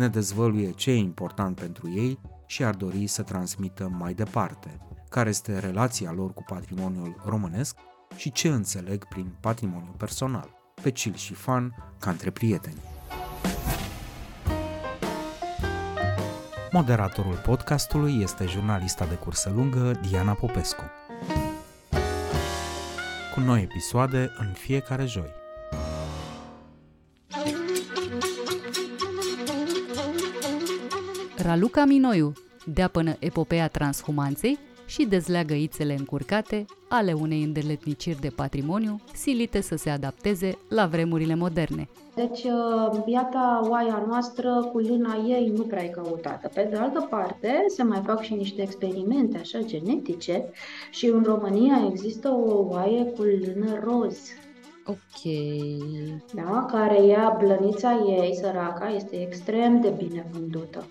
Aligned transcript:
Ne 0.00 0.08
dezvăluie 0.08 0.70
ce 0.70 0.90
e 0.90 0.96
important 0.96 1.60
pentru 1.60 1.90
ei 1.90 2.18
și 2.46 2.64
ar 2.64 2.74
dori 2.74 3.06
să 3.06 3.22
transmită 3.22 3.88
mai 3.88 4.14
departe, 4.14 4.80
care 5.08 5.28
este 5.28 5.58
relația 5.58 6.12
lor 6.12 6.32
cu 6.32 6.42
patrimoniul 6.46 7.22
românesc 7.24 7.76
și 8.16 8.32
ce 8.32 8.48
înțeleg 8.48 9.04
prin 9.08 9.36
patrimoniu 9.40 9.94
personal, 9.96 10.50
pe 10.82 10.90
chill 10.90 11.14
și 11.14 11.34
fan 11.34 11.94
ca 11.98 12.10
între 12.10 12.30
prieteni. 12.30 12.80
Moderatorul 16.70 17.40
podcastului 17.44 18.20
este 18.22 18.46
jurnalista 18.46 19.06
de 19.06 19.14
cursă 19.14 19.52
lungă 19.54 20.00
Diana 20.08 20.32
Popescu. 20.32 20.82
Cu 23.34 23.40
noi 23.40 23.62
episoade 23.62 24.30
în 24.38 24.52
fiecare 24.52 25.04
joi. 25.04 25.39
Raluca 31.42 31.84
Minoiu, 31.84 32.32
dea 32.64 32.88
până 32.88 33.16
epopeea 33.18 33.68
transhumanței 33.68 34.58
și 34.86 35.04
dezleagă 35.04 35.54
ițele 35.54 35.94
încurcate 35.98 36.64
ale 36.88 37.12
unei 37.12 37.42
îndeletniciri 37.42 38.20
de 38.20 38.28
patrimoniu 38.28 39.00
silite 39.12 39.60
să 39.60 39.76
se 39.76 39.90
adapteze 39.90 40.58
la 40.68 40.86
vremurile 40.86 41.34
moderne. 41.34 41.88
Deci, 42.14 42.46
biata 43.04 43.60
uh, 43.62 43.68
oaia 43.68 44.04
noastră 44.08 44.68
cu 44.72 44.78
lâna 44.78 45.24
ei 45.28 45.52
nu 45.56 45.62
prea 45.62 45.84
e 45.84 45.88
căutată. 45.88 46.50
Pe 46.54 46.68
de 46.70 46.76
altă 46.76 47.06
parte, 47.10 47.64
se 47.68 47.82
mai 47.82 48.02
fac 48.04 48.22
și 48.22 48.34
niște 48.34 48.62
experimente 48.62 49.38
așa 49.38 49.58
genetice 49.58 50.50
și 50.90 51.06
în 51.06 51.22
România 51.22 51.86
există 51.90 52.28
o 52.28 52.66
oaie 52.68 53.04
cu 53.04 53.22
lână 53.22 53.80
roz. 53.84 54.18
Ok. 54.86 55.32
Da, 56.34 56.66
care 56.70 57.04
ia 57.04 57.36
blănița 57.38 58.04
ei, 58.06 58.38
săraca, 58.42 58.88
este 58.88 59.22
extrem 59.22 59.80
de 59.80 59.94
bine 59.96 60.26
vândută. 60.32 60.84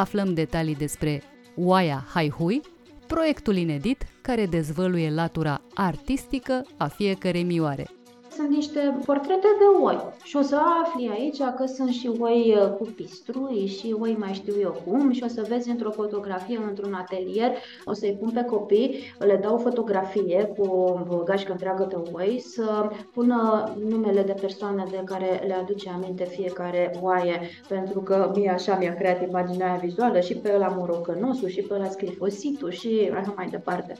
Aflăm 0.00 0.34
detalii 0.34 0.74
despre 0.74 1.22
oaia 1.56 2.04
Haihui, 2.08 2.60
proiectul 3.06 3.56
inedit 3.56 4.06
care 4.22 4.46
dezvăluie 4.46 5.10
latura 5.10 5.60
artistică 5.74 6.66
a 6.76 6.86
fiecărei 6.86 7.42
mioare 7.42 7.86
sunt 8.30 8.48
niște 8.48 9.00
portrete 9.04 9.48
de 9.58 9.84
oi. 9.84 9.98
Și 10.22 10.36
o 10.36 10.42
să 10.42 10.56
afli 10.82 11.10
aici 11.12 11.38
că 11.56 11.66
sunt 11.66 11.90
și 11.90 12.10
oi 12.18 12.56
uh, 12.56 12.70
cu 12.76 12.84
pistrui 12.84 13.66
și 13.66 13.96
oi 14.00 14.16
mai 14.18 14.32
știu 14.32 14.54
eu 14.60 14.82
cum 14.86 15.12
și 15.12 15.22
o 15.24 15.28
să 15.28 15.46
vezi 15.48 15.70
într-o 15.70 15.90
fotografie, 15.90 16.60
într-un 16.68 16.94
atelier, 16.94 17.50
o 17.84 17.92
să-i 17.92 18.16
pun 18.20 18.30
pe 18.30 18.42
copii, 18.42 19.14
le 19.18 19.36
dau 19.42 19.58
fotografie 19.58 20.52
cu 20.56 20.66
o 21.08 21.22
gașcă 21.24 21.52
întreagă 21.52 21.86
de 21.88 22.10
oi 22.12 22.40
să 22.40 22.90
pună 23.12 23.72
numele 23.88 24.22
de 24.22 24.34
persoane 24.40 24.84
de 24.90 25.02
care 25.04 25.44
le 25.46 25.54
aduce 25.54 25.88
aminte 25.88 26.24
fiecare 26.24 26.98
oaie, 27.00 27.40
pentru 27.68 28.00
că 28.00 28.32
mie 28.34 28.50
așa 28.50 28.76
mi-a 28.76 28.94
creat 28.94 29.22
imaginea 29.22 29.74
vizuală 29.82 30.20
și 30.20 30.34
pe 30.34 30.56
la 30.56 30.68
morocănosul 30.68 31.48
și 31.48 31.60
pe 31.60 31.76
la 31.76 31.88
sclifositul 31.88 32.70
și 32.70 33.10
așa 33.14 33.32
mai 33.36 33.48
departe. 33.48 33.96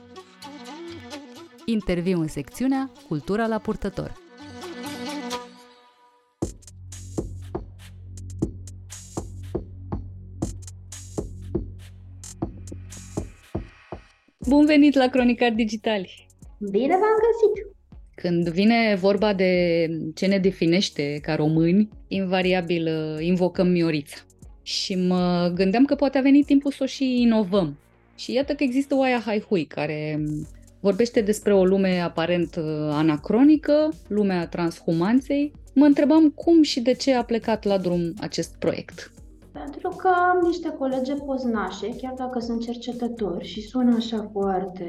Interviu 1.64 2.20
în 2.20 2.28
secțiunea 2.28 2.90
Cultura 3.08 3.46
la 3.46 3.58
purtător. 3.58 4.12
Bun 14.46 14.66
venit 14.66 14.94
la 14.94 15.06
Cronicar 15.06 15.52
Digitali! 15.52 16.26
Bine 16.70 16.86
v-am 16.86 17.00
găsit! 17.00 17.76
Când 18.14 18.48
vine 18.48 18.94
vorba 19.00 19.34
de 19.34 19.86
ce 20.14 20.26
ne 20.26 20.38
definește 20.38 21.18
ca 21.22 21.34
români, 21.34 21.88
invariabil 22.08 22.86
uh, 22.86 23.24
invocăm 23.24 23.68
Miorița. 23.68 24.16
Și 24.62 24.94
mă 24.94 25.52
gândeam 25.54 25.84
că 25.84 25.94
poate 25.94 26.18
a 26.18 26.20
venit 26.20 26.46
timpul 26.46 26.70
să 26.70 26.82
o 26.82 26.86
și 26.86 27.20
inovăm. 27.20 27.78
Și 28.16 28.32
iată 28.32 28.54
că 28.54 28.62
există 28.62 28.94
Oaia 28.94 29.22
Haihui, 29.24 29.64
care 29.64 30.24
vorbește 30.80 31.20
despre 31.20 31.54
o 31.54 31.64
lume 31.64 32.00
aparent 32.00 32.56
uh, 32.56 32.64
anacronică, 32.90 33.88
lumea 34.06 34.46
transhumanței. 34.48 35.52
Mă 35.74 35.84
întrebam 35.84 36.30
cum 36.30 36.62
și 36.62 36.80
de 36.80 36.92
ce 36.92 37.14
a 37.14 37.24
plecat 37.24 37.64
la 37.64 37.78
drum 37.78 38.12
acest 38.20 38.54
proiect. 38.58 39.12
Pentru 39.52 39.88
că 39.88 40.08
am 40.08 40.46
niște 40.46 40.68
colegi 40.78 41.12
poznașe, 41.12 41.88
chiar 41.96 42.14
dacă 42.16 42.38
sunt 42.38 42.60
cercetători 42.60 43.46
și 43.46 43.62
sună 43.62 43.94
așa 43.96 44.30
foarte 44.32 44.88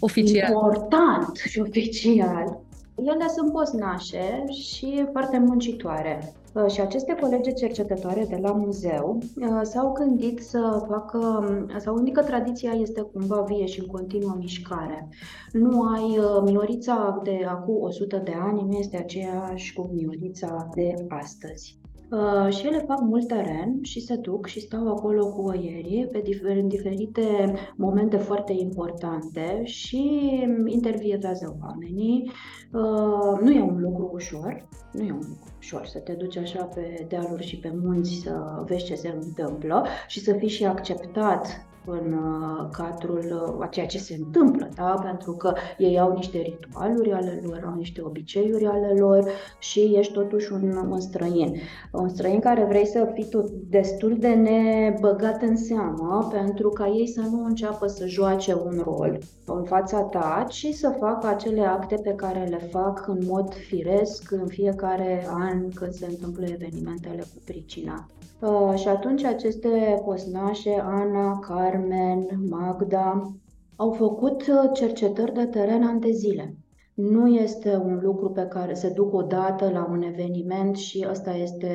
oficial. 0.00 0.48
important 0.50 1.36
și 1.36 1.60
oficial, 1.60 2.60
ele 2.94 3.28
sunt 3.36 3.52
poznașe 3.52 4.44
și 4.50 5.06
foarte 5.12 5.38
muncitoare. 5.38 6.34
Uh, 6.52 6.66
și 6.66 6.80
aceste 6.80 7.14
colegi 7.20 7.54
cercetătoare 7.54 8.24
de 8.24 8.36
la 8.36 8.52
muzeu 8.52 9.18
uh, 9.36 9.60
s-au 9.62 9.92
gândit 9.92 10.42
să 10.42 10.84
facă, 10.88 11.18
um, 11.18 11.78
sau 11.78 11.94
gândit 11.94 12.14
că 12.14 12.22
tradiția 12.22 12.70
este 12.70 13.00
cumva 13.00 13.40
vie 13.40 13.66
și 13.66 13.80
în 13.80 13.86
continuă 13.86 14.34
mișcare. 14.38 15.08
Nu 15.52 15.82
ai 15.82 16.18
uh, 16.18 16.42
Miorița 16.44 17.20
de 17.22 17.44
acum 17.48 17.82
100 17.82 18.16
de 18.16 18.32
ani, 18.40 18.62
nu 18.62 18.76
este 18.76 18.96
aceeași 18.96 19.72
cu 19.72 19.90
Miorița 19.92 20.68
de 20.74 20.94
astăzi. 21.08 21.79
Uh, 22.10 22.52
și 22.54 22.66
ele 22.66 22.84
fac 22.86 23.00
mult 23.00 23.26
teren 23.26 23.78
și 23.82 24.00
se 24.00 24.16
duc 24.16 24.46
și 24.46 24.60
stau 24.60 24.88
acolo 24.88 25.26
cu 25.26 25.40
oierii 25.40 26.08
pe 26.12 26.22
difer- 26.22 26.56
în 26.56 26.68
diferite 26.68 27.54
momente 27.76 28.16
foarte 28.16 28.52
importante 28.52 29.60
și 29.64 30.30
intervievează 30.66 31.58
oamenii. 31.62 32.30
Uh, 32.72 33.38
nu 33.40 33.50
e 33.50 33.62
un 33.62 33.80
lucru 33.80 34.10
ușor, 34.12 34.68
nu 34.92 35.02
e 35.02 35.12
un 35.12 35.24
lucru 35.28 35.54
ușor 35.58 35.86
să 35.86 35.98
te 35.98 36.12
duci 36.12 36.36
așa 36.36 36.64
pe 36.64 37.06
dealuri 37.08 37.46
și 37.46 37.58
pe 37.58 37.72
munți 37.82 38.20
să 38.22 38.62
vezi 38.66 38.84
ce 38.84 38.94
se 38.94 39.18
întâmplă 39.20 39.86
și 40.06 40.20
să 40.20 40.32
fii 40.32 40.48
și 40.48 40.64
acceptat 40.64 41.69
în 41.84 42.12
uh, 42.12 42.68
cadrul 42.72 43.54
uh, 43.58 43.64
a 43.64 43.66
ceea 43.66 43.86
ce 43.86 43.98
se 43.98 44.14
întâmplă, 44.14 44.68
da? 44.74 45.00
pentru 45.02 45.32
că 45.32 45.52
ei 45.78 45.98
au 45.98 46.12
niște 46.12 46.38
ritualuri 46.38 47.12
ale 47.12 47.40
lor, 47.44 47.62
au 47.66 47.74
niște 47.74 48.02
obiceiuri 48.02 48.66
ale 48.66 48.94
lor 48.98 49.30
și 49.58 49.94
ești 49.98 50.12
totuși 50.12 50.52
un, 50.52 50.86
un 50.90 51.00
străin. 51.00 51.54
Un 51.92 52.08
străin 52.08 52.40
care 52.40 52.64
vrei 52.64 52.86
să 52.86 53.10
fii 53.14 53.24
tot 53.24 53.50
destul 53.50 54.16
de 54.18 54.28
nebăgat 54.28 55.42
în 55.42 55.56
seamă 55.56 56.28
pentru 56.32 56.68
ca 56.68 56.86
ei 56.86 57.06
să 57.08 57.20
nu 57.20 57.44
înceapă 57.44 57.86
să 57.86 58.06
joace 58.06 58.54
un 58.54 58.80
rol 58.84 59.18
în 59.44 59.64
fața 59.64 60.00
ta, 60.00 60.46
ci 60.48 60.66
să 60.72 60.96
facă 60.98 61.26
acele 61.26 61.60
acte 61.60 61.94
pe 62.02 62.12
care 62.14 62.44
le 62.44 62.68
fac 62.70 63.08
în 63.08 63.18
mod 63.26 63.54
firesc 63.54 64.30
în 64.30 64.46
fiecare 64.46 65.26
an 65.28 65.70
când 65.70 65.92
se 65.92 66.06
întâmplă 66.06 66.46
evenimentele 66.46 67.20
cu 67.20 67.42
pricina. 67.44 68.06
Uh, 68.40 68.72
și 68.74 68.88
atunci 68.88 69.24
aceste 69.24 70.02
posnașe, 70.04 70.80
Ana, 70.84 71.38
Carmen, 71.38 72.26
Magda, 72.48 73.34
au 73.76 73.90
făcut 73.90 74.46
uh, 74.46 74.70
cercetări 74.72 75.32
de 75.32 75.46
teren 75.46 75.82
ani 75.82 76.00
de 76.00 76.10
zile. 76.10 76.54
Nu 76.94 77.26
este 77.26 77.76
un 77.76 77.98
lucru 78.02 78.30
pe 78.30 78.46
care 78.46 78.74
se 78.74 78.90
duc 78.90 79.14
o 79.14 79.22
dată 79.22 79.70
la 79.70 79.86
un 79.90 80.02
eveniment 80.02 80.76
și 80.76 81.06
ăsta 81.10 81.34
este 81.34 81.68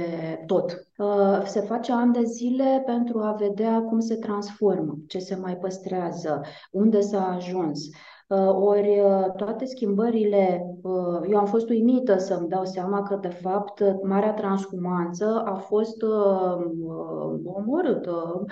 tot. 0.45 0.87
Uh, 0.97 1.41
se 1.45 1.59
face 1.59 1.91
ani 1.91 2.13
de 2.13 2.23
zile 2.23 2.83
pentru 2.85 3.19
a 3.19 3.35
vedea 3.39 3.81
cum 3.81 3.99
se 3.99 4.15
transformă, 4.15 4.97
ce 5.07 5.19
se 5.19 5.35
mai 5.35 5.57
păstrează, 5.57 6.41
unde 6.71 7.01
s-a 7.01 7.27
ajuns. 7.27 7.89
Uh, 8.27 8.55
ori 8.55 8.99
uh, 8.99 9.31
toate 9.35 9.65
schimbările, 9.65 10.75
uh, 10.81 11.19
eu 11.29 11.37
am 11.37 11.45
fost 11.45 11.69
uimită 11.69 12.17
să-mi 12.17 12.47
dau 12.47 12.65
seama 12.65 13.01
că, 13.01 13.15
de 13.21 13.27
fapt, 13.27 13.83
marea 14.03 14.33
transhumanță 14.33 15.43
a 15.45 15.55
fost 15.55 16.03
omorâtă 17.43 18.45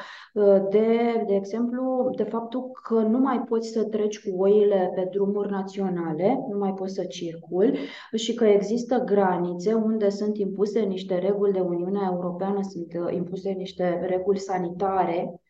de, 0.70 1.24
de 1.28 1.36
exemplu, 1.36 2.10
de 2.16 2.24
faptul 2.24 2.72
că 2.84 2.94
nu 2.94 3.18
mai 3.18 3.42
poți 3.42 3.70
să 3.70 3.84
treci 3.84 4.30
cu 4.30 4.42
oile 4.42 4.92
pe 4.96 5.08
drumuri 5.12 5.52
naționale, 5.52 6.46
nu 6.50 6.58
mai 6.58 6.74
poți 6.74 6.94
să 6.94 7.04
circuli 7.04 7.78
și 8.16 8.34
că 8.34 8.46
există 8.46 8.98
granițe 9.06 9.74
unde 9.74 10.10
sunt 10.10 10.38
impuse 10.38 10.80
niște 10.80 11.18
reguli 11.18 11.52
de 11.52 11.60
Uniunea 11.60 12.10
Europeană, 12.12 12.60
sunt 12.62 13.14
impuse 13.14 13.50
niște 13.50 14.06
reguli 14.08 14.40
sanitare 14.40 15.43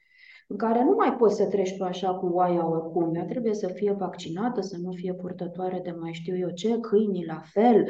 în 0.47 0.57
care 0.57 0.83
nu 0.83 0.93
mai 0.97 1.15
poți 1.15 1.35
să 1.35 1.45
treci 1.45 1.77
tu 1.77 1.83
așa 1.83 2.13
cu 2.13 2.25
oaia 2.25 2.69
oricum. 2.69 3.15
Ea 3.15 3.25
trebuie 3.25 3.53
să 3.53 3.67
fie 3.67 3.91
vaccinată, 3.91 4.61
să 4.61 4.77
nu 4.81 4.91
fie 4.91 5.13
purtătoare 5.13 5.79
de 5.83 5.91
mai 5.91 6.13
știu 6.13 6.37
eu 6.37 6.49
ce, 6.49 6.79
câinii 6.79 7.25
la 7.25 7.41
fel. 7.45 7.87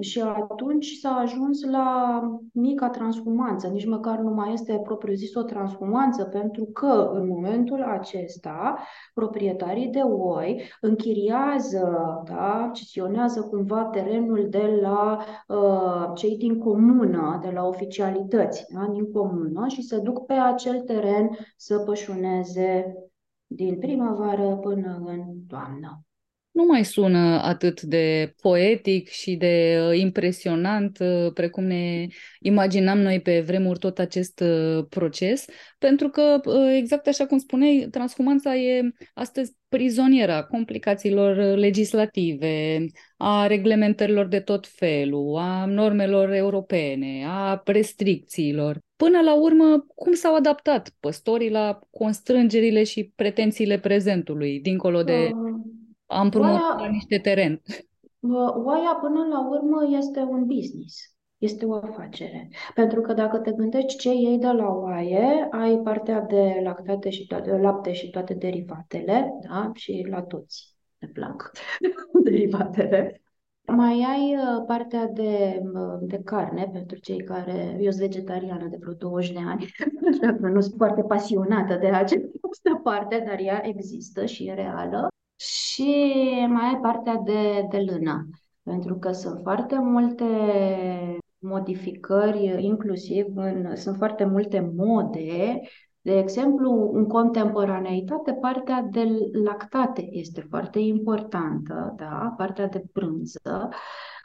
Și 0.00 0.20
atunci 0.20 0.86
s-a 0.86 1.10
ajuns 1.10 1.64
la 1.64 2.20
mica 2.52 2.88
transhumanță, 2.88 3.68
nici 3.68 3.86
măcar 3.86 4.18
nu 4.18 4.30
mai 4.30 4.52
este 4.52 4.80
propriu-zis 4.84 5.34
o 5.34 5.42
transhumanță, 5.42 6.24
pentru 6.24 6.64
că 6.64 7.10
în 7.12 7.28
momentul 7.28 7.82
acesta 7.82 8.78
proprietarii 9.14 9.88
de 9.88 10.00
oi 10.00 10.62
închiriază, 10.80 12.22
da, 12.24 12.70
cesionează 12.72 13.40
cumva 13.42 13.84
terenul 13.84 14.46
de 14.50 14.78
la 14.80 15.18
uh, 15.48 16.10
cei 16.14 16.36
din 16.36 16.58
comună, 16.58 17.38
de 17.42 17.50
la 17.50 17.66
oficialități 17.66 18.64
da, 18.74 18.86
din 18.92 19.12
comună 19.12 19.66
și 19.68 19.82
se 19.82 19.98
duc 19.98 20.26
pe 20.26 20.32
acel 20.32 20.80
teren 20.80 21.30
să 21.56 21.78
pășuneze 21.78 22.94
din 23.46 23.78
primăvară 23.78 24.56
până 24.56 25.02
în 25.04 25.24
toamnă 25.48 26.04
nu 26.52 26.64
mai 26.64 26.84
sună 26.84 27.40
atât 27.42 27.82
de 27.82 28.34
poetic 28.40 29.08
și 29.08 29.36
de 29.36 29.78
uh, 29.88 29.98
impresionant 29.98 30.98
uh, 31.00 31.32
precum 31.32 31.64
ne 31.64 32.06
imaginam 32.40 32.98
noi 32.98 33.20
pe 33.20 33.40
vremuri 33.40 33.78
tot 33.78 33.98
acest 33.98 34.40
uh, 34.40 34.84
proces, 34.88 35.44
pentru 35.78 36.08
că, 36.08 36.40
exact 36.76 37.06
așa 37.06 37.26
cum 37.26 37.38
spuneai, 37.38 37.88
transhumanța 37.90 38.56
e 38.56 38.90
astăzi 39.14 39.52
prizoniera 39.68 40.42
complicațiilor 40.42 41.56
legislative, 41.56 42.84
a 43.16 43.46
reglementărilor 43.46 44.26
de 44.26 44.40
tot 44.40 44.66
felul, 44.66 45.36
a 45.36 45.64
normelor 45.64 46.32
europene, 46.32 47.24
a 47.26 47.62
restricțiilor. 47.64 48.78
Până 48.96 49.20
la 49.20 49.34
urmă, 49.34 49.86
cum 49.94 50.12
s-au 50.12 50.34
adaptat 50.34 50.94
păstorii 51.00 51.50
la 51.50 51.78
constrângerile 51.90 52.84
și 52.84 53.12
pretențiile 53.14 53.78
prezentului, 53.78 54.60
dincolo 54.60 55.02
de 55.02 55.30
am 56.12 56.28
promotat 56.28 56.78
oaia, 56.78 56.90
niște 56.90 57.18
teren. 57.18 57.62
Oaia, 58.64 58.98
până 59.00 59.26
la 59.30 59.48
urmă, 59.48 59.96
este 59.96 60.20
un 60.20 60.46
business. 60.46 61.12
Este 61.38 61.64
o 61.64 61.74
afacere. 61.74 62.48
Pentru 62.74 63.00
că 63.00 63.12
dacă 63.12 63.38
te 63.38 63.52
gândești 63.52 63.98
ce 63.98 64.12
iei 64.12 64.38
de 64.38 64.46
la 64.46 64.68
oaie, 64.68 65.48
ai 65.50 65.80
partea 65.84 66.20
de 66.20 66.60
lactate 66.62 67.10
și 67.10 67.26
toate, 67.26 67.56
lapte 67.56 67.92
și 67.92 68.10
toate 68.10 68.34
derivatele, 68.34 69.32
da? 69.48 69.70
Și 69.74 70.06
la 70.10 70.22
toți 70.22 70.76
ne 70.98 71.08
plac 71.08 71.50
derivatele. 72.24 73.22
Mai 73.66 74.06
ai 74.08 74.36
uh, 74.36 74.64
partea 74.66 75.06
de, 75.06 75.62
uh, 75.74 75.98
de 76.00 76.20
carne 76.24 76.70
pentru 76.72 76.98
cei 76.98 77.18
care... 77.24 77.76
Eu 77.80 77.90
sunt 77.90 78.02
vegetariană 78.02 78.66
de 78.68 78.76
vreo 78.80 78.92
20 78.92 79.32
de 79.32 79.38
ani, 79.46 79.66
nu 80.54 80.60
sunt 80.60 80.74
foarte 80.76 81.02
pasionată 81.02 81.74
de 81.74 81.86
această 81.86 82.80
parte, 82.82 83.24
dar 83.26 83.38
ea 83.38 83.60
există 83.64 84.26
și 84.26 84.46
e 84.46 84.54
reală 84.54 85.11
și 85.42 85.94
mai 86.48 86.66
ai 86.66 86.78
partea 86.82 87.16
de, 87.24 87.66
de 87.70 87.78
lână, 87.78 88.28
pentru 88.62 88.98
că 88.98 89.12
sunt 89.12 89.40
foarte 89.42 89.78
multe 89.78 90.26
modificări, 91.38 92.64
inclusiv 92.64 93.26
în, 93.34 93.76
sunt 93.76 93.96
foarte 93.96 94.24
multe 94.24 94.72
mode. 94.76 95.60
De 96.00 96.18
exemplu, 96.18 96.90
în 96.92 97.06
contemporaneitate, 97.06 98.32
partea 98.32 98.88
de 98.90 99.06
lactate 99.44 100.08
este 100.10 100.46
foarte 100.50 100.78
importantă, 100.78 101.94
da? 101.96 102.34
partea 102.36 102.66
de 102.66 102.84
brânză. 102.92 103.68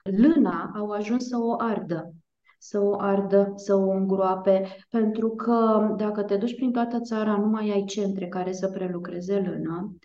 Lâna 0.03 0.71
au 0.75 0.89
ajuns 0.89 1.27
să 1.27 1.37
o 1.39 1.55
ardă 1.57 2.13
să 2.59 2.79
o 2.81 2.99
ardă, 2.99 3.53
să 3.55 3.75
o 3.75 3.89
îngroape, 3.89 4.67
pentru 4.89 5.29
că 5.29 5.87
dacă 5.97 6.23
te 6.23 6.35
duci 6.35 6.55
prin 6.55 6.71
toată 6.71 6.99
țara, 6.99 7.37
nu 7.37 7.45
mai 7.45 7.69
ai 7.69 7.83
centre 7.83 8.27
care 8.27 8.51
să 8.51 8.67
prelucreze 8.67 9.39
lână 9.39 9.95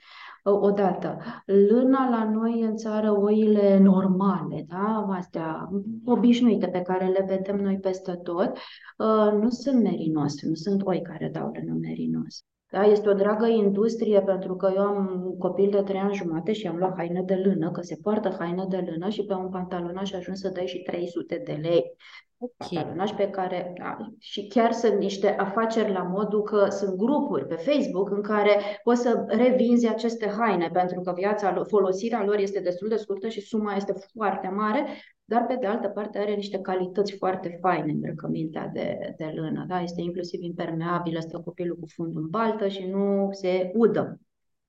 odată. 0.43 1.19
Lâna 1.47 2.09
la 2.09 2.31
noi 2.31 2.61
în 2.61 2.77
țară, 2.77 3.11
oile 3.11 3.79
normale, 3.79 4.65
da? 4.69 5.07
astea 5.11 5.69
obișnuite 6.05 6.67
pe 6.67 6.81
care 6.81 7.07
le 7.07 7.25
vedem 7.29 7.57
noi 7.57 7.79
peste 7.79 8.13
tot, 8.13 8.57
uh, 8.99 9.33
nu 9.41 9.49
sunt 9.49 9.83
merinoase, 9.83 10.49
nu 10.49 10.55
sunt 10.55 10.87
oi 10.87 11.03
care 11.03 11.29
dau 11.33 11.51
lână 11.53 11.79
merinos. 11.81 12.45
Da, 12.73 12.85
este 12.85 13.09
o 13.09 13.13
dragă 13.13 13.47
industrie 13.47 14.23
pentru 14.23 14.57
că 14.57 14.73
eu 14.75 14.83
am 14.83 15.23
un 15.25 15.39
copil 15.39 15.71
de 15.71 15.83
trei 15.83 16.01
ani 16.01 16.15
jumate 16.15 16.53
și 16.53 16.67
am 16.67 16.77
luat 16.77 16.97
haină 16.97 17.23
de 17.23 17.35
lână, 17.35 17.71
că 17.71 17.81
se 17.81 17.99
poartă 18.03 18.37
haină 18.39 18.67
de 18.69 18.85
lână 18.91 19.09
și 19.09 19.25
pe 19.25 19.33
un 19.33 19.49
pantalon 19.49 20.05
și 20.05 20.15
ajuns 20.15 20.41
să 20.41 20.49
dai 20.49 20.67
și 20.67 20.79
300 20.79 21.43
de 21.45 21.53
lei. 21.53 21.97
Okay. 22.39 23.13
pe 23.17 23.31
care, 23.31 23.73
da, 23.79 23.97
și 24.19 24.47
chiar 24.47 24.73
sunt 24.73 24.99
niște 24.99 25.29
afaceri 25.29 25.93
la 25.93 26.03
modul 26.03 26.43
că 26.43 26.67
sunt 26.71 26.97
grupuri 26.97 27.47
pe 27.47 27.55
Facebook 27.55 28.11
în 28.11 28.23
care 28.23 28.61
poți 28.83 29.01
să 29.01 29.25
revinzi 29.27 29.89
aceste 29.89 30.29
haine 30.39 30.71
pentru 30.73 31.01
că 31.01 31.13
viața, 31.17 31.63
folosirea 31.69 32.25
lor 32.25 32.39
este 32.39 32.61
destul 32.61 32.89
de 32.89 32.97
scurtă 32.97 33.29
și 33.29 33.41
suma 33.41 33.75
este 33.75 33.95
foarte 34.15 34.49
mare, 34.49 34.87
dar 35.33 35.47
pe 35.47 35.57
de 35.61 35.67
altă 35.67 35.89
parte 35.89 36.19
are 36.19 36.35
niște 36.35 36.59
calități 36.59 37.17
foarte 37.17 37.59
faine 37.61 37.93
îmbrăcămintea 37.93 38.71
de, 38.73 39.15
de 39.17 39.33
lână. 39.35 39.65
Da? 39.69 39.81
Este 39.81 40.01
inclusiv 40.01 40.43
impermeabilă, 40.43 41.21
stă 41.21 41.41
copilul 41.45 41.77
cu 41.77 41.87
fundul 41.87 42.23
în 42.23 42.29
baltă 42.29 42.69
și 42.69 42.87
nu 42.87 43.29
se 43.31 43.71
udă 43.75 44.21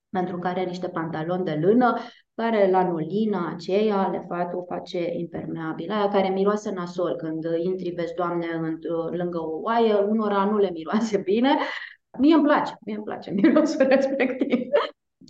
pentru 0.10 0.39
care 0.39 0.60
are 0.60 0.69
niște 0.69 0.88
pantaloni 0.88 1.44
de 1.44 1.60
lână, 1.62 1.98
care 2.36 2.69
lanolina 2.69 3.51
aceea 3.54 4.07
le 4.07 4.25
face, 4.27 4.56
o 4.56 4.63
face 4.63 5.13
impermeabilă, 5.18 5.94
aia 5.94 6.07
care 6.07 6.30
miroase 6.30 6.71
nasol 6.71 7.15
când 7.15 7.45
intri, 7.63 7.94
vezi, 7.95 8.13
Doamne, 8.13 8.45
în, 8.62 8.77
lângă 9.12 9.38
o 9.38 9.60
oaie, 9.62 9.94
unora 9.94 10.45
nu 10.45 10.57
le 10.57 10.69
miroase 10.71 11.18
bine. 11.18 11.57
Mie 12.19 12.33
îmi 12.33 12.44
place, 12.44 12.74
mie 12.86 12.95
îmi 12.95 13.04
place 13.04 13.31
mirosul 13.31 13.86
respectiv 13.95 14.68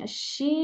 și 0.04 0.58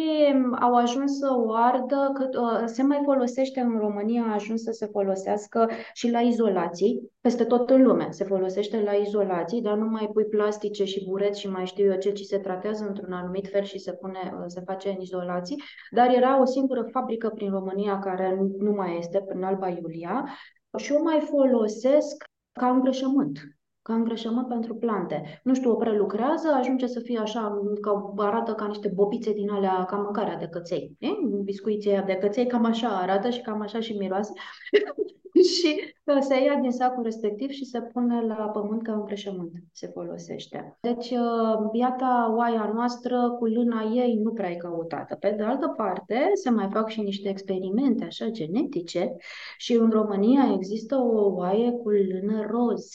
au 0.60 0.76
ajuns 0.76 1.18
să 1.18 1.28
o 1.38 1.54
ardă, 1.54 2.12
că 2.14 2.40
uh, 2.40 2.64
se 2.66 2.84
mai 2.84 3.02
folosește 3.04 3.60
în 3.60 3.78
România, 3.80 4.24
a 4.24 4.34
ajuns 4.34 4.62
să 4.62 4.72
se 4.72 4.86
folosească 4.86 5.70
și 5.94 6.12
la 6.12 6.20
izolații, 6.20 7.12
peste 7.22 7.44
tot 7.44 7.70
în 7.70 7.84
lume. 7.84 8.08
Se 8.10 8.24
folosește 8.24 8.81
la 8.81 8.92
izolații, 8.92 9.62
dar 9.62 9.78
nu 9.78 9.90
mai 9.90 10.10
pui 10.14 10.26
plastice 10.26 10.84
și 10.84 11.06
bureți 11.06 11.40
și 11.40 11.50
mai 11.50 11.66
știu 11.66 11.92
eu 11.92 11.98
ce, 11.98 12.12
ci 12.12 12.24
se 12.24 12.38
tratează 12.38 12.86
într-un 12.88 13.12
anumit 13.12 13.48
fel 13.48 13.64
și 13.64 13.80
se, 13.80 13.94
pune, 13.94 14.34
uh, 14.34 14.44
se 14.46 14.62
face 14.66 14.90
în 14.90 15.02
izolații, 15.02 15.64
dar 15.92 16.14
era 16.14 16.42
o 16.42 16.46
singură 16.46 16.88
fabrică 16.92 17.30
prin 17.30 17.52
România 17.52 18.00
care 18.00 18.38
nu 18.60 18.72
mai 18.72 18.98
este, 18.98 19.24
prin 19.28 19.44
Alba 19.44 19.70
Iulia, 19.70 20.30
și 20.78 20.92
o 20.92 21.04
mai 21.04 21.20
folosesc 21.20 22.24
ca 22.60 22.70
îngrășământ 22.70 23.59
ca 23.81 23.94
îngrășământ 23.94 24.48
pentru 24.48 24.76
plante. 24.76 25.42
Nu 25.44 25.54
știu, 25.54 25.72
o 25.72 25.76
prelucrează, 25.76 26.48
ajunge 26.48 26.88
să 26.88 27.00
fie 27.00 27.20
așa, 27.20 27.62
că 27.81 28.14
arată 28.16 28.54
ca 28.54 28.66
niște 28.66 28.92
bobițe 28.96 29.34
din 29.34 29.50
alea, 29.50 29.86
ca 29.86 29.96
mâncarea 29.96 30.38
de 30.38 30.48
căței. 30.48 30.96
E? 31.00 31.08
Biscuiții 31.44 32.04
de 32.06 32.16
căței 32.16 32.48
cam 32.48 32.66
așa 32.66 32.88
arată 32.88 33.30
și 33.30 33.42
cam 33.42 33.62
așa 33.62 33.80
și 33.80 33.94
miroase. 33.94 34.34
și 35.44 35.94
uh, 36.04 36.18
se 36.19 36.44
ia 36.44 36.59
din 36.62 36.71
sacul 36.71 37.04
respectiv 37.04 37.50
și 37.50 37.66
se 37.66 37.81
pune 37.81 38.26
la 38.26 38.36
pământ 38.36 38.83
ca 38.83 38.94
îngrășământ, 38.94 39.52
se 39.71 39.88
folosește. 39.88 40.78
Deci, 40.81 41.09
uh, 41.09 41.69
iată, 41.74 42.33
oaia 42.38 42.71
noastră 42.74 43.36
cu 43.40 43.45
lâna 43.45 43.92
ei 43.94 44.19
nu 44.24 44.31
prea 44.31 44.52
e 44.52 44.56
căutată. 44.56 45.16
Pe 45.16 45.33
de 45.38 45.44
altă 45.44 45.68
parte, 45.68 46.31
se 46.33 46.50
mai 46.50 46.69
fac 46.71 46.90
și 46.90 47.02
niște 47.02 47.30
experimente 47.30 48.04
așa 48.04 48.26
genetice 48.26 49.16
și 49.57 49.74
în 49.74 49.90
România 49.90 50.52
există 50.56 50.95
o 50.95 51.33
oaie 51.33 51.71
cu 51.71 51.90
lână 51.90 52.45
roz 52.50 52.90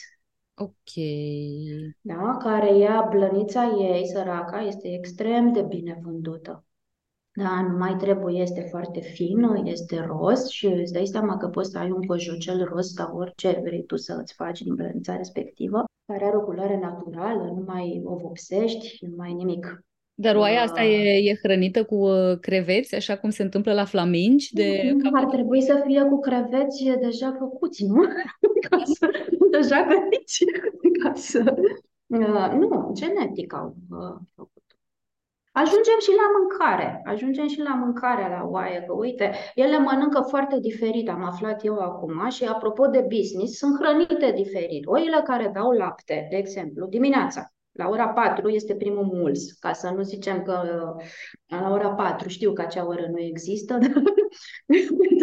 Ok. 0.56 0.92
da, 2.00 2.36
care 2.38 2.76
ia 2.78 3.06
blănița 3.10 3.64
ei, 3.78 4.06
săraca, 4.06 4.60
este 4.60 4.88
extrem 4.88 5.52
de 5.52 5.62
bine 5.62 6.00
vândută. 6.02 6.64
Da, 7.32 7.62
nu 7.62 7.76
mai 7.76 7.96
trebuie, 7.96 8.40
este 8.40 8.66
foarte 8.70 9.00
fin, 9.00 9.42
este 9.64 10.00
roz 10.00 10.48
și 10.48 10.66
îți 10.66 10.92
dai 10.92 11.06
seama 11.06 11.36
că 11.36 11.48
poți 11.48 11.70
să 11.70 11.78
ai 11.78 11.90
un 11.90 12.06
păjucel 12.06 12.64
roz 12.64 12.86
sau 12.86 13.16
orice 13.16 13.60
vrei 13.64 13.84
tu 13.84 13.96
să 13.96 14.18
îți 14.20 14.34
faci 14.34 14.60
din 14.60 14.74
blănița 14.74 15.16
respectivă, 15.16 15.84
care 16.06 16.24
are 16.24 16.36
o 16.36 16.40
culoare 16.40 16.78
naturală, 16.78 17.44
nu 17.44 17.62
mai 17.66 18.02
o 18.04 18.16
vopsești, 18.16 19.06
nu 19.06 19.14
mai 19.16 19.32
nimic. 19.32 19.84
Dar 20.16 20.36
oaia 20.36 20.62
asta 20.62 20.82
e, 20.82 21.30
e 21.30 21.38
hrănită 21.42 21.84
cu 21.84 21.94
uh, 21.94 22.38
creveți, 22.40 22.94
așa 22.94 23.16
cum 23.16 23.30
se 23.30 23.42
întâmplă 23.42 23.72
la 23.72 23.84
flamingi? 23.84 24.52
De 24.52 24.96
Ar 25.12 25.24
trebui 25.24 25.62
să 25.62 25.82
fie 25.86 26.02
cu 26.02 26.20
creveți 26.20 26.84
deja 27.00 27.36
făcuți, 27.38 27.84
nu? 27.84 28.02
ca 28.70 28.82
să, 28.84 29.10
deja 29.50 29.86
gătiți, 29.86 30.44
ca 31.02 31.12
să... 31.14 31.54
Uh, 32.06 32.52
nu, 32.58 32.90
genetic 32.94 33.54
au 33.54 33.76
uh, 33.90 34.16
făcut. 34.34 34.62
Ajungem 35.52 35.98
și 36.00 36.10
la 36.10 36.26
mâncare. 36.38 37.02
Ajungem 37.04 37.48
și 37.48 37.60
la 37.60 37.74
mâncarea 37.74 38.28
la 38.28 38.48
oaie, 38.48 38.84
că 38.86 38.92
uite, 38.92 39.32
ele 39.54 39.78
mănâncă 39.78 40.20
foarte 40.28 40.60
diferit, 40.60 41.08
am 41.08 41.24
aflat 41.24 41.64
eu 41.64 41.78
acum, 41.78 42.28
și 42.28 42.44
apropo 42.44 42.86
de 42.86 43.06
business, 43.08 43.58
sunt 43.58 43.76
hrănite 43.80 44.32
diferit. 44.34 44.86
Oile 44.86 45.20
care 45.24 45.50
dau 45.54 45.70
lapte, 45.70 46.26
de 46.30 46.36
exemplu, 46.36 46.86
dimineața, 46.86 47.53
la 47.74 47.88
ora 47.88 48.08
4 48.08 48.48
este 48.48 48.74
primul 48.74 49.04
muls, 49.04 49.52
ca 49.52 49.72
să 49.72 49.90
nu 49.90 50.02
zicem 50.02 50.42
că 50.42 50.62
la 51.46 51.70
ora 51.70 51.90
4 51.90 52.28
știu 52.28 52.52
că 52.52 52.62
acea 52.62 52.86
oră 52.86 53.06
nu 53.10 53.20
există, 53.20 53.78
dar 53.82 54.02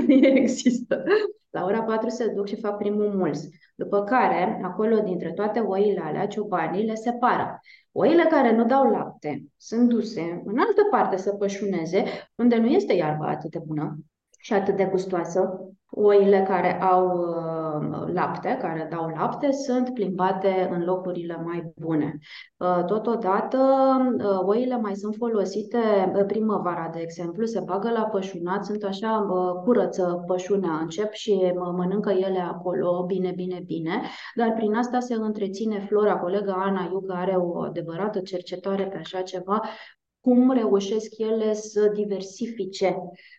nu 0.07 0.25
există. 0.25 1.03
La 1.49 1.63
ora 1.63 1.83
4 1.83 2.09
se 2.09 2.27
duc 2.27 2.47
și 2.47 2.59
fac 2.59 2.77
primul 2.77 3.09
muls. 3.15 3.47
După 3.75 4.03
care, 4.03 4.59
acolo 4.63 4.99
dintre 4.99 5.31
toate 5.31 5.59
oile 5.59 6.01
alea, 6.03 6.27
ciobanii 6.27 6.85
le 6.85 6.95
separă. 6.95 7.59
Oile 7.91 8.23
care 8.29 8.55
nu 8.55 8.65
dau 8.65 8.89
lapte 8.89 9.43
sunt 9.57 9.89
duse 9.89 10.41
în 10.45 10.57
altă 10.57 10.81
parte 10.89 11.17
să 11.17 11.33
pășuneze, 11.33 12.03
unde 12.35 12.55
nu 12.55 12.67
este 12.67 12.93
iarba 12.93 13.27
atât 13.27 13.51
de 13.51 13.59
bună 13.65 13.97
și 14.39 14.53
atât 14.53 14.75
de 14.75 14.85
gustoasă, 14.85 15.71
Oile 15.93 16.43
care 16.47 16.81
au 16.81 17.05
uh, 17.05 17.60
lapte, 18.13 18.57
care 18.61 18.87
dau 18.91 19.07
lapte, 19.07 19.51
sunt 19.51 19.93
plimbate 19.93 20.69
în 20.71 20.83
locurile 20.83 21.41
mai 21.45 21.71
bune. 21.75 22.17
Uh, 22.57 22.83
totodată, 22.85 23.57
uh, 24.17 24.39
oile 24.45 24.77
mai 24.77 24.95
sunt 24.95 25.15
folosite 25.15 25.77
primăvara, 26.27 26.89
de 26.93 26.99
exemplu, 26.99 27.45
se 27.45 27.59
bagă 27.59 27.89
la 27.89 28.03
pășunat, 28.03 28.65
sunt 28.65 28.83
așa, 28.83 29.25
curăță 29.63 30.23
pășunea, 30.27 30.73
încep 30.73 31.11
și 31.11 31.53
mănâncă 31.75 32.09
ele 32.09 32.39
acolo, 32.39 33.03
bine, 33.07 33.31
bine, 33.35 33.61
bine, 33.65 34.01
dar 34.35 34.53
prin 34.53 34.73
asta 34.73 34.99
se 34.99 35.13
întreține 35.13 35.79
flora. 35.79 36.17
Colega 36.17 36.53
Ana 36.53 36.89
Iuga 36.91 37.13
are 37.13 37.35
o 37.35 37.61
adevărată 37.61 38.19
cercetare 38.19 38.87
pe 38.87 38.97
așa 38.97 39.21
ceva, 39.21 39.61
cum 40.21 40.51
reușesc 40.51 41.17
ele 41.17 41.53
să 41.53 41.91
diversifice 41.93 42.95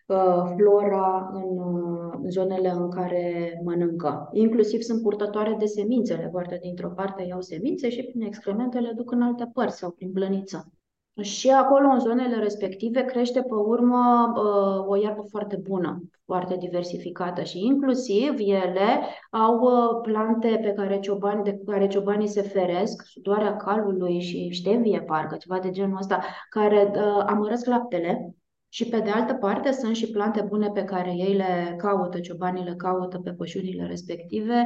uh, 0.07 0.53
flora 0.55 1.29
în 1.33 1.57
uh, 1.57 2.29
zonele 2.29 2.69
în 2.69 2.89
care 2.89 3.61
mănâncă. 3.63 4.29
Inclusiv 4.31 4.81
sunt 4.81 5.01
purtătoare 5.01 5.55
de 5.59 5.65
semințe, 5.65 6.13
le 6.13 6.29
poartă 6.31 6.57
dintr-o 6.61 6.89
parte, 6.89 7.23
iau 7.23 7.41
semințe 7.41 7.89
și 7.89 8.03
prin 8.03 8.21
excremente 8.21 8.79
le 8.79 8.91
duc 8.95 9.11
în 9.11 9.21
alte 9.21 9.49
părți 9.53 9.77
sau 9.77 9.91
prin 9.91 10.11
blăniță. 10.11 10.73
Și 11.21 11.49
acolo, 11.49 11.87
în 11.87 11.99
zonele 11.99 12.35
respective, 12.35 13.01
crește 13.01 13.41
pe 13.41 13.53
urmă 13.53 14.33
uh, 14.35 14.87
o 14.87 14.95
iarbă 14.95 15.25
foarte 15.29 15.55
bună, 15.55 16.03
foarte 16.25 16.55
diversificată 16.55 17.43
și 17.43 17.65
inclusiv 17.65 18.33
ele 18.37 18.99
au 19.31 19.59
uh, 19.59 20.01
plante 20.01 20.59
pe 20.61 20.73
care 20.73 20.99
ciobani, 20.99 21.43
de 21.43 21.61
care 21.65 21.87
ciobanii 21.87 22.27
se 22.27 22.41
feresc, 22.41 23.03
sudoarea 23.05 23.55
calului 23.55 24.19
și 24.21 24.49
ștevie, 24.49 25.01
parcă, 25.01 25.35
ceva 25.35 25.59
de 25.59 25.69
genul 25.69 25.97
ăsta, 25.97 26.19
care 26.49 26.91
uh, 26.95 27.23
amărăsc 27.25 27.65
laptele, 27.65 28.35
și 28.69 28.85
pe 28.85 28.99
de 28.99 29.09
altă 29.09 29.33
parte 29.33 29.71
sunt 29.71 29.95
și 29.95 30.11
plante 30.11 30.41
bune 30.41 30.69
pe 30.69 30.83
care 30.83 31.11
ei 31.11 31.33
le 31.33 31.75
caută, 31.77 32.19
ciobanii 32.19 32.63
le 32.63 32.75
caută 32.75 33.19
pe 33.19 33.33
pășunile 33.33 33.85
respective, 33.85 34.65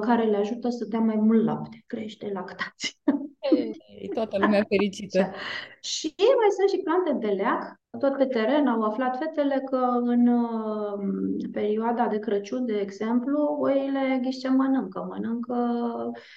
care 0.00 0.24
le 0.24 0.36
ajută 0.36 0.68
să 0.68 0.86
dea 0.88 1.00
mai 1.00 1.16
mult 1.16 1.44
lapte, 1.44 1.82
crește 1.86 2.30
lactație. 2.32 2.90
Ei, 3.50 4.08
toată 4.14 4.38
lumea 4.38 4.64
fericită. 4.74 5.30
și 5.80 6.14
mai 6.16 6.50
sunt 6.56 6.68
și 6.68 6.84
plante 6.84 7.26
de 7.26 7.32
leac. 7.32 7.80
Tot 7.98 8.16
pe 8.16 8.26
teren 8.26 8.66
au 8.66 8.82
aflat 8.82 9.18
fetele 9.18 9.62
că 9.70 9.86
în 10.00 10.26
uh, 10.26 10.98
perioada 11.52 12.06
de 12.06 12.18
Crăciun, 12.18 12.66
de 12.66 12.78
exemplu, 12.78 13.56
oile 13.60 14.20
ghișce 14.22 14.48
mănâncă, 14.48 15.06
mănâncă 15.08 15.56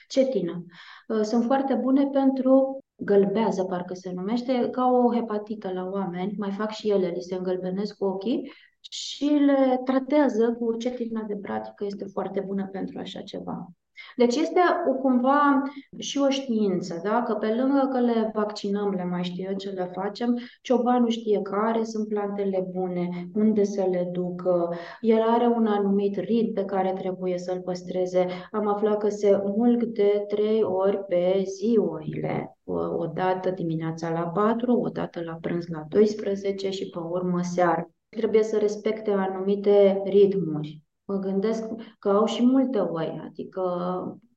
cetină. 0.07 0.65
Uh, 1.07 1.21
sunt 1.21 1.43
foarte 1.43 1.73
bune 1.73 2.05
pentru 2.05 2.83
gălbează, 2.95 3.63
parcă 3.63 3.93
se 3.93 4.11
numește, 4.13 4.69
ca 4.71 4.85
o 4.85 5.13
hepatită 5.13 5.71
la 5.73 5.89
oameni, 5.91 6.35
mai 6.37 6.51
fac 6.51 6.71
și 6.71 6.89
ele, 6.89 7.07
li 7.07 7.21
se 7.21 7.35
îngălbenesc 7.35 7.95
ochii 8.03 8.51
și 8.79 9.25
le 9.25 9.81
tratează 9.83 10.53
cu 10.59 10.77
cetina 10.77 11.21
de 11.21 11.35
practică, 11.35 11.85
este 11.85 12.05
foarte 12.05 12.39
bună 12.39 12.67
pentru 12.71 12.99
așa 12.99 13.21
ceva. 13.21 13.67
Deci 14.15 14.35
este 14.35 14.59
o, 14.89 14.93
cumva 14.93 15.61
și 15.97 16.17
o 16.17 16.29
știință, 16.29 16.99
da? 17.03 17.23
că 17.23 17.33
pe 17.33 17.47
lângă 17.47 17.89
că 17.91 17.99
le 17.99 18.31
vaccinăm, 18.33 18.89
le 18.89 19.03
mai 19.03 19.23
știe 19.23 19.53
ce 19.57 19.69
le 19.69 19.89
facem, 19.93 20.37
ciobanul 20.61 21.09
știe 21.09 21.39
care 21.41 21.83
sunt 21.83 22.07
plantele 22.07 22.67
bune, 22.71 23.09
unde 23.33 23.63
să 23.63 23.87
le 23.91 24.09
ducă, 24.11 24.69
el 25.01 25.21
are 25.21 25.47
un 25.47 25.65
anumit 25.65 26.17
rit 26.17 26.53
pe 26.53 26.65
care 26.65 26.93
trebuie 26.93 27.37
să-l 27.37 27.61
păstreze. 27.61 28.27
Am 28.51 28.67
aflat 28.67 28.97
că 28.97 29.09
se 29.09 29.41
mulg 29.45 29.83
de 29.83 30.25
trei 30.27 30.63
ori 30.63 31.05
pe 31.05 31.43
zi 31.45 31.77
oile, 31.77 32.57
o 32.97 33.05
dată 33.05 33.49
dimineața 33.49 34.09
la 34.09 34.21
4, 34.21 34.79
o 34.79 34.89
dată 34.89 35.21
la 35.23 35.37
prânz 35.41 35.67
la 35.67 35.85
12 35.89 36.69
și 36.69 36.89
pe 36.89 36.99
urmă 36.99 37.41
seara. 37.41 37.89
Trebuie 38.09 38.43
să 38.43 38.57
respecte 38.57 39.11
anumite 39.11 40.01
ritmuri. 40.05 40.83
Mă 41.09 41.17
gândesc 41.17 41.63
că 41.99 42.09
au 42.09 42.25
și 42.25 42.45
multe 42.45 42.79
oi, 42.79 43.21
adică 43.25 43.61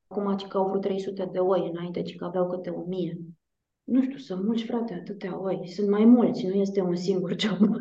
acum 0.07 0.37
că 0.49 0.59
au 0.59 0.67
vreo 0.67 0.79
300 0.79 1.29
de 1.33 1.39
oi, 1.39 1.71
înainte 1.73 2.03
ci 2.03 2.17
că 2.17 2.25
aveau 2.25 2.47
câte 2.47 2.71
1000. 2.71 3.19
Nu 3.85 4.03
știu, 4.03 4.17
sunt 4.17 4.45
mulți, 4.45 4.65
frate, 4.65 4.95
atâtea 4.95 5.43
oi. 5.43 5.69
Sunt 5.69 5.89
mai 5.89 6.05
mulți, 6.05 6.47
nu 6.47 6.55
este 6.55 6.81
un 6.81 6.95
singur 6.95 7.35
cioban. 7.41 7.79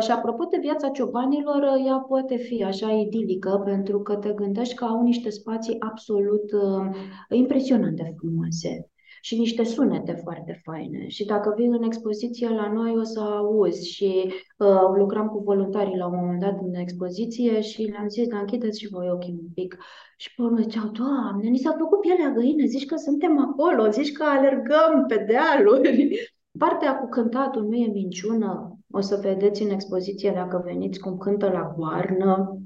și 0.00 0.10
apropo 0.10 0.44
de 0.44 0.58
viața 0.60 0.88
ciobanilor, 0.88 1.62
ea 1.86 1.98
poate 1.98 2.36
fi 2.36 2.64
așa 2.64 2.92
idilică, 2.92 3.62
pentru 3.64 4.02
că 4.02 4.16
te 4.16 4.32
gândești 4.32 4.74
că 4.74 4.84
au 4.84 5.02
niște 5.02 5.30
spații 5.30 5.80
absolut 5.80 6.52
uh, 6.52 6.96
impresionant 7.28 7.96
de 7.96 8.14
frumoase 8.16 8.89
și 9.20 9.38
niște 9.38 9.64
sunete 9.64 10.12
foarte 10.12 10.60
faine. 10.62 11.08
Și 11.08 11.24
dacă 11.24 11.54
vin 11.56 11.72
în 11.72 11.82
expoziție 11.82 12.48
la 12.48 12.72
noi, 12.72 12.96
o 12.96 13.02
să 13.02 13.20
auzi. 13.20 13.88
Și 13.88 14.32
uh, 14.56 14.96
lucram 14.96 15.26
cu 15.26 15.38
voluntarii 15.38 15.96
la 15.96 16.06
un 16.06 16.16
moment 16.20 16.40
dat 16.40 16.60
în 16.60 16.74
expoziție 16.74 17.60
și 17.60 17.82
le-am 17.82 18.08
zis, 18.08 18.26
dar 18.28 18.40
închideți 18.40 18.80
și 18.80 18.88
voi 18.88 19.10
ochii 19.10 19.38
un 19.40 19.48
pic. 19.54 19.76
Și 20.16 20.34
pe 20.34 20.42
urmă 20.42 20.58
ziceau, 20.60 20.88
Doamne, 20.88 21.48
ni 21.48 21.58
s-a 21.58 21.76
făcut 21.78 22.00
pielea 22.00 22.30
găină, 22.30 22.66
zici 22.66 22.86
că 22.86 22.96
suntem 22.96 23.38
acolo, 23.38 23.90
zici 23.90 24.12
că 24.12 24.24
alergăm 24.24 25.04
pe 25.08 25.26
dealuri. 25.28 26.14
Partea 26.58 26.98
cu 26.98 27.08
cântatul 27.08 27.62
nu 27.62 27.74
e 27.74 27.86
minciună. 27.86 28.78
O 28.90 29.00
să 29.00 29.18
vedeți 29.22 29.62
în 29.62 29.70
expoziție 29.70 30.30
dacă 30.34 30.62
veniți 30.64 31.00
cum 31.00 31.16
cântă 31.16 31.48
la 31.48 31.74
goarnă, 31.76 32.60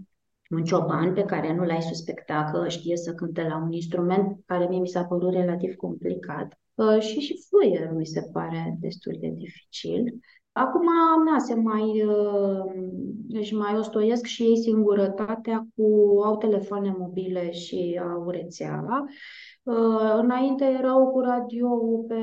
un 0.51 0.65
cioban 0.65 1.13
pe 1.13 1.23
care 1.23 1.55
nu 1.55 1.65
l-ai 1.65 1.83
suspecta 1.83 2.51
că 2.53 2.69
știe 2.69 2.97
să 2.97 3.15
cânte 3.15 3.43
la 3.43 3.57
un 3.57 3.73
instrument 3.73 4.39
care 4.47 4.67
mie 4.69 4.81
mi 4.81 4.89
s-a 4.89 5.05
părut 5.05 5.33
relativ 5.33 5.75
complicat. 5.75 6.59
Uh, 6.75 7.01
și 7.01 7.21
și 7.21 7.45
fluierul 7.49 7.97
mi 7.97 8.07
se 8.07 8.31
pare 8.33 8.77
destul 8.81 9.17
de 9.21 9.33
dificil. 9.37 10.21
Acum, 10.53 10.87
na, 11.25 11.39
se 11.39 11.55
mai, 11.55 12.05
uh, 12.05 12.65
își 13.29 13.55
mai 13.55 13.79
ostoiesc 13.79 14.25
și 14.25 14.43
ei 14.43 14.57
singurătatea 14.57 15.67
cu 15.77 15.83
au 16.25 16.37
telefoane 16.37 16.95
mobile 16.99 17.51
și 17.51 18.01
au 18.13 18.31
rețeaua. 18.31 19.05
Uh, 19.63 20.15
înainte 20.17 20.65
erau 20.65 21.11
cu 21.11 21.21
radio 21.21 21.69
pe 22.09 22.21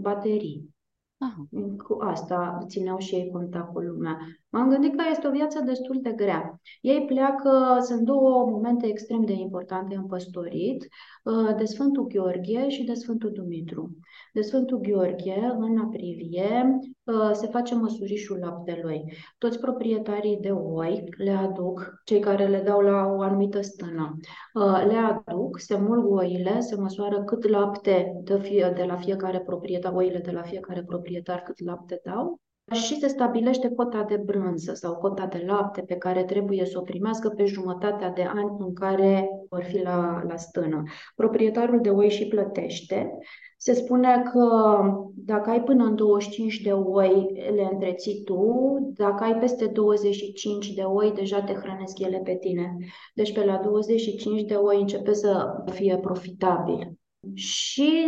baterii. 0.00 0.74
Aha. 1.18 1.46
Cu 1.86 1.96
asta 2.00 2.58
țineau 2.66 2.98
și 2.98 3.14
ei 3.14 3.30
contact 3.30 3.72
cu 3.72 3.80
lumea. 3.80 4.18
M-am 4.56 4.68
gândit 4.68 4.96
că 4.96 5.02
este 5.10 5.26
o 5.26 5.30
viață 5.30 5.60
destul 5.60 5.98
de 6.02 6.12
grea. 6.12 6.60
Ei 6.80 7.04
pleacă, 7.04 7.78
sunt 7.80 8.00
două 8.00 8.46
momente 8.50 8.86
extrem 8.86 9.24
de 9.24 9.32
importante 9.32 9.94
în 9.94 10.06
păstorit, 10.06 10.88
uh, 11.24 11.54
de 11.56 11.64
Sfântul 11.64 12.06
Gheorghe 12.06 12.68
și 12.68 12.84
de 12.84 12.94
Sfântul 12.94 13.32
Dumitru. 13.32 13.96
De 14.32 14.40
Sfântul 14.40 14.80
Gheorghe, 14.80 15.54
în 15.58 15.78
aprilie, 15.78 16.80
uh, 17.04 17.30
se 17.32 17.46
face 17.46 17.74
măsurișul 17.74 18.38
laptelui. 18.38 19.04
Toți 19.38 19.58
proprietarii 19.58 20.38
de 20.40 20.50
oi 20.50 21.04
le 21.16 21.30
aduc, 21.30 22.00
cei 22.04 22.20
care 22.20 22.46
le 22.46 22.60
dau 22.60 22.80
la 22.80 23.06
o 23.06 23.20
anumită 23.20 23.60
stână, 23.60 24.16
uh, 24.54 24.84
le 24.86 24.96
aduc, 24.96 25.58
se 25.58 25.76
mulg 25.76 26.10
oile, 26.10 26.60
se 26.60 26.76
măsoară 26.76 27.24
cât 27.24 27.48
lapte 27.48 28.12
de, 28.22 28.38
fie, 28.38 28.72
de 28.76 28.84
la 28.84 28.96
fiecare 28.96 29.40
proprietar, 29.40 29.92
oile 29.94 30.18
de 30.18 30.30
la 30.30 30.42
fiecare 30.42 30.82
proprietar 30.82 31.40
cât 31.40 31.64
lapte 31.64 32.00
dau, 32.04 32.40
și 32.72 32.98
se 32.98 33.06
stabilește 33.06 33.70
cota 33.70 34.02
de 34.02 34.16
brânză 34.16 34.74
sau 34.74 34.96
cota 34.96 35.26
de 35.26 35.44
lapte 35.46 35.80
pe 35.80 35.94
care 35.94 36.24
trebuie 36.24 36.64
să 36.64 36.78
o 36.78 36.82
primească 36.82 37.28
pe 37.28 37.44
jumătatea 37.44 38.10
de 38.10 38.22
ani 38.22 38.56
în 38.58 38.72
care 38.72 39.28
vor 39.48 39.62
fi 39.62 39.82
la, 39.82 40.22
la 40.28 40.36
stână. 40.36 40.82
Proprietarul 41.14 41.80
de 41.80 41.90
oi 41.90 42.10
și 42.10 42.26
plătește. 42.26 43.18
Se 43.58 43.72
spune 43.72 44.22
că 44.32 44.78
dacă 45.14 45.50
ai 45.50 45.62
până 45.62 45.84
în 45.84 45.94
25 45.96 46.60
de 46.60 46.72
oi, 46.72 47.26
le 47.54 47.68
întreții 47.72 48.22
tu, 48.24 48.76
dacă 48.94 49.24
ai 49.24 49.38
peste 49.38 49.66
25 49.66 50.72
de 50.72 50.82
oi, 50.82 51.12
deja 51.12 51.42
te 51.42 51.52
hrănesc 51.52 51.98
ele 51.98 52.20
pe 52.24 52.34
tine. 52.34 52.76
Deci 53.14 53.32
pe 53.32 53.44
la 53.44 53.56
25 53.56 54.42
de 54.42 54.54
oi 54.54 54.80
începe 54.80 55.12
să 55.12 55.62
fie 55.70 55.98
profitabil. 55.98 56.98
Și 57.34 58.06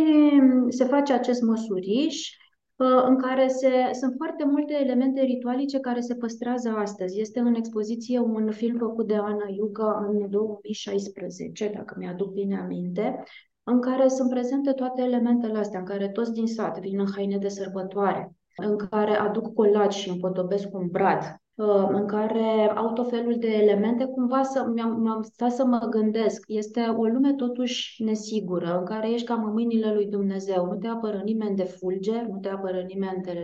se 0.69 0.83
face 0.83 1.13
acest 1.13 1.41
măsuriș, 1.41 2.29
Uh, 2.29 2.47
în 2.85 3.17
care 3.17 3.47
se, 3.47 3.69
sunt 3.91 4.13
foarte 4.17 4.43
multe 4.45 4.73
elemente 4.73 5.21
ritualice 5.21 5.79
care 5.79 5.99
se 5.99 6.15
păstrează 6.15 6.69
astăzi. 6.69 7.19
Este 7.19 7.39
în 7.39 7.55
expoziție 7.55 8.19
un 8.19 8.51
film 8.51 8.77
făcut 8.77 9.07
de 9.07 9.15
Ana 9.15 9.47
Iuga 9.47 10.05
în 10.07 10.29
2016, 10.29 11.71
dacă 11.75 11.95
mi-aduc 11.97 12.33
bine 12.33 12.59
aminte, 12.59 13.23
în 13.63 13.81
care 13.81 14.07
sunt 14.07 14.29
prezente 14.29 14.71
toate 14.71 15.01
elementele 15.01 15.57
astea, 15.57 15.79
în 15.79 15.85
care 15.85 16.09
toți 16.09 16.33
din 16.33 16.47
sat 16.47 16.79
vin 16.79 16.99
în 16.99 17.07
haine 17.15 17.37
de 17.37 17.47
sărbătoare, 17.47 18.35
în 18.55 18.77
care 18.77 19.15
aduc 19.15 19.53
colaci 19.53 19.93
și 19.93 20.09
împodobesc 20.09 20.73
un 20.73 20.87
brad, 20.91 21.21
Uh, 21.23 21.48
în 21.67 22.05
care 22.05 22.71
au 22.75 22.93
tot 22.93 23.09
felul 23.09 23.35
de 23.39 23.47
elemente, 23.47 24.05
cumva 24.05 24.43
să, 24.43 24.69
mi-am, 24.73 25.01
mi-am 25.01 25.21
stat 25.21 25.51
să 25.51 25.65
mă 25.65 25.87
gândesc. 25.89 26.43
Este 26.47 26.81
o 26.81 27.03
lume 27.03 27.33
totuși 27.33 28.03
nesigură, 28.03 28.77
în 28.77 28.85
care 28.85 29.11
ești 29.11 29.27
cam 29.27 29.43
în 29.43 29.51
mâinile 29.51 29.93
lui 29.93 30.05
Dumnezeu. 30.05 30.65
Nu 30.65 30.75
te 30.75 30.87
apără 30.87 31.21
nimeni 31.23 31.55
de 31.55 31.63
fulger, 31.63 32.25
nu 32.25 32.39
te 32.39 32.49
apără 32.49 32.81
nimeni 32.87 33.21
de, 33.21 33.35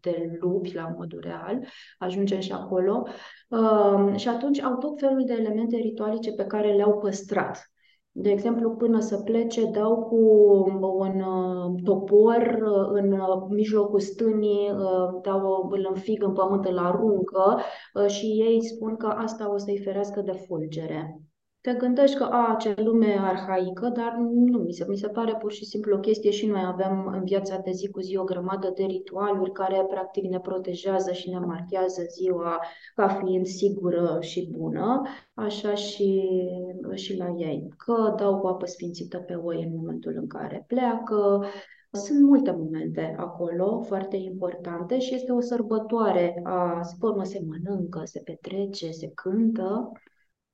de 0.00 0.38
lupi 0.40 0.74
la 0.74 0.94
modul 0.98 1.20
real, 1.22 1.66
ajungem 1.98 2.40
și 2.40 2.52
acolo. 2.52 3.06
Uh, 3.48 4.12
și 4.16 4.28
atunci 4.28 4.60
au 4.60 4.76
tot 4.76 4.98
felul 4.98 5.24
de 5.24 5.32
elemente 5.32 5.76
ritualice 5.76 6.32
pe 6.32 6.44
care 6.44 6.72
le-au 6.72 6.98
păstrat. 6.98 7.73
De 8.16 8.30
exemplu, 8.30 8.70
până 8.70 9.00
să 9.00 9.16
plece, 9.16 9.64
dau 9.64 10.02
cu 10.02 10.16
un 10.98 11.20
uh, 11.20 11.82
topor 11.84 12.58
uh, 12.62 12.88
în 12.90 13.12
uh, 13.12 13.46
mijlocul 13.48 14.00
stânii, 14.00 14.70
dau, 15.22 15.68
îl 15.70 15.86
înfig 15.88 16.22
în 16.22 16.32
pământ, 16.32 16.64
îl 16.64 16.78
aruncă 16.78 17.60
și 18.06 18.26
ei 18.26 18.64
spun 18.64 18.96
că 18.96 19.06
asta 19.06 19.52
o 19.52 19.56
să-i 19.56 19.78
ferească 19.78 20.20
de 20.20 20.32
fulgere 20.32 21.23
te 21.64 21.72
gândești 21.72 22.16
că, 22.16 22.24
a, 22.24 22.56
ce 22.58 22.74
lume 22.76 23.16
arhaică, 23.20 23.88
dar 23.88 24.16
nu, 24.18 24.58
mi 24.58 24.72
se, 24.72 24.84
mi 24.88 24.96
se 24.96 25.08
pare 25.08 25.36
pur 25.40 25.52
și 25.52 25.64
simplu 25.64 25.96
o 25.96 25.98
chestie 25.98 26.30
și 26.30 26.46
noi 26.46 26.62
avem 26.66 27.06
în 27.06 27.24
viața 27.24 27.58
de 27.58 27.70
zi 27.70 27.88
cu 27.88 28.00
zi 28.00 28.16
o 28.16 28.24
grămadă 28.24 28.72
de 28.76 28.84
ritualuri 28.84 29.52
care 29.52 29.86
practic 29.88 30.24
ne 30.24 30.40
protejează 30.40 31.12
și 31.12 31.30
ne 31.30 31.38
marchează 31.38 32.02
ziua 32.02 32.60
ca 32.94 33.08
fiind 33.08 33.46
sigură 33.46 34.16
și 34.20 34.48
bună, 34.50 35.02
așa 35.34 35.74
și, 35.74 36.22
și 36.94 37.16
la 37.16 37.28
ei. 37.36 37.68
Că 37.76 38.14
dau 38.16 38.38
cu 38.38 38.46
apă 38.46 38.66
sfințită 38.66 39.18
pe 39.18 39.34
oi 39.34 39.62
în 39.62 39.76
momentul 39.76 40.14
în 40.16 40.26
care 40.26 40.64
pleacă, 40.66 41.44
sunt 41.90 42.22
multe 42.22 42.50
momente 42.50 43.14
acolo 43.18 43.80
foarte 43.80 44.16
importante 44.16 44.98
și 44.98 45.14
este 45.14 45.32
o 45.32 45.40
sărbătoare. 45.40 46.40
A, 46.42 46.80
se 46.82 46.94
formă, 46.98 47.24
se 47.24 47.44
mănâncă, 47.46 48.00
se 48.04 48.20
petrece, 48.24 48.90
se 48.90 49.10
cântă 49.14 49.92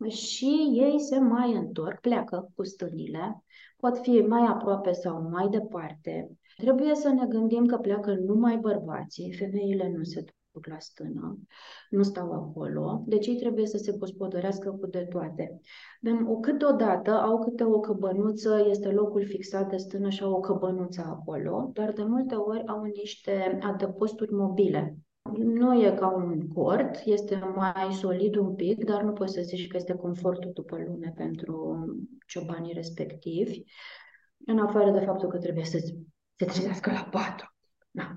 și 0.09 0.69
ei 0.73 1.01
se 1.01 1.19
mai 1.19 1.53
întorc, 1.53 2.01
pleacă 2.01 2.51
cu 2.55 2.65
stânile, 2.65 3.45
pot 3.77 3.99
fi 3.99 4.11
mai 4.11 4.47
aproape 4.47 4.93
sau 4.93 5.29
mai 5.31 5.49
departe. 5.49 6.31
Trebuie 6.57 6.95
să 6.95 7.09
ne 7.09 7.27
gândim 7.27 7.67
că 7.67 7.77
pleacă 7.77 8.15
numai 8.15 8.57
bărbații, 8.57 9.33
femeile 9.33 9.93
nu 9.97 10.03
se 10.03 10.25
duc 10.53 10.67
la 10.67 10.79
stână, 10.79 11.39
nu 11.91 12.03
stau 12.03 12.33
acolo, 12.33 13.03
deci 13.07 13.27
ei 13.27 13.37
trebuie 13.37 13.67
să 13.67 13.77
se 13.77 13.97
gospodărească 13.99 14.71
cu 14.71 14.87
de 14.87 15.07
toate. 15.11 15.61
Dar 16.01 16.27
câteodată 16.41 17.11
au 17.11 17.39
câte 17.39 17.65
o 17.65 17.81
căbănuță, 17.81 18.67
este 18.69 18.91
locul 18.91 19.27
fixat 19.27 19.69
de 19.69 19.77
stână 19.77 20.09
și 20.09 20.23
au 20.23 20.33
o 20.33 20.41
căbănuță 20.41 21.01
acolo, 21.07 21.71
dar 21.73 21.93
de 21.93 22.03
multe 22.03 22.35
ori 22.35 22.67
au 22.67 22.83
niște 22.83 23.59
adăposturi 23.63 24.33
mobile 24.33 24.97
nu 25.37 25.85
e 25.85 25.91
ca 25.91 26.09
un 26.09 26.49
cort, 26.49 27.03
este 27.05 27.53
mai 27.55 27.93
solid 27.93 28.37
un 28.37 28.55
pic, 28.55 28.85
dar 28.85 29.03
nu 29.03 29.13
poți 29.13 29.33
să 29.33 29.41
zici 29.41 29.67
că 29.67 29.77
este 29.77 29.95
confortul 29.95 30.51
după 30.55 30.77
lune 30.87 31.13
pentru 31.17 31.85
ciobanii 32.27 32.73
respectivi, 32.73 33.63
în 34.47 34.59
afară 34.59 34.91
de 34.91 35.05
faptul 35.05 35.29
că 35.29 35.39
trebuie 35.39 35.65
să 35.65 35.79
se 35.79 35.97
trezească 36.37 36.91
la 36.91 37.09
patru. 37.11 37.55
Da. 37.91 38.17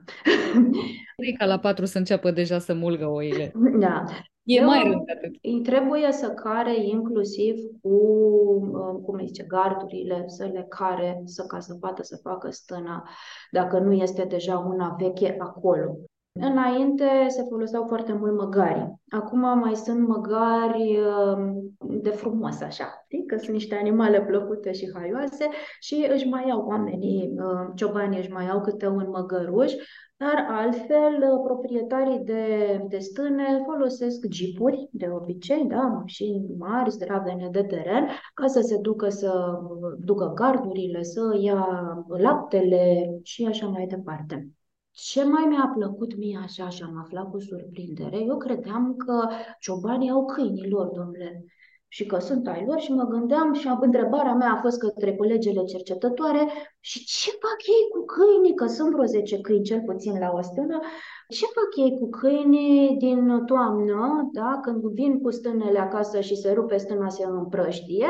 ca 1.38 1.45
la 1.45 1.60
patru 1.60 1.86
să 1.86 1.98
înceapă 1.98 2.31
deja 2.31 2.60
să 2.60 2.74
mulgă 2.74 3.07
oile. 3.07 3.51
Da. 3.79 4.03
E 4.43 4.60
Eu, 4.60 4.65
mai 4.65 4.83
rău 4.83 5.03
de 5.05 5.12
atât. 5.12 5.36
Îi 5.41 5.62
trebuie 5.62 6.12
să 6.12 6.29
care 6.29 6.86
inclusiv 6.86 7.55
cu, 7.81 7.89
uh, 7.89 9.01
cum 9.05 9.15
îi 9.17 9.25
zice, 9.25 9.43
gardurile, 9.43 10.24
să 10.27 10.45
le 10.45 10.65
care, 10.69 11.22
să 11.25 11.45
ca 11.45 11.60
să 11.60 11.75
poată 11.75 12.03
să 12.03 12.19
facă 12.22 12.50
stâna, 12.50 13.10
dacă 13.51 13.79
nu 13.79 13.93
este 13.93 14.24
deja 14.24 14.57
una 14.57 14.95
veche 15.00 15.36
acolo. 15.39 15.98
Înainte 16.40 17.06
se 17.28 17.46
foloseau 17.50 17.86
foarte 17.88 18.13
mult 18.13 18.38
măgari. 18.38 18.94
Acum 19.10 19.40
mai 19.40 19.75
sunt 19.75 20.08
măgari 20.08 21.00
um, 21.00 21.75
de 22.02 22.10
frumos, 22.10 22.62
așa, 22.62 23.04
știi? 23.04 23.25
că 23.25 23.38
sunt 23.38 23.52
niște 23.52 23.75
animale 23.75 24.22
plăcute 24.22 24.72
și 24.72 24.92
haioase 24.94 25.50
și 25.80 26.08
își 26.10 26.28
mai 26.28 26.48
iau 26.48 26.66
oamenii, 26.68 27.34
um, 27.38 27.72
ciobanii 27.75 28.20
își 28.20 28.32
mai 28.32 28.46
iau 28.46 28.62
câte 28.62 28.88
un 28.88 29.10
măgăruș, 29.10 29.72
dar 30.18 30.46
altfel 30.50 31.13
uh, 31.32 31.42
proprietarii 31.44 32.20
de, 32.20 32.82
de 32.88 32.98
stâne 32.98 33.62
folosesc 33.66 34.25
jeepuri, 34.32 34.90
de 34.92 35.10
obicei, 35.12 35.66
da, 35.66 35.82
mașini 35.82 36.46
mari, 36.58 36.92
zdravene 36.92 37.50
de 37.52 37.63
teren, 37.63 38.08
ca 38.34 38.48
să 38.48 38.62
se 38.62 38.78
ducă 38.82 39.10
să 39.10 39.60
ducă 40.00 40.32
gardurile, 40.36 41.04
să 41.04 41.38
ia 41.40 41.68
laptele 42.08 43.10
și 43.24 43.46
așa 43.46 43.68
mai 43.68 43.86
departe. 43.88 44.48
Ce 44.95 45.23
mai 45.23 45.45
mi-a 45.50 45.71
plăcut 45.75 46.17
mie 46.17 46.39
așa 46.43 46.69
și 46.69 46.83
am 46.83 47.00
aflat 47.00 47.29
cu 47.29 47.39
surprindere, 47.39 48.17
eu 48.17 48.38
credeam 48.38 48.95
că 48.95 49.27
ciobanii 49.59 50.09
au 50.09 50.25
câinii 50.25 50.69
lor, 50.69 50.88
domnule, 50.88 51.45
și 51.88 52.05
că 52.05 52.19
sunt 52.19 52.47
ai 52.47 52.65
lor 52.65 52.79
și 52.79 52.91
mă 52.91 53.03
gândeam 53.03 53.53
și 53.53 53.67
întrebarea 53.79 54.34
mea 54.34 54.51
a 54.51 54.62
fost 54.62 54.77
către 54.79 55.15
colegele 55.15 55.63
cercetătoare 55.63 56.47
și 56.79 57.06
ce 57.06 57.29
fac 57.29 57.60
ei 57.75 57.86
cu 57.93 58.06
câinii, 58.06 58.56
că 58.56 58.65
sunt 58.65 58.91
vreo 58.91 59.06
10 59.06 59.41
câini 59.41 59.63
cel 59.63 59.82
puțin 59.86 60.19
la 60.19 60.32
o 60.34 60.41
stână, 60.41 60.79
ce 61.27 61.45
fac 61.45 61.69
ei 61.75 61.97
cu 61.99 62.10
câinii 62.10 62.97
din 62.97 63.45
toamnă, 63.45 64.29
da, 64.32 64.60
când 64.62 64.82
vin 64.84 65.21
cu 65.21 65.29
stânele 65.32 65.79
acasă 65.79 66.19
și 66.19 66.36
se 66.36 66.51
rupe 66.51 66.77
stâna 66.77 67.10
se 67.10 67.23
împrăștie, 67.25 68.08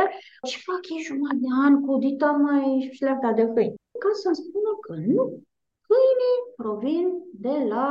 ce 0.50 0.58
fac 0.65 0.89
ei 0.89 1.04
jumătate 1.04 1.39
de 1.39 1.48
an 1.65 1.82
cu 1.86 1.98
dita 1.98 2.32
mai 2.32 2.89
șleapta 2.91 3.32
de 3.32 3.46
câini? 3.54 3.76
Ca 4.00 4.10
să-mi 4.22 4.36
spună 4.36 4.72
că 4.86 4.93
nu, 5.13 5.43
Câinii 5.94 6.40
provin 6.56 7.08
de 7.34 7.68
la 7.70 7.90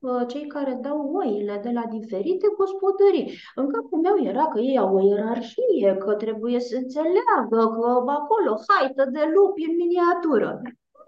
uh, 0.00 0.26
cei 0.26 0.46
care 0.46 0.78
dau 0.82 1.12
oile, 1.14 1.60
de 1.62 1.70
la 1.70 1.84
diferite 1.90 2.46
gospodării. 2.56 3.32
În 3.54 3.72
capul 3.72 4.00
meu 4.00 4.16
era 4.24 4.46
că 4.46 4.58
ei 4.58 4.78
au 4.78 4.96
o 4.96 5.00
ierarhie, 5.06 5.96
că 5.98 6.14
trebuie 6.14 6.60
să 6.60 6.76
înțeleagă 6.76 7.60
că 7.74 8.10
acolo 8.10 8.60
haită 8.68 9.04
de 9.12 9.20
lupi 9.34 9.64
în 9.70 9.76
miniatură. 9.76 10.60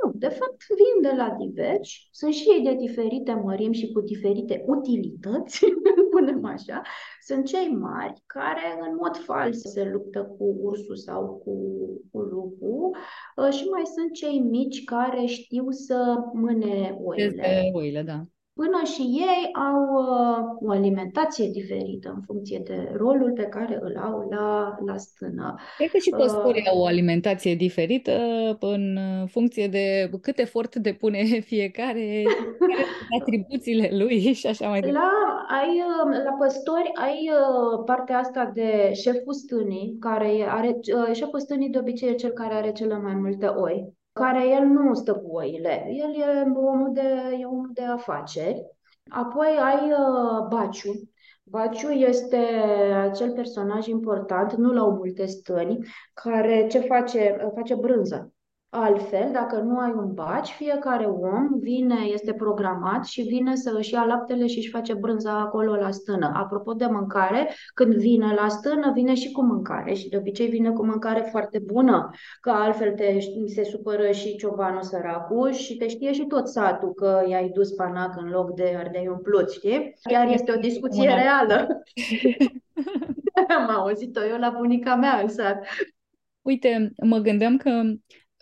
Nu, 0.05 0.13
de 0.15 0.29
fapt 0.29 0.65
vin 0.69 1.11
de 1.11 1.17
la 1.17 1.37
diversi, 1.39 2.09
sunt 2.11 2.33
și 2.35 2.49
ei 2.49 2.63
de 2.65 2.75
diferite 2.75 3.33
mărimi 3.33 3.75
și 3.75 3.93
cu 3.93 4.01
diferite 4.01 4.65
utilități, 4.67 5.65
spunem 6.07 6.45
așa. 6.45 6.83
Sunt 7.21 7.45
cei 7.45 7.69
mari 7.69 8.23
care 8.27 8.79
în 8.89 8.95
mod 9.01 9.17
fals 9.17 9.61
se 9.61 9.85
luptă 9.85 10.35
cu 10.39 10.57
ursul 10.61 10.97
sau 10.97 11.43
cu, 11.45 11.53
cu 12.11 12.19
lupul 12.19 12.97
uh, 13.37 13.53
și 13.53 13.65
mai 13.65 13.83
sunt 13.85 14.13
cei 14.13 14.39
mici 14.39 14.85
care 14.85 15.25
știu 15.25 15.71
să 15.71 16.17
mâne 16.33 16.99
oile. 17.03 17.71
oile, 17.73 18.03
da 18.03 18.25
până 18.55 18.81
și 18.85 19.03
ei 19.03 19.51
au 19.53 19.81
uh, 19.83 20.69
o 20.69 20.71
alimentație 20.71 21.49
diferită 21.49 22.13
în 22.17 22.23
funcție 22.27 22.61
de 22.65 22.93
rolul 22.97 23.33
pe 23.33 23.43
care 23.43 23.79
îl 23.81 23.97
au 23.97 24.29
la, 24.31 24.77
la 24.87 24.97
stână. 24.97 25.55
Cred 25.77 25.91
că 25.91 25.99
și 25.99 26.11
păstorii 26.11 26.63
uh, 26.67 26.73
au 26.73 26.81
o 26.81 26.87
alimentație 26.87 27.55
diferită 27.55 28.13
în 28.61 28.99
funcție 29.27 29.69
de 29.69 30.11
cât 30.21 30.39
efort 30.39 30.77
depune 30.77 31.23
fiecare, 31.53 32.23
atribuțiile 33.21 33.89
lui 33.93 34.19
și 34.41 34.47
așa 34.47 34.69
mai 34.69 34.81
departe. 34.81 34.99
La, 34.99 35.57
ai, 35.57 35.69
uh, 35.69 36.23
la 36.25 36.33
păstori 36.39 36.91
ai 36.95 37.31
uh, 37.31 37.83
partea 37.85 38.19
asta 38.19 38.51
de 38.55 38.93
șeful 38.93 39.33
stânii, 39.33 39.97
care 40.01 40.47
are, 40.49 40.79
șeful 41.13 41.41
stânii 41.41 41.71
de 41.71 41.79
obicei 41.79 42.09
e 42.09 42.15
cel 42.15 42.31
care 42.31 42.55
are 42.55 42.73
cele 42.73 42.99
mai 42.99 43.15
multe 43.15 43.47
oi 43.47 43.95
care 44.15 44.49
el 44.49 44.65
nu 44.65 44.95
stă 44.95 45.15
cu 45.15 45.37
oile, 45.37 45.87
el 45.89 46.15
e 46.15 46.51
omul 46.55 46.93
de, 46.93 47.37
e 47.41 47.45
omul 47.45 47.71
de 47.73 47.83
afaceri. 47.83 48.67
Apoi 49.09 49.59
ai 49.61 49.93
uh, 49.93 50.47
Baciu. 50.49 50.93
Baciu 51.45 51.91
este 51.91 52.37
acel 53.11 53.33
personaj 53.33 53.87
important, 53.87 54.53
nu 54.53 54.73
la 54.73 54.85
o 54.85 54.91
multe 54.91 55.27
stăni, 55.27 55.79
care 56.13 56.67
ce 56.67 56.79
face? 56.79 57.51
Face 57.55 57.75
brânză. 57.75 58.34
Altfel, 58.77 59.31
dacă 59.33 59.61
nu 59.61 59.79
ai 59.79 59.93
un 59.97 60.15
baci, 60.15 60.49
fiecare 60.49 61.05
om 61.05 61.59
vine, 61.61 61.95
este 62.13 62.33
programat 62.33 63.05
și 63.05 63.23
vine 63.23 63.55
să 63.55 63.75
își 63.79 63.93
ia 63.93 64.05
laptele 64.05 64.47
și 64.47 64.59
își 64.59 64.71
face 64.71 64.95
brânza 64.95 65.41
acolo 65.41 65.75
la 65.75 65.91
stână. 65.91 66.33
Apropo 66.35 66.73
de 66.73 66.87
mâncare, 66.87 67.51
când 67.75 67.95
vine 67.95 68.35
la 68.35 68.49
stână, 68.49 68.93
vine 68.95 69.15
și 69.15 69.33
cu 69.33 69.43
mâncare 69.43 69.95
și 69.95 70.09
de 70.09 70.17
obicei 70.17 70.47
vine 70.47 70.71
cu 70.71 70.85
mâncare 70.85 71.21
foarte 71.31 71.59
bună, 71.59 72.11
că 72.41 72.51
altfel 72.51 72.93
te, 72.93 73.19
se 73.47 73.65
supără 73.65 74.11
și 74.11 74.37
ciovanul 74.37 74.83
săracu 74.83 75.51
și 75.51 75.77
te 75.77 75.89
știe 75.89 76.13
și 76.13 76.25
tot 76.27 76.49
satul 76.49 76.93
că 76.95 77.25
i-ai 77.29 77.49
dus 77.49 77.71
panac 77.71 78.17
în 78.17 78.31
loc 78.31 78.55
de 78.55 78.75
ardei 78.79 79.09
umplut, 79.09 79.51
știi? 79.51 79.99
Chiar 80.03 80.29
este 80.29 80.53
o 80.53 80.61
discuție 80.61 81.09
reală. 81.09 81.83
Am 83.59 83.71
auzit-o 83.71 84.25
eu 84.25 84.39
la 84.39 84.55
bunica 84.57 84.95
mea 84.95 85.21
în 85.21 85.29
sat. 85.29 85.67
Uite, 86.43 86.93
mă 87.03 87.19
gândeam 87.19 87.57
că 87.57 87.71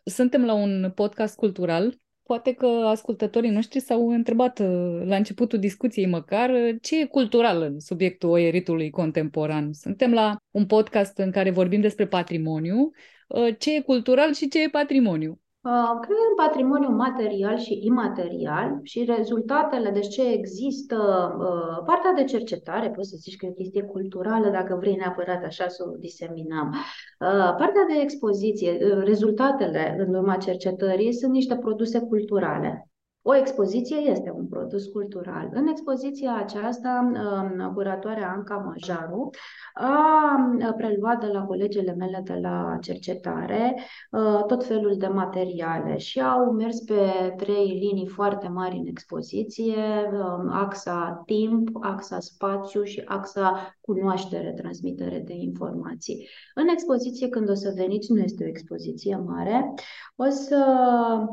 suntem 0.05 0.45
la 0.45 0.53
un 0.55 0.93
podcast 0.95 1.37
cultural. 1.37 2.01
Poate 2.23 2.53
că 2.53 2.67
ascultătorii 2.67 3.51
noștri 3.51 3.81
s-au 3.81 4.11
întrebat 4.11 4.59
uh, 4.59 5.03
la 5.05 5.17
începutul 5.17 5.59
discuției 5.59 6.07
măcar 6.07 6.51
uh, 6.51 6.77
ce 6.81 7.01
e 7.01 7.07
cultural 7.07 7.63
în 7.63 7.81
subiectul 7.81 8.31
oieritului 8.31 8.91
contemporan. 8.91 9.73
Suntem 9.73 10.13
la 10.13 10.37
un 10.51 10.67
podcast 10.67 11.19
în 11.19 11.31
care 11.31 11.51
vorbim 11.51 11.81
despre 11.81 12.07
patrimoniu, 12.07 12.91
uh, 13.29 13.57
ce 13.59 13.75
e 13.75 13.81
cultural 13.81 14.35
și 14.35 14.49
ce 14.49 14.63
e 14.63 14.69
patrimoniu. 14.69 15.41
Uh, 15.65 15.99
cred 16.01 16.17
în 16.31 16.35
patrimoniu 16.37 16.89
material 16.89 17.59
și 17.59 17.79
imaterial 17.83 18.81
și 18.83 19.05
rezultatele, 19.05 19.91
deci 19.91 20.09
ce 20.09 20.23
există, 20.29 20.97
uh, 21.39 21.85
partea 21.87 22.13
de 22.13 22.25
cercetare, 22.25 22.91
poți 22.91 23.09
să 23.09 23.17
zici 23.19 23.37
că 23.37 23.47
e 23.47 23.51
o 23.51 23.53
chestie 23.53 23.83
culturală, 23.83 24.51
dacă 24.51 24.77
vrei 24.81 24.97
neapărat 24.97 25.45
așa 25.45 25.69
să 25.69 25.85
o 25.89 25.97
diseminăm. 25.97 26.69
Uh, 26.69 27.55
partea 27.59 27.85
de 27.89 28.01
expoziție, 28.01 28.77
rezultatele 29.05 29.97
în 29.99 30.15
urma 30.15 30.37
cercetării 30.37 31.13
sunt 31.13 31.33
niște 31.33 31.57
produse 31.57 32.01
culturale. 32.01 32.92
O 33.25 33.37
expoziție 33.37 33.97
este 33.97 34.33
un 34.37 34.47
produs 34.47 34.87
cultural. 34.87 35.49
În 35.53 35.67
expoziția 35.67 36.37
aceasta, 36.37 37.11
um, 37.13 37.73
curatoarea 37.75 38.33
Anca 38.37 38.55
Majaru 38.55 39.31
a 39.75 40.75
preluat 40.77 41.21
de 41.21 41.27
la 41.27 41.45
colegele 41.45 41.95
mele 41.95 42.21
de 42.25 42.39
la 42.43 42.77
cercetare 42.81 43.77
uh, 44.11 44.45
tot 44.47 44.65
felul 44.65 44.97
de 44.99 45.07
materiale 45.07 45.97
și 45.97 46.21
au 46.21 46.53
mers 46.53 46.81
pe 46.81 47.35
trei 47.37 47.67
linii 47.67 48.07
foarte 48.07 48.49
mari 48.49 48.77
în 48.77 48.87
expoziție, 48.87 50.11
um, 50.13 50.49
axa 50.51 51.23
timp, 51.27 51.69
axa 51.81 52.21
spațiu 52.21 52.83
și 52.83 53.03
axa 53.05 53.77
cunoaștere, 53.81 54.53
transmitere 54.53 55.23
de 55.27 55.35
informații. 55.35 56.29
În 56.55 56.69
expoziție, 56.69 57.29
când 57.29 57.51
o 57.51 57.55
să 57.55 57.73
veniți, 57.77 58.13
nu 58.13 58.19
este 58.19 58.45
o 58.45 58.49
expoziție 58.49 59.17
mare, 59.17 59.75
o 60.17 60.29
să 60.29 60.65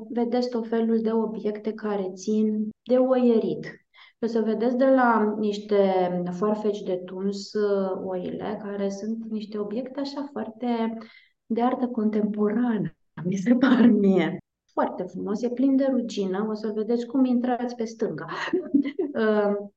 vedeți 0.10 0.49
tot 0.49 0.67
felul 0.67 0.99
de 1.02 1.12
obiecte 1.12 1.73
care 1.82 2.12
țin 2.13 2.70
de 2.89 2.98
oierit. 2.98 3.80
O 4.22 4.26
să 4.26 4.42
vedeți 4.42 4.78
de 4.78 4.86
la 4.86 5.36
niște 5.38 6.12
foarfeci 6.38 6.82
de 6.82 6.96
tuns 7.06 7.54
uh, 7.54 8.02
oile, 8.04 8.60
care 8.63 8.89
sunt 8.89 9.26
niște 9.30 9.58
obiecte 9.58 10.00
așa 10.00 10.30
foarte 10.32 10.98
de 11.46 11.62
artă 11.62 11.88
contemporană, 11.88 12.96
mi 13.26 13.36
se 13.36 13.56
par 13.56 13.86
mie. 13.86 14.38
Foarte 14.74 15.04
frumos, 15.04 15.42
e 15.42 15.50
plin 15.50 15.76
de 15.76 15.88
rugină, 15.92 16.48
o 16.50 16.54
să 16.54 16.72
vedeți 16.76 17.06
cum 17.06 17.26
intrați 17.26 17.76
pe 17.76 17.84
stânga. 17.84 18.26
Uh, 19.13 19.70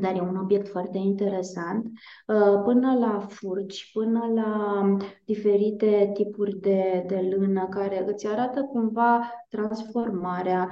dar 0.00 0.14
e 0.14 0.20
un 0.20 0.36
obiect 0.36 0.68
foarte 0.68 0.98
interesant, 0.98 1.86
uh, 2.26 2.62
până 2.64 2.98
la 2.98 3.18
furci, 3.28 3.90
până 3.92 4.30
la 4.34 4.82
diferite 5.24 6.10
tipuri 6.14 6.60
de, 6.60 7.04
de 7.06 7.34
lână 7.36 7.66
care 7.68 8.04
îți 8.06 8.26
arată 8.26 8.62
cumva 8.62 9.30
transformarea, 9.48 10.70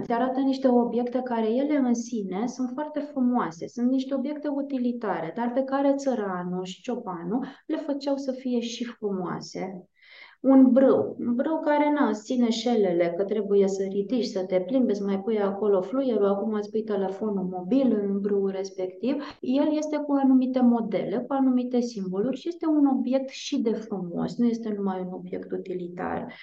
îți 0.00 0.12
arată 0.12 0.40
niște 0.40 0.68
obiecte 0.68 1.20
care 1.24 1.50
ele 1.50 1.76
în 1.76 1.94
sine 1.94 2.46
sunt 2.46 2.70
foarte 2.74 3.00
frumoase, 3.00 3.66
sunt 3.68 3.90
niște 3.90 4.14
obiecte 4.14 4.48
utilitare, 4.48 5.32
dar 5.36 5.52
pe 5.52 5.62
care 5.62 5.94
țăranul 5.94 6.64
și 6.64 6.82
ciobanul 6.82 7.46
le 7.66 7.76
făceau 7.76 8.16
să 8.16 8.32
fie 8.32 8.60
și 8.60 8.84
frumoase 8.84 9.86
un 10.42 10.72
brâu, 10.72 11.16
un 11.18 11.34
brâu 11.34 11.60
care 11.60 11.90
nu 11.90 12.12
ține 12.12 12.50
șelele, 12.50 13.14
că 13.16 13.24
trebuie 13.24 13.68
să 13.68 13.82
ridici, 13.82 14.24
să 14.24 14.44
te 14.44 14.60
plimbi, 14.60 14.94
să 14.94 15.04
mai 15.04 15.20
pui 15.20 15.40
acolo 15.40 15.80
fluierul, 15.80 16.26
acum 16.26 16.52
îți 16.52 16.70
pui 16.70 16.82
telefonul 16.82 17.44
mobil 17.44 18.00
în 18.02 18.20
brâu 18.20 18.46
respectiv. 18.46 19.14
El 19.40 19.76
este 19.76 19.96
cu 19.96 20.12
anumite 20.12 20.60
modele, 20.60 21.18
cu 21.18 21.32
anumite 21.32 21.80
simboluri 21.80 22.36
și 22.36 22.48
este 22.48 22.66
un 22.66 22.86
obiect 22.86 23.28
și 23.28 23.60
de 23.60 23.72
frumos, 23.72 24.36
nu 24.36 24.46
este 24.46 24.72
numai 24.76 25.00
un 25.00 25.12
obiect 25.12 25.52
utilitar. 25.52 26.34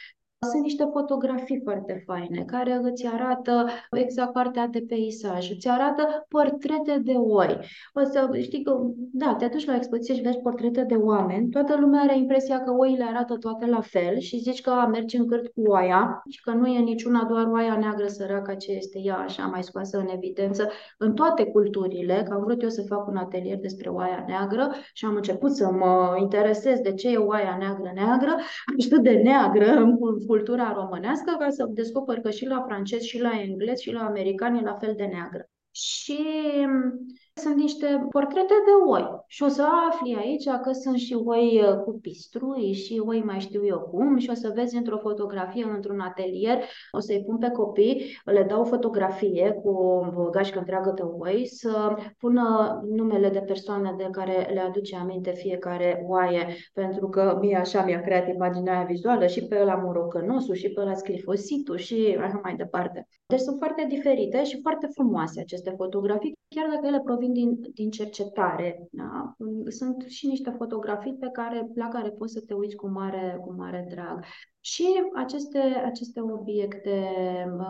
Sunt 0.47 0.61
niște 0.61 0.89
fotografii 0.91 1.61
foarte 1.63 2.03
faine 2.05 2.43
care 2.45 2.79
îți 2.83 3.07
arată 3.07 3.65
exact 3.91 4.33
partea 4.33 4.67
de 4.67 4.83
peisaj, 4.87 5.51
îți 5.51 5.67
arată 5.67 6.25
portrete 6.27 7.01
de 7.03 7.11
oi. 7.11 7.59
O 7.93 8.03
să 8.03 8.29
știi 8.41 8.63
că, 8.63 8.79
da, 9.11 9.35
te 9.35 9.47
duci 9.47 9.65
la 9.65 9.75
expoziție 9.75 10.15
și 10.15 10.21
vezi 10.21 10.37
portrete 10.37 10.83
de 10.83 10.95
oameni, 10.95 11.49
toată 11.49 11.77
lumea 11.79 12.01
are 12.01 12.17
impresia 12.17 12.59
că 12.59 12.71
oile 12.71 13.03
arată 13.03 13.37
toate 13.37 13.65
la 13.65 13.81
fel 13.81 14.19
și 14.19 14.37
zici 14.37 14.61
că 14.61 14.71
mergi 14.91 15.17
în 15.17 15.27
cârt 15.27 15.47
cu 15.53 15.61
oaia 15.61 16.21
și 16.29 16.41
că 16.41 16.51
nu 16.51 16.67
e 16.67 16.79
niciuna 16.79 17.23
doar 17.23 17.45
oaia 17.45 17.77
neagră 17.77 18.07
săracă 18.07 18.53
ce 18.53 18.71
este 18.71 18.99
ea 19.03 19.17
așa 19.17 19.45
mai 19.45 19.63
scoasă 19.63 19.97
în 19.97 20.07
evidență 20.15 20.69
în 20.97 21.13
toate 21.13 21.45
culturile, 21.45 22.23
că 22.27 22.33
am 22.33 22.43
vrut 22.43 22.61
eu 22.61 22.69
să 22.69 22.81
fac 22.87 23.07
un 23.07 23.15
atelier 23.15 23.57
despre 23.57 23.89
oaia 23.89 24.23
neagră 24.27 24.71
și 24.93 25.05
am 25.05 25.15
început 25.15 25.51
să 25.51 25.71
mă 25.71 26.15
interesez 26.19 26.79
de 26.79 26.93
ce 26.93 27.09
e 27.09 27.17
oaia 27.17 27.55
neagră 27.59 27.91
neagră, 27.95 28.35
știu 28.77 28.97
de 28.97 29.11
neagră 29.23 29.71
în 29.71 29.97
cultura 30.29 30.73
românească 30.73 31.35
ca 31.39 31.49
să 31.49 31.65
descoper 31.69 32.19
că 32.19 32.29
și 32.29 32.45
la 32.45 32.63
francez, 32.67 33.01
și 33.01 33.19
la 33.19 33.41
englez, 33.41 33.79
și 33.79 33.91
la 33.91 34.05
americani 34.05 34.59
e 34.59 34.61
la 34.61 34.77
fel 34.77 34.93
de 34.97 35.05
neagră. 35.05 35.49
Și 35.71 36.17
sunt 37.39 37.55
niște 37.55 38.07
portrete 38.09 38.53
de 38.65 38.91
oi 38.91 39.23
și 39.27 39.43
o 39.43 39.47
să 39.47 39.65
afli 39.89 40.15
aici 40.15 40.49
că 40.63 40.71
sunt 40.71 40.97
și 40.97 41.13
oi 41.25 41.61
uh, 41.63 41.77
cu 41.83 41.99
pistrui 42.01 42.73
și 42.73 43.01
oi 43.05 43.23
mai 43.23 43.39
știu 43.39 43.65
eu 43.65 43.79
cum 43.79 44.17
și 44.17 44.29
o 44.29 44.33
să 44.33 44.51
vezi 44.55 44.77
într-o 44.77 44.97
fotografie, 44.97 45.63
într-un 45.75 45.99
atelier, 45.99 46.63
o 46.91 46.99
să-i 46.99 47.23
pun 47.25 47.37
pe 47.37 47.49
copii, 47.49 48.21
le 48.25 48.43
dau 48.43 48.63
fotografie 48.63 49.51
cu 49.63 49.69
o 50.15 50.29
gașcă 50.29 50.59
întreagă 50.59 50.91
de 50.95 51.01
oi 51.01 51.47
să 51.47 51.95
pună 52.17 52.79
numele 52.89 53.29
de 53.29 53.39
persoane 53.39 53.93
de 53.97 54.07
care 54.11 54.49
le 54.53 54.59
aduce 54.59 54.95
aminte 54.95 55.31
fiecare 55.31 56.05
oaie, 56.07 56.47
pentru 56.73 57.09
că 57.09 57.37
mie 57.41 57.55
așa 57.55 57.83
mi-a 57.83 58.01
creat 58.01 58.27
imaginea 58.27 58.83
vizuală 58.83 59.27
și 59.27 59.45
pe 59.45 59.59
ăla 59.61 59.75
morocănosul 59.75 60.55
și 60.55 60.69
pe 60.69 60.81
ăla 60.81 60.93
sclifositul 60.93 61.77
și 61.77 62.17
așa 62.21 62.39
mai 62.43 62.55
departe. 62.55 63.07
Deci 63.25 63.39
sunt 63.39 63.57
foarte 63.57 63.85
diferite 63.89 64.43
și 64.43 64.61
foarte 64.61 64.87
frumoase 64.93 65.41
aceste 65.41 65.73
fotografii, 65.77 66.37
chiar 66.55 66.69
dacă 66.73 66.87
ele 66.87 67.01
provin 67.05 67.28
din, 67.33 67.59
din 67.73 67.89
cercetare. 67.89 68.87
Da? 68.91 69.35
Sunt 69.67 70.05
și 70.07 70.27
niște 70.27 70.49
fotografii 70.57 71.17
pe 71.19 71.29
care, 71.31 71.71
la 71.75 71.87
care 71.87 72.09
poți 72.09 72.33
să 72.33 72.41
te 72.41 72.53
uiți 72.53 72.75
cu 72.75 72.89
mare, 72.89 73.39
cu 73.45 73.53
mare 73.57 73.87
drag. 73.89 74.23
Și 74.59 74.85
aceste, 75.15 75.59
aceste 75.85 76.21
obiecte 76.21 77.13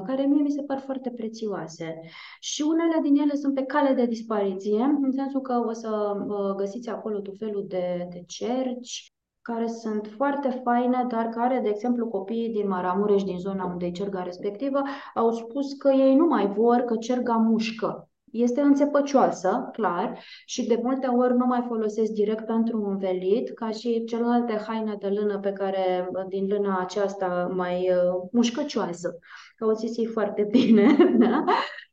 care 0.06 0.26
mie 0.26 0.42
mi 0.42 0.52
se 0.52 0.62
par 0.62 0.80
foarte 0.80 1.12
prețioase. 1.12 2.00
Și 2.40 2.62
unele 2.62 3.00
din 3.02 3.16
ele 3.16 3.36
sunt 3.36 3.54
pe 3.54 3.64
cale 3.64 3.94
de 3.94 4.06
dispariție, 4.06 4.84
în 5.02 5.12
sensul 5.12 5.42
că 5.42 5.64
o 5.68 5.72
să 5.72 6.14
găsiți 6.58 6.90
acolo 6.90 7.20
tot 7.20 7.38
felul 7.38 7.66
de, 7.68 8.08
de 8.12 8.24
cerci, 8.28 9.14
care 9.42 9.68
sunt 9.68 10.08
foarte 10.16 10.62
faine, 10.64 11.06
dar 11.08 11.26
care, 11.26 11.60
de 11.64 11.70
exemplu, 11.70 12.08
copiii 12.08 12.50
din 12.50 12.68
Maramureș, 12.68 13.24
din 13.24 13.40
zona 13.40 13.66
unde 13.66 13.86
e 13.86 13.92
cerga 13.92 14.24
respectivă, 14.24 14.82
au 15.16 15.32
spus 15.32 15.74
că 15.74 15.92
ei 15.92 16.16
nu 16.16 16.26
mai 16.26 16.48
vor, 16.48 16.78
că 16.78 16.96
cerga 16.96 17.34
mușcă. 17.34 18.09
Este 18.32 18.62
înțepăcioasă, 18.62 19.70
clar, 19.72 20.20
și 20.46 20.68
de 20.68 20.80
multe 20.84 21.08
ori 21.08 21.36
nu 21.36 21.46
mai 21.46 21.64
folosesc 21.68 22.12
direct 22.12 22.46
pentru 22.46 22.82
un 22.82 22.98
velit, 22.98 23.54
ca 23.54 23.70
și 23.70 24.04
celelalte 24.04 24.62
haine 24.68 24.96
de 25.00 25.08
lână 25.08 25.40
pe 25.40 25.52
care, 25.52 26.10
din 26.28 26.48
lâna 26.48 26.80
aceasta 26.80 27.52
mai 27.56 27.92
uh, 27.92 28.30
mușcăcioasă, 28.32 29.20
că 29.56 29.66
o 29.66 29.72
foarte 30.12 30.48
bine, 30.52 30.96
da? 31.18 31.44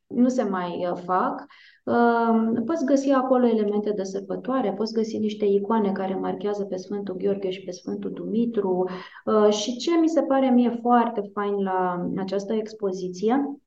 nu 0.07 0.29
se 0.29 0.42
mai 0.42 0.88
uh, 0.90 1.01
fac. 1.05 1.44
Uh, 1.85 2.62
poți 2.66 2.85
găsi 2.85 3.11
acolo 3.11 3.46
elemente 3.46 3.90
de 3.90 4.03
sărbătoare, 4.03 4.72
poți 4.72 4.92
găsi 4.92 5.18
niște 5.18 5.44
icoane 5.44 5.92
care 5.92 6.14
marchează 6.14 6.64
pe 6.64 6.77
Sfântul 6.77 7.16
Gheorghe 7.16 7.51
și 7.51 7.64
pe 7.64 7.70
Sfântul 7.70 8.12
Dumitru. 8.12 8.88
Și 9.51 9.77
ce 9.77 9.99
mi 9.99 10.09
se 10.09 10.22
pare 10.22 10.51
mie 10.51 10.79
foarte 10.83 11.31
fain 11.35 11.62
la 11.62 12.11
această 12.16 12.53
expoziție, 12.53 13.59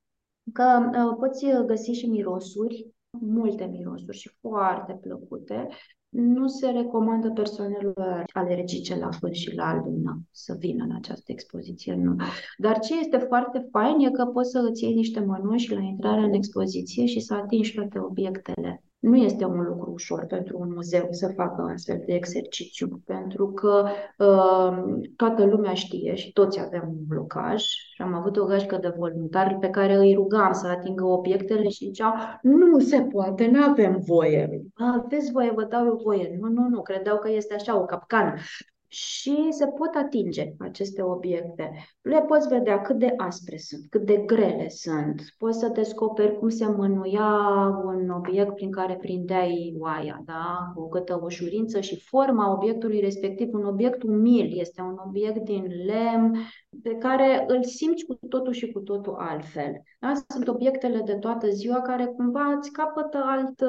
că 0.53 0.89
uh, 0.93 1.15
poți 1.19 1.45
găsi 1.65 1.91
și 1.91 2.05
mirosuri, 2.05 2.87
multe 3.19 3.65
mirosuri 3.65 4.17
și 4.17 4.31
foarte 4.41 4.97
plăcute. 5.01 5.67
Nu 6.09 6.47
se 6.47 6.69
recomandă 6.69 7.31
persoanelor 7.31 8.23
alergice 8.33 8.95
la 8.95 9.09
fân 9.11 9.31
și 9.31 9.55
la 9.55 9.67
albumă 9.67 10.19
să 10.31 10.55
vină 10.59 10.83
în 10.83 10.95
această 10.95 11.31
expoziție, 11.31 11.95
nu. 11.95 12.15
Dar 12.57 12.79
ce 12.79 12.99
este 12.99 13.17
foarte 13.17 13.67
fain 13.71 13.99
e 13.99 14.11
că 14.11 14.25
poți 14.25 14.49
să 14.49 14.67
îți 14.69 14.83
iei 14.83 14.93
niște 14.93 15.19
mănuși 15.19 15.73
la 15.73 15.81
intrarea 15.81 16.23
în 16.23 16.33
expoziție 16.33 17.05
și 17.05 17.19
să 17.19 17.33
atingi 17.33 17.73
toate 17.73 17.99
obiectele. 17.99 18.83
Nu 18.99 19.15
este 19.15 19.45
un 19.45 19.61
lucru 19.63 19.91
ușor 19.91 20.25
pentru 20.25 20.57
un 20.59 20.73
muzeu 20.73 21.07
să 21.09 21.33
facă 21.35 21.61
astfel 21.61 22.03
de 22.05 22.13
exercițiu, 22.13 23.01
pentru 23.05 23.51
că 23.51 23.85
uh, 24.17 24.77
toată 25.15 25.45
lumea 25.45 25.73
știe 25.73 26.15
și 26.15 26.31
toți 26.31 26.59
avem 26.59 26.83
un 26.87 27.05
blocaj 27.07 27.61
și 27.61 28.01
am 28.01 28.13
avut 28.13 28.37
o 28.37 28.45
gașcă 28.45 28.77
de 28.77 28.93
voluntari 28.97 29.55
pe 29.55 29.69
care 29.69 29.95
îi 29.95 30.13
rugam 30.13 30.53
să 30.53 30.67
atingă 30.67 31.05
obiectele 31.05 31.69
și 31.69 31.85
ziceau 31.85 32.13
nu 32.41 32.79
se 32.79 33.01
poate, 33.01 33.47
nu 33.47 33.63
avem 33.63 33.99
voie. 34.05 34.61
Aveți 34.75 35.31
voie, 35.31 35.51
vă 35.51 35.63
dau 35.63 35.85
eu 35.85 35.99
voie. 36.03 36.37
Nu, 36.39 36.47
nu, 36.47 36.67
nu, 36.67 36.81
credeau 36.81 37.17
că 37.17 37.31
este 37.31 37.53
așa 37.53 37.79
o 37.79 37.85
capcană 37.85 38.33
și 38.91 39.47
se 39.49 39.67
pot 39.67 39.95
atinge 39.95 40.53
aceste 40.59 41.01
obiecte. 41.01 41.71
Le 42.01 42.21
poți 42.21 42.47
vedea 42.47 42.81
cât 42.81 42.97
de 42.97 43.13
aspre 43.17 43.57
sunt, 43.57 43.85
cât 43.89 44.05
de 44.05 44.17
grele 44.17 44.69
sunt. 44.69 45.21
Poți 45.37 45.59
să 45.59 45.67
descoperi 45.67 46.37
cum 46.37 46.49
se 46.49 46.65
mânuia 46.65 47.29
un 47.85 48.09
obiect 48.09 48.55
prin 48.55 48.71
care 48.71 48.95
prindeai 48.95 49.75
oaia, 49.79 50.21
da? 50.25 50.71
cu 50.75 50.89
câtă 50.89 51.19
ușurință 51.23 51.79
și 51.79 52.01
forma 52.05 52.53
obiectului 52.53 52.99
respectiv. 52.99 53.53
Un 53.53 53.65
obiect 53.65 54.03
umil 54.03 54.59
este 54.59 54.81
un 54.81 54.95
obiect 55.07 55.43
din 55.43 55.67
lemn 55.85 56.35
pe 56.83 56.95
care 56.95 57.45
îl 57.47 57.63
simți 57.63 58.05
cu 58.05 58.19
totul 58.29 58.53
și 58.53 58.71
cu 58.71 58.79
totul 58.79 59.15
altfel. 59.17 59.81
Da? 59.99 60.13
Sunt 60.27 60.47
obiectele 60.47 61.01
de 61.01 61.15
toată 61.15 61.49
ziua 61.49 61.81
care 61.81 62.05
cumva 62.05 62.53
îți 62.57 62.71
capătă 62.71 63.17
alt, 63.25 63.61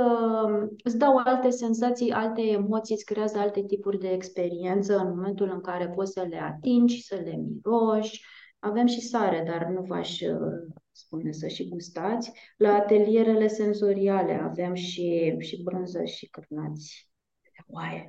îți 0.84 0.98
dau 0.98 1.16
alte 1.16 1.50
senzații, 1.50 2.10
alte 2.10 2.40
emoții, 2.42 2.94
îți 2.94 3.04
creează 3.04 3.38
alte 3.38 3.62
tipuri 3.64 3.98
de 3.98 4.08
experiență 4.08 4.98
în 4.98 5.08
momentul 5.08 5.50
în 5.50 5.60
care 5.60 5.88
poți 5.88 6.12
să 6.12 6.26
le 6.28 6.38
atingi, 6.38 7.02
să 7.02 7.14
le 7.14 7.36
miroși. 7.36 8.24
Avem 8.58 8.86
și 8.86 9.00
sare, 9.00 9.44
dar 9.46 9.66
nu 9.66 9.82
v-aș 9.82 10.20
uh, 10.20 10.72
spune 10.90 11.32
să 11.32 11.46
și 11.46 11.68
gustați. 11.68 12.32
La 12.56 12.74
atelierele 12.74 13.46
senzoriale 13.46 14.32
avem 14.42 14.74
și, 14.74 15.34
și 15.38 15.62
brânză 15.62 16.04
și 16.04 16.26
cârnați 16.26 17.10
de 17.42 17.64
oaie. 17.66 18.08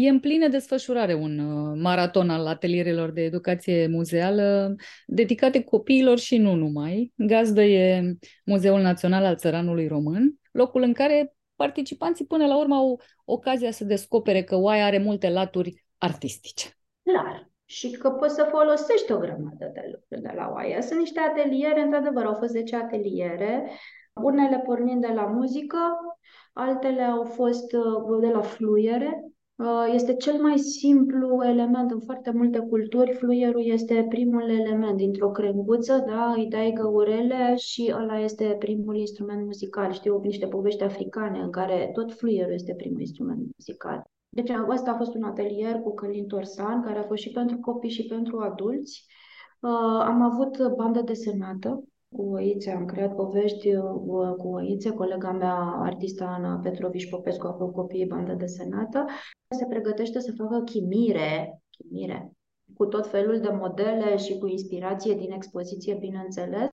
E 0.00 0.08
în 0.08 0.20
plină 0.20 0.48
desfășurare 0.48 1.14
un 1.14 1.38
uh, 1.38 1.78
maraton 1.82 2.30
al 2.30 2.46
atelierelor 2.46 3.10
de 3.10 3.20
educație 3.20 3.86
muzeală 3.86 4.74
dedicate 5.06 5.62
copiilor 5.62 6.18
și 6.18 6.36
nu 6.36 6.54
numai. 6.54 7.12
Gazdă 7.16 7.62
e 7.62 8.14
Muzeul 8.44 8.80
Național 8.80 9.24
al 9.24 9.36
Țăranului 9.36 9.86
Român, 9.86 10.34
locul 10.52 10.82
în 10.82 10.92
care 10.92 11.34
participanții 11.56 12.26
până 12.26 12.46
la 12.46 12.58
urmă 12.58 12.74
au 12.74 13.00
ocazia 13.24 13.70
să 13.70 13.84
descopere 13.84 14.42
că 14.42 14.56
oaia 14.56 14.84
are 14.84 14.98
multe 14.98 15.28
laturi 15.28 15.84
artistice. 15.98 16.68
Clar. 17.02 17.50
Și 17.64 17.90
că 17.90 18.10
poți 18.10 18.34
să 18.34 18.48
folosești 18.50 19.12
o 19.12 19.18
grămadă 19.18 19.70
de 19.74 19.80
lucruri 19.92 20.22
de 20.22 20.32
la 20.36 20.50
oaia. 20.52 20.80
Sunt 20.80 20.98
niște 20.98 21.20
ateliere, 21.20 21.80
într-adevăr, 21.80 22.24
au 22.24 22.34
fost 22.34 22.50
10 22.50 22.76
ateliere, 22.76 23.70
unele 24.12 24.62
pornind 24.64 25.00
de 25.00 25.12
la 25.14 25.24
muzică, 25.24 25.78
altele 26.52 27.02
au 27.02 27.24
fost 27.24 27.72
uh, 27.72 28.20
de 28.20 28.28
la 28.28 28.40
fluiere, 28.40 29.22
Uh, 29.22 29.37
este 29.92 30.14
cel 30.14 30.42
mai 30.42 30.58
simplu 30.58 31.44
element 31.44 31.90
în 31.90 32.00
foarte 32.00 32.30
multe 32.30 32.58
culturi. 32.58 33.14
Fluierul 33.14 33.66
este 33.66 34.06
primul 34.08 34.50
element 34.50 34.96
dintr-o 34.96 35.30
crenguță, 35.30 36.04
da? 36.06 36.32
îi 36.36 36.46
dai 36.46 36.72
găurele 36.72 37.54
și 37.56 37.92
ăla 37.96 38.20
este 38.20 38.56
primul 38.58 38.96
instrument 38.96 39.44
muzical. 39.44 39.92
Știu 39.92 40.20
niște 40.20 40.46
povești 40.46 40.82
africane 40.82 41.38
în 41.38 41.50
care 41.50 41.90
tot 41.92 42.12
fluierul 42.12 42.52
este 42.52 42.74
primul 42.74 43.00
instrument 43.00 43.38
muzical. 43.56 44.02
Deci 44.28 44.50
asta 44.50 44.90
a 44.90 44.96
fost 44.96 45.14
un 45.14 45.22
atelier 45.22 45.80
cu 45.80 45.94
Călin 45.94 46.26
Torsan, 46.26 46.82
care 46.82 46.98
a 46.98 47.02
fost 47.02 47.22
și 47.22 47.30
pentru 47.30 47.58
copii 47.58 47.90
și 47.90 48.06
pentru 48.06 48.38
adulți. 48.38 49.06
Uh, 49.60 50.00
am 50.04 50.22
avut 50.22 50.74
bandă 50.76 51.00
desenată, 51.00 51.84
cu 52.08 52.22
Oițe, 52.22 52.70
am 52.70 52.84
creat 52.84 53.14
povești 53.14 53.74
uh, 53.74 54.34
cu 54.36 54.48
Oițe, 54.48 54.90
colega 54.90 55.32
mea, 55.32 55.54
artista 55.78 56.24
Ana 56.24 56.58
Petroviș 56.62 57.04
Popescu, 57.04 57.46
a 57.46 57.52
făcut 57.52 57.74
copiii 57.74 58.06
bandă 58.06 58.34
desenată. 58.34 59.04
Se 59.56 59.66
pregătește 59.66 60.20
să 60.20 60.32
facă 60.36 60.62
chimire, 60.62 61.62
chimire 61.70 62.37
cu 62.76 62.86
tot 62.86 63.06
felul 63.06 63.40
de 63.40 63.48
modele 63.52 64.16
și 64.16 64.38
cu 64.38 64.46
inspirație 64.46 65.14
din 65.14 65.32
expoziție, 65.32 65.96
bineînțeles. 66.00 66.68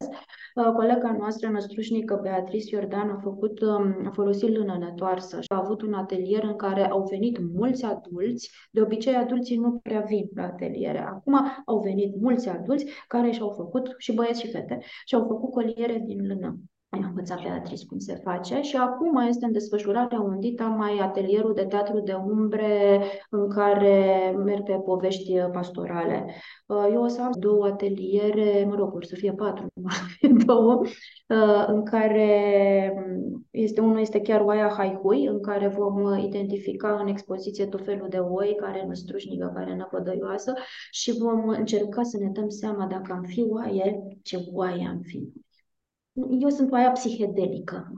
Uh, 0.56 0.72
colega 0.76 1.16
noastră 1.18 1.50
năstrușnică, 1.50 2.20
Beatrice 2.22 2.76
Iordan, 2.76 3.10
a, 3.10 3.20
făcut, 3.24 3.62
um, 3.62 4.06
a 4.06 4.12
folosit 4.14 4.50
lână 4.50 4.78
netoarsă 4.78 5.42
și 5.42 5.48
a 5.54 5.58
avut 5.58 5.82
un 5.82 5.94
atelier 5.94 6.44
în 6.44 6.56
care 6.56 6.90
au 6.90 7.08
venit 7.10 7.40
mulți 7.54 7.86
adulți. 7.86 8.52
De 8.72 8.82
obicei, 8.82 9.16
adulții 9.16 9.58
nu 9.58 9.80
prea 9.84 10.00
vin 10.00 10.30
la 10.36 10.44
ateliere. 10.44 11.00
Acum 11.00 11.40
au 11.66 11.80
venit 11.80 12.16
mulți 12.22 12.50
adulți 12.50 12.86
care 13.08 13.32
și-au 13.32 13.50
făcut, 13.50 13.96
și 13.98 14.14
băieți 14.14 14.42
și 14.42 14.52
fete, 14.52 14.80
și-au 15.06 15.26
făcut 15.26 15.52
coliere 15.52 16.04
din 16.06 16.28
lână 16.28 16.60
am 17.02 17.10
învățat 17.10 17.42
Beatrice 17.42 17.86
cum 17.86 17.98
se 17.98 18.16
face 18.24 18.62
și 18.62 18.76
acum 18.76 19.18
este 19.18 19.46
în 19.46 19.52
desfășurare 19.52 20.18
un 20.18 20.40
dita 20.40 20.66
mai 20.66 20.98
atelierul 20.98 21.54
de 21.54 21.66
teatru 21.66 22.00
de 22.00 22.14
umbre 22.14 23.02
în 23.30 23.50
care 23.50 24.32
merg 24.46 24.64
pe 24.64 24.74
povești 24.74 25.34
pastorale. 25.52 26.26
Uh, 26.66 26.88
eu 26.92 27.04
o 27.04 27.08
să 27.08 27.22
am 27.22 27.32
două 27.40 27.66
ateliere, 27.66 28.66
mă 28.70 28.76
rog, 28.76 28.96
or 28.96 29.04
să 29.04 29.16
fie 29.16 29.32
patru, 29.34 29.68
nu 29.74 29.88
fie 30.18 30.36
două, 30.46 30.82
uh, 31.28 31.66
în 31.68 31.84
care 31.84 32.94
um, 32.96 33.46
este 33.52 33.82
unul 33.82 34.00
este 34.00 34.22
chiar 34.22 34.42
oaia 34.42 34.74
haihui, 34.78 35.26
în 35.26 35.42
care 35.42 35.68
vom 35.68 36.18
identifica 36.18 36.98
în 37.02 37.08
expoziție 37.08 37.66
tot 37.66 37.84
felul 37.84 38.08
de 38.10 38.18
oi 38.18 38.56
care 38.60 38.86
nu 38.88 38.94
strușnică, 38.94 39.52
care 39.56 39.76
năpădăioasă 39.76 40.54
și 40.92 41.18
vom 41.18 41.48
încerca 41.48 42.04
să 42.04 42.18
ne 42.18 42.30
dăm 42.34 42.50
seama 42.50 42.86
dacă 42.86 43.14
am 43.14 43.24
fi 43.24 43.46
oaie, 43.50 44.04
ce 44.24 44.38
oaie 44.54 44.88
am 44.88 45.00
fi. 45.04 45.45
Eu 46.42 46.50
sunt 46.50 46.72
oaia 46.72 46.92
psihedelică. 46.92 47.92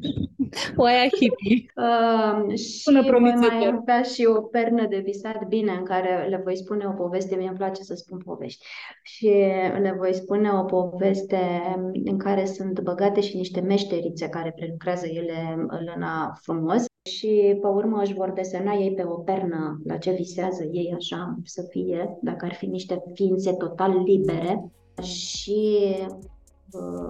oaia 0.82 1.02
hippie. 1.02 1.72
Uh, 1.76 2.56
și 2.58 2.82
Până 2.84 3.02
voi 3.02 3.34
mai 3.34 3.74
avea 3.76 4.02
și 4.02 4.24
o 4.24 4.40
pernă 4.40 4.86
de 4.86 4.98
visat 4.98 5.46
bine 5.46 5.72
în 5.72 5.84
care 5.84 6.26
le 6.28 6.40
voi 6.44 6.56
spune 6.56 6.86
o 6.86 6.92
poveste. 6.92 7.36
Mie 7.36 7.48
îmi 7.48 7.56
place 7.56 7.82
să 7.82 7.94
spun 7.94 8.18
povești. 8.18 8.66
Și 9.02 9.28
le 9.80 9.94
voi 9.98 10.14
spune 10.14 10.50
o 10.50 10.64
poveste 10.64 11.38
în 12.04 12.18
care 12.18 12.44
sunt 12.44 12.80
băgate 12.80 13.20
și 13.20 13.36
niște 13.36 13.60
meșterițe 13.60 14.28
care 14.28 14.52
prelucrează 14.56 15.06
ele 15.06 15.66
lâna 15.68 16.32
frumos 16.42 16.84
și 17.10 17.58
pe 17.60 17.66
urmă 17.66 18.00
își 18.02 18.14
vor 18.14 18.32
desena 18.32 18.72
ei 18.72 18.94
pe 18.94 19.04
o 19.04 19.16
pernă 19.16 19.80
la 19.84 19.96
ce 19.96 20.10
visează 20.10 20.64
ei 20.72 20.94
așa 20.96 21.38
să 21.44 21.62
fie, 21.70 22.18
dacă 22.22 22.44
ar 22.44 22.54
fi 22.54 22.66
niște 22.66 23.02
ființe 23.14 23.52
total 23.52 24.02
libere 24.02 24.70
și 25.02 25.96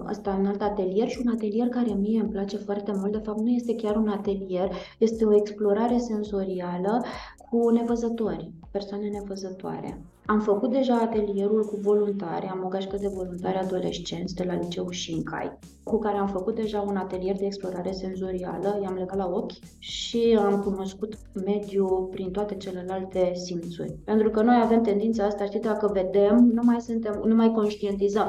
Asta 0.05 0.35
un 0.39 0.45
alt 0.45 0.61
atelier 0.61 1.07
și 1.07 1.21
un 1.25 1.31
atelier 1.31 1.67
care 1.67 1.93
mie 1.93 2.21
îmi 2.21 2.29
place 2.29 2.57
foarte 2.57 2.91
mult. 2.95 3.11
De 3.11 3.17
fapt, 3.17 3.39
nu 3.39 3.49
este 3.49 3.75
chiar 3.75 3.95
un 3.95 4.07
atelier, 4.07 4.71
este 4.97 5.25
o 5.25 5.35
explorare 5.35 5.97
sensorială 5.97 7.03
cu 7.49 7.69
nevăzători, 7.69 8.51
persoane 8.71 9.07
nevăzătoare. 9.07 10.01
Am 10.25 10.39
făcut 10.39 10.71
deja 10.71 10.95
atelierul 10.95 11.65
cu 11.65 11.79
voluntari, 11.81 12.45
am 12.45 12.63
o 12.65 12.67
gașcă 12.67 12.97
de 12.97 13.07
voluntari 13.07 13.57
adolescenți 13.57 14.35
de 14.35 14.43
la 14.43 14.53
liceul 14.53 14.93
Shinkai, 14.93 15.57
cu 15.83 15.97
care 15.97 16.17
am 16.17 16.27
făcut 16.27 16.55
deja 16.55 16.81
un 16.81 16.95
atelier 16.95 17.37
de 17.37 17.45
explorare 17.45 17.91
senzorială, 17.91 18.79
i-am 18.81 18.93
legat 18.93 19.17
la 19.17 19.29
ochi 19.33 19.79
și 19.79 20.37
am 20.39 20.61
cunoscut 20.61 21.17
mediul 21.45 22.07
prin 22.11 22.31
toate 22.31 22.55
celelalte 22.55 23.31
simțuri. 23.33 23.97
Pentru 24.05 24.29
că 24.29 24.41
noi 24.41 24.59
avem 24.63 24.81
tendința 24.81 25.25
asta, 25.25 25.45
știi, 25.45 25.59
dacă 25.59 25.89
vedem, 25.93 26.49
nu 26.53 26.61
mai 26.63 26.81
suntem, 26.81 27.21
nu 27.25 27.35
mai 27.35 27.51
conștientizăm 27.51 28.27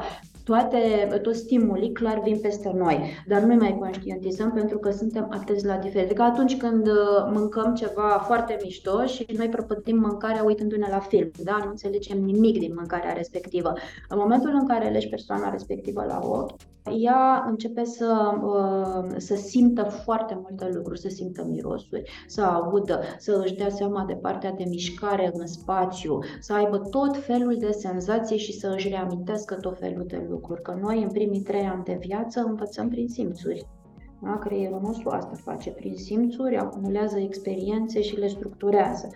toate, 0.51 1.19
toți 1.21 1.39
stimulii 1.39 1.91
clar 1.91 2.21
vin 2.23 2.39
peste 2.39 2.71
noi, 2.75 3.23
dar 3.27 3.41
nu 3.41 3.55
mai 3.55 3.77
conștientizăm 3.79 4.51
pentru 4.51 4.77
că 4.77 4.91
suntem 4.91 5.27
atenți 5.29 5.65
la 5.65 5.77
diferite. 5.77 6.13
Ca 6.13 6.23
atunci 6.23 6.57
când 6.57 6.87
uh, 6.87 6.93
mâncăm 7.33 7.73
ceva 7.73 8.23
foarte 8.25 8.57
mișto 8.63 9.05
și 9.05 9.25
noi 9.37 9.49
prăpădim 9.49 9.99
mâncarea 9.99 10.43
uitându-ne 10.43 10.87
la 10.89 10.99
film, 10.99 11.31
da? 11.43 11.59
nu 11.63 11.69
înțelegem 11.69 12.23
nimic 12.23 12.59
din 12.59 12.73
mâncarea 12.75 13.13
respectivă. 13.13 13.73
În 14.09 14.17
momentul 14.17 14.49
în 14.53 14.67
care 14.67 14.89
legi 14.89 15.09
persoana 15.09 15.49
respectivă 15.49 16.03
la 16.07 16.19
ochi, 16.23 16.55
ea 16.89 17.45
începe 17.47 17.83
să, 17.83 18.39
uh, 18.43 19.13
să 19.17 19.35
simtă 19.35 19.83
foarte 19.83 20.39
multe 20.41 20.69
lucruri, 20.73 20.99
să 20.99 21.09
simtă 21.09 21.45
mirosuri, 21.49 22.09
să 22.27 22.41
audă, 22.41 23.01
să 23.17 23.41
își 23.43 23.55
dea 23.55 23.69
seama 23.69 24.05
de 24.05 24.13
partea 24.13 24.51
de 24.51 24.63
mișcare 24.63 25.31
în 25.33 25.47
spațiu, 25.47 26.19
să 26.39 26.53
aibă 26.53 26.77
tot 26.77 27.17
felul 27.17 27.55
de 27.59 27.71
senzații 27.71 28.37
și 28.37 28.59
să 28.59 28.73
își 28.75 28.89
reamintească 28.89 29.55
tot 29.55 29.79
felul 29.79 30.05
de 30.07 30.27
lucruri. 30.29 30.61
Că 30.61 30.77
noi, 30.81 31.03
în 31.03 31.09
primii 31.09 31.41
trei 31.41 31.65
ani 31.65 31.83
de 31.83 31.97
viață, 31.99 32.39
învățăm 32.39 32.89
prin 32.89 33.07
simțuri. 33.07 33.67
Da? 34.23 34.37
Creierul 34.37 34.81
nostru 34.81 35.09
asta 35.09 35.31
face, 35.43 35.69
prin 35.69 35.95
simțuri, 35.95 36.57
acumulează 36.57 37.19
experiențe 37.19 38.01
și 38.01 38.15
le 38.15 38.27
structurează. 38.27 39.07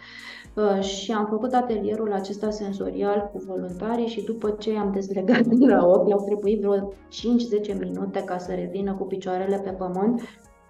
Uh, 0.56 0.82
și 0.82 1.12
am 1.12 1.26
făcut 1.26 1.54
atelierul 1.54 2.14
acesta 2.14 2.50
senzorial 2.50 3.30
cu 3.34 3.44
voluntarii 3.48 4.08
și 4.08 4.22
după 4.22 4.56
ce 4.60 4.78
am 4.78 4.92
dezlegat 4.92 5.46
de 5.62 5.66
la 5.66 5.86
ochi, 5.86 6.12
au 6.12 6.24
trebuit 6.26 6.60
vreo 6.60 6.94
5-10 7.76 7.80
minute 7.80 8.24
ca 8.24 8.38
să 8.38 8.54
revină 8.54 8.94
cu 8.94 9.04
picioarele 9.04 9.58
pe 9.58 9.70
pământ 9.70 10.22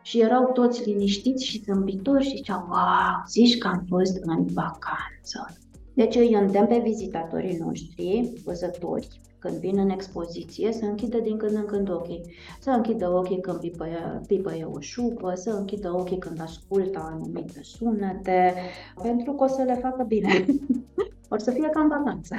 și 0.02 0.22
erau 0.22 0.52
toți 0.54 0.90
liniștiți 0.90 1.46
și 1.46 1.64
zâmbitori 1.64 2.24
și 2.24 2.36
ziceau, 2.36 2.66
wow, 2.70 3.24
zici 3.28 3.58
că 3.58 3.68
am 3.68 3.86
fost 3.90 4.18
în 4.22 4.46
vacanță. 4.46 5.58
Deci 5.94 6.16
îi 6.16 6.34
îndemn 6.34 6.68
pe 6.68 6.82
vizitatorii 6.84 7.58
noștri, 7.58 8.34
văzători, 8.46 9.22
când 9.46 9.60
vin 9.60 9.78
în 9.78 9.90
expoziție, 9.90 10.72
să 10.72 10.86
închidă 10.86 11.18
din 11.18 11.38
când 11.38 11.56
în 11.56 11.66
când 11.66 11.90
ochii. 11.90 12.22
Să 12.60 12.70
închidă 12.70 13.10
ochii 13.10 13.40
când 13.40 13.60
pipăie, 13.60 14.22
pipăie 14.28 14.68
o 14.72 14.80
șupă, 14.80 15.34
să 15.36 15.50
închidă 15.50 15.92
ochii 15.94 16.18
când 16.18 16.42
ascultă 16.42 17.10
anumite 17.14 17.60
sunete, 17.64 18.54
pentru 19.02 19.34
că 19.34 19.44
o 19.44 19.48
să 19.48 19.62
le 19.62 19.80
facă 19.82 20.04
bine. 20.04 20.46
o 21.34 21.38
să 21.38 21.52
fie 21.52 21.70
cam 21.70 21.88
vacanță. 21.88 22.36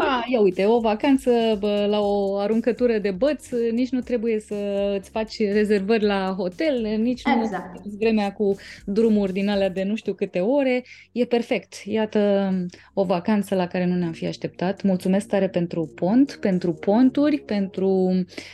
A, 0.00 0.24
ia 0.26 0.40
uite, 0.40 0.66
o 0.66 0.80
vacanță 0.80 1.30
bă, 1.58 1.86
la 1.90 2.00
o 2.00 2.36
aruncătură 2.36 2.98
de 2.98 3.10
băți, 3.10 3.54
nici 3.72 3.90
nu 3.90 4.00
trebuie 4.00 4.40
să 4.40 4.54
îți 4.98 5.10
faci 5.10 5.38
rezervări 5.38 6.04
la 6.04 6.34
hotel, 6.38 6.98
nici 6.98 7.22
exact. 7.42 7.84
nu 7.84 7.92
vremea 7.98 8.32
cu 8.32 8.54
drumuri 8.86 9.32
din 9.32 9.48
alea 9.48 9.70
de 9.70 9.82
nu 9.82 9.94
știu 9.94 10.12
câte 10.12 10.40
ore. 10.40 10.84
E 11.12 11.24
perfect. 11.24 11.74
Iată 11.84 12.50
o 12.94 13.04
vacanță 13.04 13.54
la 13.54 13.66
care 13.66 13.86
nu 13.86 13.94
ne-am 13.94 14.12
fi 14.12 14.26
așteptat. 14.26 14.82
Mulțumesc 14.82 15.28
tare 15.28 15.48
pentru 15.48 15.92
pont, 15.94 16.38
pentru 16.40 16.72
ponturi, 16.72 17.38
pentru 17.38 18.10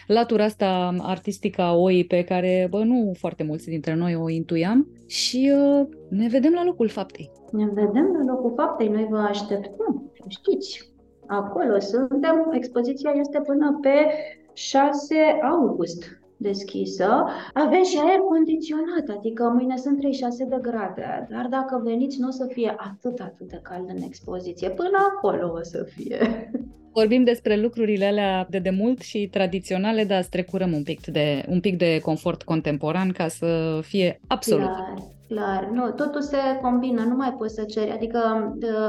latura 0.06 0.44
asta 0.44 0.96
artistică 1.00 1.62
a 1.62 1.74
oii 1.74 2.04
pe 2.04 2.22
care 2.22 2.66
bă, 2.70 2.84
nu 2.84 3.12
foarte 3.18 3.42
mulți 3.42 3.68
dintre 3.68 3.94
noi 3.94 4.14
o 4.14 4.28
intuiam 4.28 4.88
și 5.06 5.52
uh, 5.54 5.86
ne 6.10 6.28
vedem 6.28 6.52
la 6.52 6.64
locul 6.64 6.88
faptei. 6.88 7.30
Ne 7.52 7.64
vedem 7.64 8.16
la 8.18 8.32
locul 8.32 8.52
faptei. 8.56 8.88
Noi 8.88 9.06
vă 9.10 9.18
așteptăm. 9.18 10.12
Știți, 10.28 10.93
Acolo 11.26 11.78
suntem. 11.78 12.50
Expoziția 12.52 13.10
este 13.14 13.40
până 13.40 13.78
pe 13.82 14.10
6 14.52 15.14
august 15.42 16.22
deschisă. 16.36 17.24
Avem 17.52 17.84
și 17.84 17.98
aer 18.06 18.18
condiționat, 18.18 19.16
adică 19.16 19.52
mâine 19.54 19.76
sunt 19.76 19.98
36 19.98 20.44
de 20.44 20.58
grade, 20.60 21.26
dar 21.30 21.46
dacă 21.50 21.80
veniți 21.84 22.20
nu 22.20 22.28
o 22.28 22.30
să 22.30 22.46
fie 22.52 22.74
atât, 22.76 23.20
atât 23.20 23.48
de 23.48 23.60
cald 23.62 23.88
în 23.88 24.02
expoziție. 24.02 24.70
Până 24.70 24.98
acolo 25.16 25.52
o 25.52 25.62
să 25.62 25.86
fie. 25.94 26.50
Vorbim 26.92 27.24
despre 27.24 27.56
lucrurile 27.56 28.04
alea 28.04 28.46
de 28.50 28.58
demult 28.58 29.00
și 29.00 29.28
tradiționale, 29.30 30.04
dar 30.04 30.22
strecurăm 30.22 30.72
un 30.72 30.82
pic 30.82 31.06
de, 31.06 31.44
un 31.48 31.60
pic 31.60 31.76
de 31.76 31.98
confort 32.02 32.42
contemporan 32.42 33.10
ca 33.10 33.28
să 33.28 33.80
fie 33.82 34.20
absolut. 34.26 34.64
Clar 34.64 35.12
Clar, 35.34 35.70
nu, 35.72 35.90
totul 35.90 36.22
se 36.22 36.36
combină, 36.62 37.02
nu 37.02 37.14
mai 37.14 37.32
poți 37.38 37.54
să 37.54 37.62
ceri. 37.62 37.90
Adică 37.90 38.18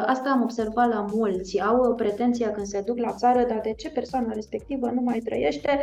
asta 0.06 0.30
am 0.30 0.42
observat 0.42 0.90
la 0.90 1.06
mulți. 1.14 1.62
Au 1.62 1.94
pretenția 1.96 2.52
când 2.52 2.66
se 2.66 2.84
duc 2.86 2.98
la 2.98 3.12
țară, 3.12 3.46
dar 3.48 3.60
de 3.64 3.74
ce 3.78 3.90
persoana 3.90 4.34
respectivă 4.34 4.90
nu 4.94 5.02
mai 5.02 5.20
trăiește 5.20 5.80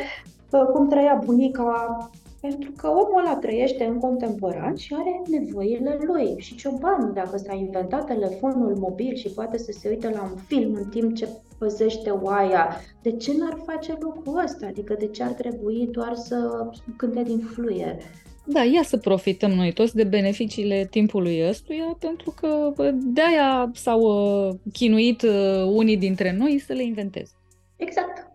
cum 0.72 0.88
trăia 0.88 1.20
bunica? 1.24 2.10
Pentru 2.40 2.72
că 2.76 2.88
omul 2.88 3.24
ăla 3.26 3.36
trăiește 3.36 3.84
în 3.84 3.98
contemporan 3.98 4.74
și 4.76 4.94
are 4.98 5.22
nevoile 5.38 5.98
lui. 6.06 6.34
Și 6.38 6.54
ciobanul, 6.54 7.12
dacă 7.14 7.36
s-a 7.36 7.54
inventat 7.54 8.06
telefonul 8.06 8.76
mobil 8.78 9.14
și 9.14 9.28
poate 9.28 9.58
să 9.58 9.72
se 9.72 9.88
uite 9.88 10.08
la 10.08 10.22
un 10.22 10.36
film 10.46 10.74
în 10.74 10.88
timp 10.88 11.14
ce 11.14 11.28
păzește 11.58 12.10
oaia, 12.10 12.68
de 13.02 13.12
ce 13.12 13.32
n-ar 13.38 13.58
face 13.66 13.96
lucrul 14.00 14.42
ăsta? 14.44 14.66
Adică 14.66 14.94
de 14.98 15.06
ce 15.06 15.22
ar 15.22 15.32
trebui 15.32 15.88
doar 15.92 16.14
să 16.14 16.68
cânte 16.96 17.22
din 17.22 17.38
fluier? 17.38 17.96
Da, 18.44 18.62
ia 18.62 18.82
să 18.82 18.96
profităm 18.96 19.50
noi 19.50 19.72
toți 19.72 19.96
de 19.96 20.04
beneficiile 20.04 20.86
timpului 20.90 21.48
ăstuia, 21.48 21.96
pentru 21.98 22.34
că 22.40 22.72
de-aia 22.92 23.70
s-au 23.74 24.00
uh, 24.00 24.54
chinuit 24.72 25.22
uh, 25.22 25.64
unii 25.66 25.96
dintre 25.96 26.36
noi 26.38 26.58
să 26.58 26.72
le 26.72 26.82
inventeze. 26.82 27.32
Exact. 27.76 28.30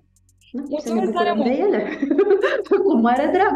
Mulțumesc 0.52 1.12
tare 1.12 1.34
mult! 1.34 1.48
de 1.48 1.56
ele. 1.56 2.00
Cu 2.84 2.98
mare 2.98 3.30
drag! 3.34 3.56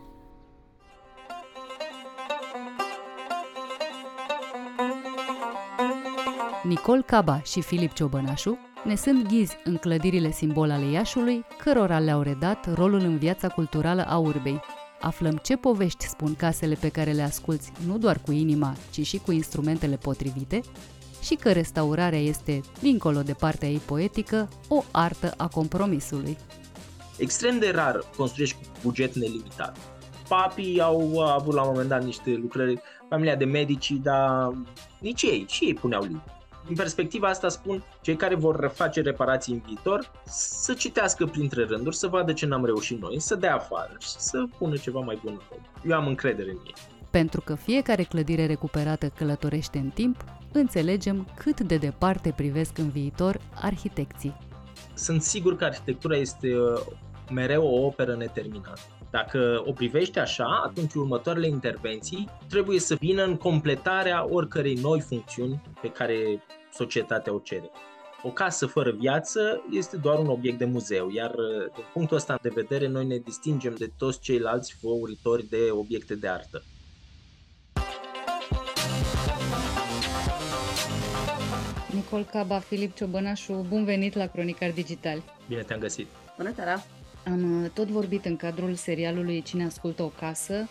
Nicol 6.63 7.01
Caba 7.01 7.41
și 7.41 7.61
Filip 7.61 7.93
Ciobănașu 7.93 8.57
ne 8.83 8.95
sunt 8.95 9.27
ghizi 9.27 9.57
în 9.63 9.77
clădirile 9.77 10.31
simbol 10.31 10.71
ale 10.71 10.85
Iașului, 10.85 11.45
cărora 11.63 11.99
le-au 11.99 12.21
redat 12.21 12.73
rolul 12.73 12.99
în 12.99 13.17
viața 13.17 13.47
culturală 13.47 14.05
a 14.07 14.17
urbei. 14.17 14.59
Aflăm 14.99 15.37
ce 15.43 15.55
povești 15.55 16.07
spun 16.07 16.35
casele 16.35 16.75
pe 16.75 16.89
care 16.89 17.11
le 17.11 17.21
asculți 17.21 17.71
nu 17.85 17.97
doar 17.97 18.19
cu 18.25 18.31
inima, 18.31 18.75
ci 18.91 19.05
și 19.05 19.17
cu 19.17 19.31
instrumentele 19.31 19.95
potrivite 19.95 20.61
și 21.21 21.35
că 21.35 21.51
restaurarea 21.51 22.19
este, 22.19 22.61
dincolo 22.81 23.21
de 23.21 23.33
partea 23.33 23.69
ei 23.69 23.81
poetică, 23.85 24.49
o 24.67 24.83
artă 24.91 25.33
a 25.37 25.47
compromisului. 25.47 26.37
Extrem 27.17 27.59
de 27.59 27.71
rar 27.75 27.99
construiești 28.17 28.55
cu 28.55 28.61
buget 28.83 29.15
nelimitat. 29.15 29.77
Papii 30.27 30.81
au 30.81 31.19
avut 31.19 31.53
la 31.53 31.61
un 31.61 31.67
moment 31.67 31.89
dat 31.89 32.03
niște 32.03 32.39
lucrări, 32.41 32.81
familia 33.09 33.35
de 33.35 33.45
medici, 33.45 33.91
dar 33.91 34.53
nici 34.99 35.21
ei, 35.21 35.45
și 35.47 35.65
ei 35.65 35.73
puneau 35.73 36.01
limite 36.01 36.39
în 36.71 36.77
perspectiva 36.77 37.27
asta 37.27 37.49
spun, 37.49 37.83
cei 38.01 38.15
care 38.15 38.35
vor 38.35 38.71
face 38.73 39.01
reparații 39.01 39.53
în 39.53 39.61
viitor, 39.65 40.11
să 40.25 40.73
citească 40.73 41.25
printre 41.25 41.63
rânduri, 41.63 41.95
să 41.95 42.07
vadă 42.07 42.33
ce 42.33 42.45
n-am 42.45 42.65
reușit 42.65 43.01
noi, 43.01 43.19
să 43.19 43.35
dea 43.35 43.55
afară 43.55 43.91
și 43.99 44.09
să 44.09 44.43
pună 44.57 44.77
ceva 44.77 44.99
mai 44.99 45.19
bun 45.23 45.41
Eu 45.87 45.95
am 45.95 46.07
încredere 46.07 46.49
în 46.49 46.57
ei. 46.65 46.73
Pentru 47.09 47.41
că 47.41 47.55
fiecare 47.55 48.03
clădire 48.03 48.45
recuperată 48.45 49.07
călătorește 49.17 49.77
în 49.77 49.89
timp, 49.89 50.23
înțelegem 50.51 51.27
cât 51.35 51.59
de 51.59 51.77
departe 51.77 52.33
privesc 52.35 52.77
în 52.77 52.89
viitor 52.89 53.39
arhitecții. 53.61 54.35
Sunt 54.93 55.21
sigur 55.21 55.55
că 55.55 55.63
arhitectura 55.63 56.15
este 56.15 56.55
uh, 56.55 56.81
mereu 57.31 57.67
o 57.67 57.85
operă 57.85 58.15
neterminată. 58.15 58.81
Dacă 59.09 59.63
o 59.65 59.71
privești 59.71 60.19
așa, 60.19 60.61
atunci 60.65 60.93
următoarele 60.93 61.47
intervenții 61.47 62.29
trebuie 62.49 62.79
să 62.79 62.95
vină 62.99 63.23
în 63.23 63.35
completarea 63.35 64.27
oricărei 64.29 64.73
noi 64.73 64.99
funcțiuni 64.99 65.61
pe 65.81 65.87
care 65.87 66.43
societatea 66.73 67.33
o 67.33 67.39
cere. 67.39 67.69
O 68.23 68.29
casă 68.29 68.65
fără 68.65 68.91
viață 68.91 69.63
este 69.71 69.97
doar 69.97 70.19
un 70.19 70.27
obiect 70.27 70.57
de 70.57 70.65
muzeu, 70.65 71.09
iar 71.09 71.35
din 71.75 71.83
punctul 71.93 72.17
ăsta 72.17 72.39
de 72.41 72.51
vedere 72.53 72.87
noi 72.87 73.05
ne 73.05 73.17
distingem 73.17 73.75
de 73.75 73.91
toți 73.97 74.19
ceilalți 74.19 74.75
făuritori 74.81 75.49
de 75.49 75.69
obiecte 75.71 76.15
de 76.15 76.27
artă. 76.27 76.63
Nicol 81.93 82.23
Caba, 82.23 82.59
Filip 82.59 82.95
Ciobănașu, 82.95 83.65
bun 83.69 83.83
venit 83.83 84.15
la 84.15 84.25
Cronicar 84.25 84.71
Digital. 84.71 85.23
Bine 85.47 85.61
te-am 85.61 85.79
găsit. 85.79 86.07
Bună 86.37 86.51
seara. 86.55 86.83
Am 87.25 87.63
uh, 87.63 87.69
tot 87.73 87.87
vorbit 87.87 88.25
în 88.25 88.35
cadrul 88.35 88.73
serialului 88.73 89.41
Cine 89.41 89.65
ascultă 89.65 90.03
o 90.03 90.07
casă 90.07 90.67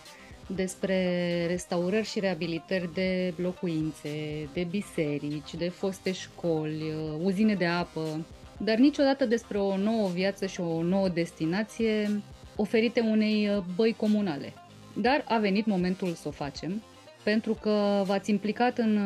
despre 0.54 1.46
restaurări 1.46 2.06
și 2.06 2.20
reabilitări 2.20 2.94
de 2.94 3.32
locuințe, 3.36 4.48
de 4.52 4.66
biserici, 4.70 5.54
de 5.54 5.68
foste 5.68 6.12
școli, 6.12 6.82
uh, 6.82 7.20
uzine 7.22 7.54
de 7.54 7.66
apă, 7.66 8.26
dar 8.58 8.76
niciodată 8.76 9.24
despre 9.24 9.58
o 9.58 9.76
nouă 9.76 10.08
viață 10.08 10.46
și 10.46 10.60
o 10.60 10.82
nouă 10.82 11.08
destinație 11.08 12.22
oferite 12.56 13.00
unei 13.00 13.48
uh, 13.48 13.62
băi 13.76 13.94
comunale. 13.96 14.52
Dar 14.94 15.24
a 15.28 15.38
venit 15.38 15.66
momentul 15.66 16.12
să 16.12 16.28
o 16.28 16.30
facem, 16.30 16.82
pentru 17.22 17.54
că 17.54 18.02
v-ați 18.06 18.30
implicat 18.30 18.78
în 18.78 18.98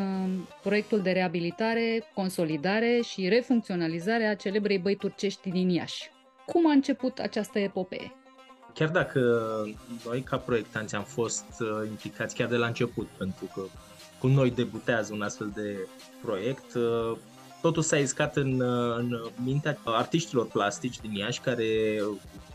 proiectul 0.62 1.00
de 1.00 1.10
reabilitare, 1.10 2.04
consolidare 2.14 3.00
și 3.08 3.28
refuncționalizare 3.28 4.26
a 4.26 4.34
celebrei 4.34 4.78
băi 4.78 4.96
turcești 4.96 5.50
din 5.50 5.68
Iași. 5.68 6.10
Cum 6.46 6.68
a 6.68 6.72
început 6.72 7.18
această 7.18 7.58
epopee? 7.58 8.12
Chiar 8.74 8.88
dacă 8.88 9.20
noi 10.04 10.22
ca 10.22 10.36
proiectanți 10.36 10.94
am 10.94 11.04
fost 11.04 11.44
uh, 11.60 11.88
implicați 11.88 12.34
chiar 12.34 12.48
de 12.48 12.56
la 12.56 12.66
început, 12.66 13.06
pentru 13.18 13.50
că 13.54 13.62
cu 14.18 14.26
noi 14.26 14.50
debutează 14.50 15.12
un 15.12 15.22
astfel 15.22 15.50
de 15.54 15.88
proiect, 16.22 16.74
uh, 16.74 17.16
totul 17.60 17.82
s-a 17.82 17.96
iscat 17.96 18.36
în, 18.36 18.60
uh, 18.60 18.96
în 18.96 19.20
mintea 19.44 19.78
artiștilor 19.84 20.46
plastici 20.46 21.00
din 21.00 21.12
Iași 21.12 21.40
care 21.40 21.98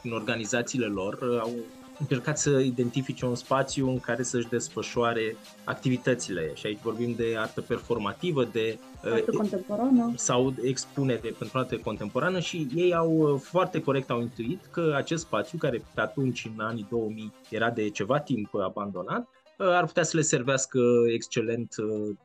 în 0.03 0.12
organizațiile 0.12 0.86
lor 0.86 1.39
au 1.41 1.51
încercat 1.99 2.38
să 2.38 2.49
identifice 2.49 3.25
un 3.25 3.35
spațiu 3.35 3.89
în 3.89 3.99
care 3.99 4.23
să-și 4.23 4.47
desfășoare 4.47 5.35
activitățile. 5.63 6.51
Și 6.53 6.65
aici 6.65 6.79
vorbim 6.81 7.13
de 7.15 7.35
artă 7.38 7.62
performativă, 7.62 8.43
de 8.43 8.79
artă 9.03 9.31
uh, 9.31 9.38
contemporană 9.38 10.13
sau 10.15 10.53
expunere 10.62 11.33
pentru 11.38 11.57
artă 11.57 11.77
contemporană 11.77 12.39
și 12.39 12.67
ei 12.75 12.93
au 12.93 13.12
uh, 13.12 13.39
foarte 13.39 13.81
corect 13.81 14.09
au 14.09 14.21
intuit 14.21 14.65
că 14.71 14.93
acest 14.95 15.23
spațiu, 15.23 15.57
care 15.57 15.83
pe 15.93 16.01
atunci 16.01 16.49
în 16.55 16.63
anii 16.63 16.88
2000 16.89 17.33
era 17.49 17.69
de 17.69 17.89
ceva 17.89 18.19
timp 18.19 18.55
abandonat, 18.55 19.27
uh, 19.57 19.67
ar 19.67 19.85
putea 19.85 20.03
să 20.03 20.17
le 20.17 20.23
servească 20.23 20.79
excelent 21.13 21.75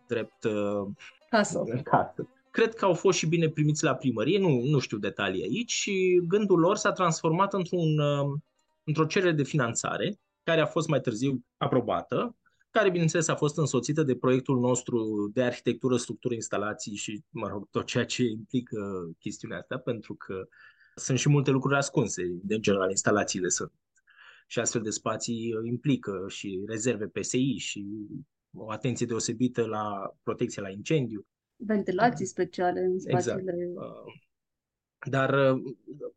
drept 0.07 0.47
casă. 1.31 1.63
casă. 1.83 2.29
Cred 2.51 2.75
că 2.75 2.85
au 2.85 2.95
fost 2.95 3.19
și 3.19 3.27
bine 3.27 3.49
primiți 3.49 3.85
la 3.85 3.95
primărie, 3.95 4.39
nu, 4.39 4.61
nu 4.65 4.79
știu 4.79 4.99
detalii 4.99 5.43
aici 5.43 5.73
și 5.73 6.23
gândul 6.29 6.59
lor 6.59 6.77
s-a 6.77 6.93
transformat 6.93 7.53
într-un 7.53 8.01
într-o 8.85 9.07
cerere 9.07 9.33
de 9.33 9.43
finanțare, 9.43 10.19
care 10.43 10.61
a 10.61 10.67
fost 10.67 10.89
mai 10.89 11.01
târziu 11.01 11.45
aprobată, 11.57 12.37
care, 12.71 12.91
bineînțeles, 12.91 13.29
a 13.29 13.35
fost 13.35 13.59
însoțită 13.59 14.03
de 14.03 14.17
proiectul 14.17 14.59
nostru 14.59 15.31
de 15.33 15.43
arhitectură, 15.43 15.97
structură, 15.97 16.35
instalații 16.35 16.97
și, 16.97 17.23
mă 17.31 17.49
rog, 17.49 17.69
tot 17.71 17.87
ceea 17.87 18.05
ce 18.05 18.23
implică 18.23 19.11
chestiunea 19.19 19.59
asta, 19.59 19.79
pentru 19.79 20.15
că 20.15 20.49
sunt 20.95 21.19
și 21.19 21.29
multe 21.29 21.51
lucruri 21.51 21.77
ascunse. 21.77 22.23
De 22.43 22.59
general, 22.59 22.91
instalațiile 22.91 23.49
sunt. 23.49 23.73
Și 24.47 24.59
astfel 24.59 24.83
de 24.83 24.91
spații 24.91 25.55
implică 25.65 26.25
și 26.29 26.63
rezerve 26.67 27.07
PSI 27.07 27.55
și 27.57 27.87
o 28.57 28.71
atenție 28.71 29.07
deosebită 29.07 29.67
la 29.67 30.15
protecție 30.23 30.63
la 30.63 30.71
incendiu. 30.71 31.27
Ventilații 31.57 32.27
speciale 32.27 32.81
în 32.81 32.93
exact. 32.93 33.23
spațiile... 33.23 33.53
Exact. 33.53 33.89
Dar 35.05 35.57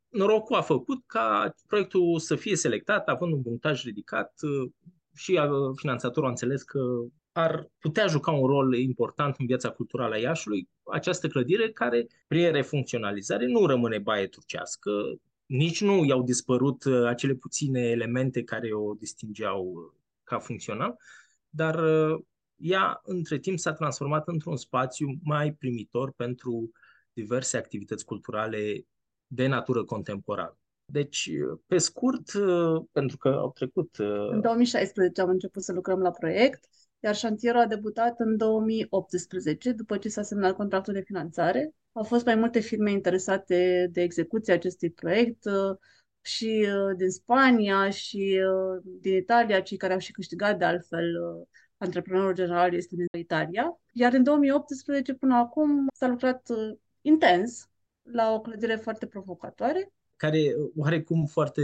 norocul 0.09 0.55
a 0.55 0.61
făcut 0.61 1.03
ca 1.05 1.53
proiectul 1.67 2.19
să 2.19 2.35
fie 2.35 2.55
selectat, 2.55 3.07
având 3.07 3.33
un 3.33 3.41
punctaj 3.41 3.83
ridicat 3.83 4.33
și 5.15 5.39
finanțatorul 5.75 6.27
a 6.27 6.31
înțeles 6.31 6.63
că 6.63 6.79
ar 7.31 7.69
putea 7.79 8.07
juca 8.07 8.31
un 8.31 8.47
rol 8.47 8.75
important 8.75 9.35
în 9.37 9.45
viața 9.45 9.69
culturală 9.69 10.13
a 10.13 10.17
Iașului, 10.17 10.69
această 10.91 11.27
clădire 11.27 11.71
care, 11.71 12.07
prin 12.27 12.51
refuncționalizare, 12.51 13.45
nu 13.45 13.65
rămâne 13.65 13.97
baie 13.97 14.27
turcească, 14.27 14.91
nici 15.45 15.81
nu 15.81 16.05
i-au 16.05 16.23
dispărut 16.23 16.83
uh, 16.83 17.05
acele 17.05 17.33
puține 17.33 17.79
elemente 17.79 18.43
care 18.43 18.73
o 18.73 18.93
distingeau 18.93 19.65
uh, 19.65 19.99
ca 20.23 20.39
funcțional, 20.39 20.97
dar 21.49 21.83
uh, 21.83 22.19
ea 22.55 23.01
între 23.03 23.37
timp 23.39 23.59
s-a 23.59 23.73
transformat 23.73 24.27
într-un 24.27 24.55
spațiu 24.55 25.07
mai 25.23 25.53
primitor 25.53 26.11
pentru 26.11 26.71
diverse 27.21 27.57
activități 27.57 28.05
culturale 28.05 28.85
de 29.27 29.47
natură 29.47 29.83
contemporană. 29.83 30.57
Deci, 30.91 31.29
pe 31.65 31.77
scurt, 31.77 32.31
pentru 32.91 33.17
că 33.17 33.27
au 33.27 33.51
trecut... 33.51 33.95
În 34.29 34.41
2016 34.41 35.21
am 35.21 35.29
început 35.29 35.63
să 35.63 35.73
lucrăm 35.73 35.99
la 35.99 36.11
proiect 36.11 36.67
iar 36.99 37.15
șantierul 37.15 37.59
a 37.59 37.65
debutat 37.65 38.19
în 38.19 38.37
2018, 38.37 39.71
după 39.71 39.97
ce 39.97 40.09
s-a 40.09 40.21
semnat 40.21 40.55
contractul 40.55 40.93
de 40.93 41.01
finanțare. 41.01 41.73
Au 41.91 42.03
fost 42.03 42.25
mai 42.25 42.35
multe 42.35 42.59
firme 42.59 42.91
interesate 42.91 43.89
de 43.91 44.01
execuția 44.01 44.53
acestui 44.53 44.91
proiect 44.91 45.45
uh, 45.45 45.77
și 46.21 46.67
uh, 46.67 46.95
din 46.97 47.09
Spania 47.09 47.89
și 47.89 48.41
uh, 48.43 48.81
din 49.01 49.15
Italia, 49.15 49.59
cei 49.59 49.77
care 49.77 49.93
au 49.93 49.99
și 49.99 50.11
câștigat 50.11 50.57
de 50.57 50.65
altfel 50.65 51.05
antreprenorul 51.77 52.33
general 52.33 52.73
este 52.73 52.95
din 52.95 53.05
Italia. 53.19 53.79
Iar 53.91 54.13
în 54.13 54.23
2018 54.23 55.13
până 55.13 55.35
acum 55.35 55.87
s-a 55.93 56.07
lucrat 56.07 56.47
intens 57.07 57.69
la 58.01 58.33
o 58.33 58.41
clădire 58.41 58.75
foarte 58.75 59.05
provocatoare. 59.05 59.93
Care 60.15 60.53
oarecum 60.75 61.25
foarte 61.25 61.63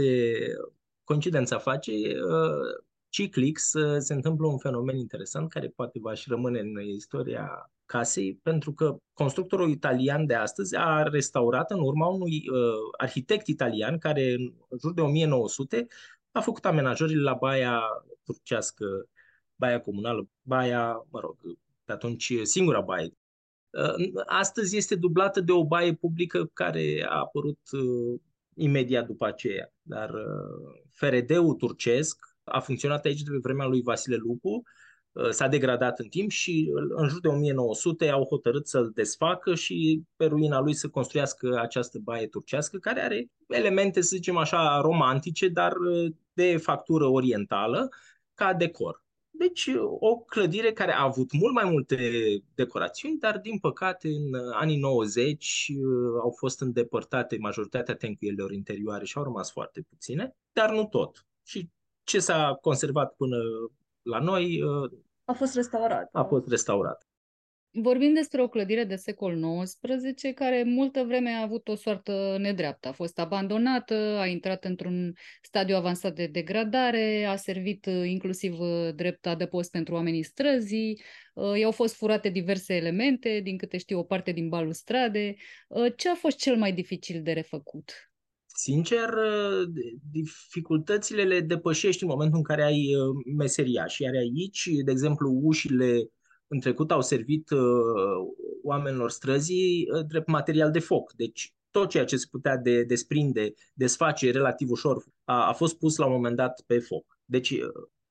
coincidența 1.04 1.58
face, 1.58 1.92
ciclic 3.08 3.58
să 3.58 3.98
se 3.98 4.14
întâmplă 4.14 4.46
un 4.46 4.58
fenomen 4.58 4.96
interesant 4.96 5.50
care 5.50 5.68
poate 5.68 5.98
va 6.02 6.14
și 6.14 6.28
rămâne 6.28 6.60
în 6.60 6.80
istoria 6.80 7.70
casei, 7.84 8.34
pentru 8.42 8.72
că 8.72 8.96
constructorul 9.12 9.70
italian 9.70 10.26
de 10.26 10.34
astăzi 10.34 10.76
a 10.76 11.02
restaurat 11.02 11.70
în 11.70 11.80
urma 11.80 12.06
unui 12.06 12.48
uh, 12.48 12.72
arhitect 12.96 13.46
italian 13.46 13.98
care 13.98 14.32
în 14.32 14.78
jur 14.80 14.92
de 14.94 15.00
1900 15.00 15.86
a 16.32 16.40
făcut 16.40 16.64
amenajările 16.64 17.20
la 17.22 17.34
baia 17.34 17.80
turcească, 18.24 18.86
baia 19.56 19.80
comunală, 19.80 20.28
baia, 20.42 21.06
mă 21.10 21.20
rog, 21.20 21.36
de 21.84 21.92
atunci 21.92 22.32
singura 22.42 22.80
baie. 22.80 23.12
Uh, 23.74 24.22
astăzi 24.26 24.76
este 24.76 24.94
dublată 24.94 25.40
de 25.40 25.52
o 25.52 25.66
baie 25.66 25.94
publică 25.94 26.50
care 26.52 27.06
a 27.08 27.18
apărut 27.18 27.58
uh, 27.72 28.20
imediat 28.54 29.06
după 29.06 29.26
aceea. 29.26 29.72
Dar 29.82 30.10
uh, 30.10 30.82
FRD-ul 30.90 31.54
turcesc 31.54 32.18
a 32.44 32.60
funcționat 32.60 33.04
aici 33.04 33.22
de 33.22 33.30
pe 33.30 33.38
vremea 33.42 33.66
lui 33.66 33.82
Vasile 33.82 34.16
Lupu, 34.16 34.62
uh, 35.12 35.28
s-a 35.30 35.48
degradat 35.48 35.98
în 35.98 36.08
timp 36.08 36.30
și 36.30 36.70
în 36.88 37.08
jur 37.08 37.20
de 37.20 37.28
1900 37.28 38.08
au 38.08 38.24
hotărât 38.24 38.68
să-l 38.68 38.90
desfacă 38.94 39.54
și 39.54 40.02
pe 40.16 40.24
ruina 40.24 40.60
lui 40.60 40.74
să 40.74 40.88
construiască 40.88 41.58
această 41.60 41.98
baie 41.98 42.26
turcească, 42.26 42.78
care 42.78 43.00
are 43.00 43.26
elemente, 43.48 44.00
să 44.00 44.16
zicem 44.16 44.36
așa, 44.36 44.80
romantice, 44.80 45.48
dar 45.48 45.76
uh, 45.76 46.12
de 46.32 46.56
factură 46.56 47.06
orientală, 47.06 47.88
ca 48.34 48.52
decor. 48.54 49.03
Deci 49.38 49.70
o 49.98 50.16
clădire 50.16 50.72
care 50.72 50.92
a 50.92 51.02
avut 51.02 51.32
mult 51.32 51.54
mai 51.54 51.70
multe 51.70 51.96
decorațiuni, 52.54 53.18
dar 53.18 53.38
din 53.38 53.58
păcate 53.58 54.08
în 54.08 54.34
anii 54.52 54.78
90 54.78 55.68
uh, 55.68 55.84
au 56.22 56.34
fost 56.38 56.60
îndepărtate 56.60 57.36
majoritatea 57.40 57.94
tencuielor 57.94 58.52
interioare 58.52 59.04
și 59.04 59.18
au 59.18 59.22
rămas 59.22 59.50
foarte 59.50 59.80
puține, 59.88 60.36
dar 60.52 60.70
nu 60.70 60.86
tot. 60.86 61.26
Și 61.42 61.68
ce 62.02 62.18
s-a 62.18 62.58
conservat 62.60 63.14
până 63.14 63.36
la 64.02 64.18
noi 64.18 64.62
uh, 64.62 64.90
a 65.24 65.32
fost 65.32 65.54
restaurat. 65.54 66.08
A 66.12 66.22
fost 66.22 66.48
restaurat. 66.48 67.03
Vorbim 67.76 68.14
despre 68.14 68.42
o 68.42 68.48
clădire 68.48 68.84
de 68.84 68.94
secol 68.94 69.38
XIX 69.64 70.34
care 70.34 70.62
multă 70.66 71.04
vreme 71.06 71.30
a 71.30 71.42
avut 71.42 71.68
o 71.68 71.74
soartă 71.74 72.36
nedreaptă. 72.38 72.88
A 72.88 72.92
fost 72.92 73.18
abandonată, 73.18 73.94
a 73.94 74.26
intrat 74.26 74.64
într-un 74.64 75.12
stadiu 75.42 75.76
avansat 75.76 76.14
de 76.14 76.26
degradare, 76.26 77.24
a 77.24 77.36
servit 77.36 77.86
uh, 77.86 78.02
inclusiv 78.06 78.60
uh, 78.60 78.94
drept 78.94 79.26
adăpost 79.26 79.70
pentru 79.70 79.94
oamenii 79.94 80.22
străzii, 80.22 81.02
i-au 81.58 81.70
fost 81.70 81.94
furate 81.94 82.28
diverse 82.28 82.74
elemente, 82.74 83.40
din 83.42 83.56
câte 83.56 83.78
știu 83.78 83.98
o 83.98 84.02
parte 84.02 84.32
din 84.32 84.48
balustrade. 84.48 85.34
Ce 85.96 86.08
a 86.08 86.14
fost 86.14 86.38
cel 86.38 86.56
mai 86.56 86.72
dificil 86.72 87.22
de 87.22 87.32
refăcut? 87.32 87.92
Sincer, 88.46 89.08
dificultățile 90.10 91.22
le 91.22 91.40
depășești 91.40 92.02
în 92.02 92.08
momentul 92.08 92.36
în 92.36 92.42
care 92.44 92.62
ai 92.62 92.94
uh, 92.94 93.34
meseria 93.36 93.86
și 93.86 94.02
iar 94.02 94.14
aici, 94.14 94.68
de 94.84 94.90
exemplu, 94.90 95.40
ușile 95.42 96.08
în 96.54 96.60
trecut 96.60 96.90
au 96.90 97.02
servit 97.02 97.50
uh, 97.50 97.60
oamenilor 98.62 99.10
străzii 99.10 99.88
uh, 99.92 100.06
drept 100.06 100.28
material 100.28 100.70
de 100.70 100.78
foc. 100.78 101.12
Deci 101.12 101.54
tot 101.70 101.88
ceea 101.88 102.04
ce 102.04 102.16
se 102.16 102.26
putea 102.30 102.56
de, 102.56 102.82
desprinde, 102.82 103.54
desface 103.72 104.30
relativ 104.30 104.70
ușor, 104.70 105.04
a, 105.24 105.48
a 105.48 105.52
fost 105.52 105.78
pus 105.78 105.96
la 105.96 106.06
un 106.06 106.12
moment 106.12 106.36
dat 106.36 106.62
pe 106.66 106.78
foc. 106.78 107.18
Deci 107.24 107.54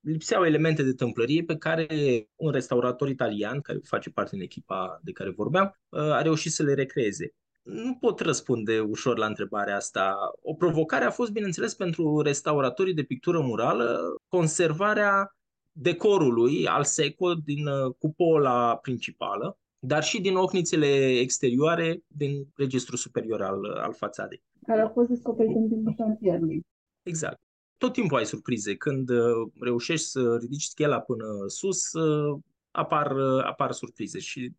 lipseau 0.00 0.44
elemente 0.44 0.82
de 0.82 0.92
tâmplărie 0.92 1.42
pe 1.44 1.56
care 1.56 1.86
un 2.34 2.50
restaurator 2.50 3.08
italian, 3.08 3.60
care 3.60 3.78
face 3.84 4.10
parte 4.10 4.30
din 4.32 4.44
echipa 4.44 5.00
de 5.02 5.12
care 5.12 5.30
vorbeam, 5.30 5.80
a 5.88 6.22
reușit 6.22 6.52
să 6.52 6.62
le 6.62 6.74
recreeze 6.74 7.34
nu 7.64 7.94
pot 7.94 8.20
răspunde 8.20 8.80
ușor 8.80 9.18
la 9.18 9.26
întrebarea 9.26 9.76
asta. 9.76 10.16
O 10.42 10.54
provocare 10.54 11.04
a 11.04 11.10
fost, 11.10 11.30
bineînțeles, 11.32 11.74
pentru 11.74 12.20
restauratorii 12.20 12.94
de 12.94 13.02
pictură 13.02 13.40
murală, 13.40 14.14
conservarea 14.28 15.36
decorului 15.76 16.66
al 16.66 16.84
seco 16.84 17.34
din 17.34 17.66
uh, 17.66 17.94
cupola 17.98 18.76
principală, 18.76 19.58
dar 19.78 20.02
și 20.02 20.20
din 20.20 20.36
ochnițele 20.36 21.18
exterioare 21.18 22.02
din 22.06 22.46
registrul 22.54 22.98
superior 22.98 23.42
al, 23.42 23.64
al 23.64 23.92
fațadei. 23.92 24.42
Care 24.66 24.80
a 24.80 24.88
fost 24.88 25.08
descoperit 25.08 25.56
în 25.56 25.68
timpul 25.68 25.94
șantierului. 25.96 26.60
Exact. 27.02 27.40
Tot 27.76 27.92
timpul 27.92 28.18
ai 28.18 28.26
surprize. 28.26 28.76
Când 28.76 29.08
uh, 29.08 29.50
reușești 29.60 30.06
să 30.06 30.36
ridici 30.40 30.64
schela 30.64 31.00
până 31.00 31.24
sus, 31.46 31.92
uh, 31.92 32.38
apar, 32.70 33.16
apar 33.42 33.72
surprize 33.72 34.18
și 34.18 34.52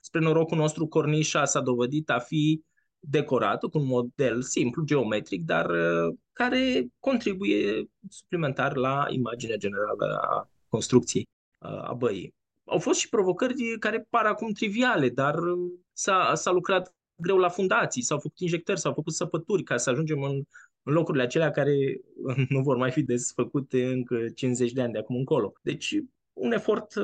Spre 0.00 0.20
norocul 0.20 0.56
nostru, 0.56 0.86
cornișa 0.86 1.44
s-a 1.44 1.60
dovedit 1.60 2.10
a 2.10 2.18
fi 2.18 2.64
decorată 3.00 3.68
cu 3.68 3.78
un 3.78 3.86
model 3.86 4.42
simplu, 4.42 4.84
geometric, 4.84 5.44
dar 5.44 5.70
uh, 5.70 6.16
care 6.32 6.86
contribuie 6.98 7.90
suplimentar 8.08 8.76
la 8.76 9.06
imaginea 9.08 9.56
generală 9.56 10.20
a 10.20 10.50
construcției 10.68 11.28
uh, 11.58 11.88
a 11.88 11.92
băii. 11.92 12.34
Au 12.64 12.78
fost 12.78 12.98
și 12.98 13.08
provocări 13.08 13.78
care 13.78 14.06
par 14.10 14.24
acum 14.24 14.52
triviale, 14.52 15.08
dar 15.08 15.38
uh, 15.38 15.72
s-a, 15.92 16.34
s-a 16.34 16.50
lucrat 16.50 16.94
greu 17.14 17.36
la 17.36 17.48
fundații, 17.48 18.02
s-au 18.02 18.18
făcut 18.18 18.38
injectări, 18.38 18.80
s-au 18.80 18.92
făcut 18.92 19.12
săpături 19.12 19.62
ca 19.62 19.76
să 19.76 19.90
ajungem 19.90 20.22
în, 20.22 20.42
în 20.82 20.92
locurile 20.92 21.22
acelea 21.22 21.50
care 21.50 22.00
nu 22.48 22.60
vor 22.62 22.76
mai 22.76 22.90
fi 22.90 23.02
desfăcute 23.02 23.86
încă 23.86 24.28
50 24.34 24.72
de 24.72 24.82
ani 24.82 24.92
de 24.92 24.98
acum 24.98 25.16
încolo. 25.16 25.52
Deci 25.62 25.96
un 26.32 26.52
efort 26.52 26.94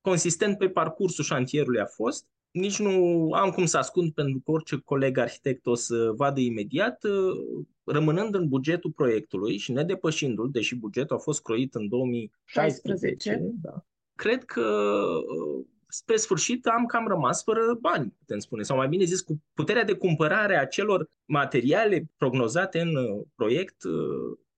consistent 0.00 0.58
pe 0.58 0.68
parcursul 0.68 1.24
șantierului 1.24 1.80
a 1.80 1.86
fost. 1.86 2.26
Nici 2.52 2.78
nu 2.78 3.28
am 3.32 3.50
cum 3.50 3.66
să 3.66 3.78
ascund 3.78 4.12
pentru 4.12 4.40
că 4.44 4.50
orice 4.50 4.80
coleg 4.84 5.18
arhitect 5.18 5.66
o 5.66 5.74
să 5.74 6.12
vadă 6.16 6.40
imediat, 6.40 7.04
uh, 7.04 7.64
rămânând 7.84 8.34
în 8.34 8.48
bugetul 8.48 8.90
proiectului 8.90 9.56
și 9.56 9.72
nedepășindu-l, 9.72 10.50
deși 10.50 10.74
bugetul 10.74 11.16
a 11.16 11.18
fost 11.18 11.42
croit 11.42 11.74
în 11.74 11.88
2016, 11.88 13.52
da, 13.62 13.84
cred 14.14 14.44
că 14.44 14.60
uh, 14.60 15.64
spre 15.88 16.16
sfârșit 16.16 16.66
am 16.66 16.86
cam 16.86 17.06
rămas 17.06 17.42
fără 17.42 17.78
bani, 17.80 18.14
putem 18.18 18.38
spune, 18.38 18.62
sau 18.62 18.76
mai 18.76 18.88
bine 18.88 19.04
zis, 19.04 19.20
cu 19.20 19.42
puterea 19.54 19.84
de 19.84 19.94
cumpărare 19.94 20.56
a 20.56 20.66
celor 20.66 21.08
materiale 21.24 22.10
prognozate 22.16 22.80
în 22.80 22.96
uh, 22.96 23.22
proiect, 23.34 23.76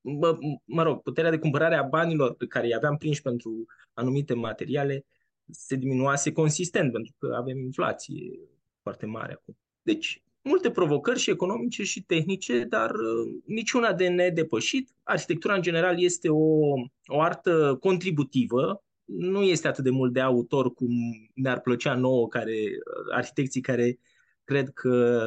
mă, 0.01 0.39
mă 0.65 0.83
rog, 0.83 1.03
puterea 1.03 1.31
de 1.31 1.39
cumpărare 1.39 1.75
a 1.75 1.83
banilor 1.83 2.35
pe 2.35 2.47
care 2.47 2.69
i-aveam 2.69 2.97
prinși 2.97 3.23
pentru 3.23 3.67
anumite 3.93 4.35
materiale 4.35 5.05
se 5.51 5.77
diminuase 5.77 6.33
consistent, 6.33 6.93
pentru 6.93 7.13
că 7.19 7.35
avem 7.37 7.59
inflație 7.59 8.39
foarte 8.83 9.07
mare 9.07 9.33
acum. 9.33 9.59
Deci, 9.83 10.23
multe 10.43 10.71
provocări 10.71 11.19
și 11.19 11.31
economice 11.31 11.83
și 11.83 12.03
tehnice, 12.03 12.65
dar 12.65 12.91
uh, 12.91 13.43
niciuna 13.45 13.93
de 13.93 14.09
nedepășit. 14.09 14.91
Arhitectura, 15.03 15.55
în 15.55 15.63
general, 15.63 16.03
este 16.03 16.29
o, 16.29 16.73
o 17.07 17.21
artă 17.21 17.77
contributivă, 17.81 18.85
nu 19.05 19.43
este 19.43 19.69
atât 19.69 19.85
de 19.85 19.91
mult 19.91 20.13
de 20.13 20.21
autor 20.21 20.73
cum 20.73 20.91
ne-ar 21.35 21.61
plăcea 21.61 21.95
nouă, 21.95 22.29
care, 22.29 22.57
uh, 22.57 23.15
arhitecții 23.15 23.61
care 23.61 23.99
cred 24.45 24.69
că 24.69 25.27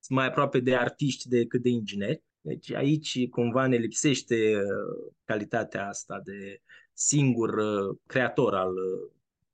sunt 0.00 0.18
mai 0.18 0.26
aproape 0.26 0.60
de 0.60 0.76
artiști 0.76 1.28
decât 1.28 1.62
de 1.62 1.68
ingineri. 1.68 2.22
Deci 2.40 2.72
aici 2.72 3.28
cumva 3.28 3.66
ne 3.66 3.76
lipsește 3.76 4.54
uh, 4.56 5.12
calitatea 5.24 5.88
asta 5.88 6.20
de 6.24 6.60
singur 6.92 7.54
creator 8.06 8.54
al 8.54 8.74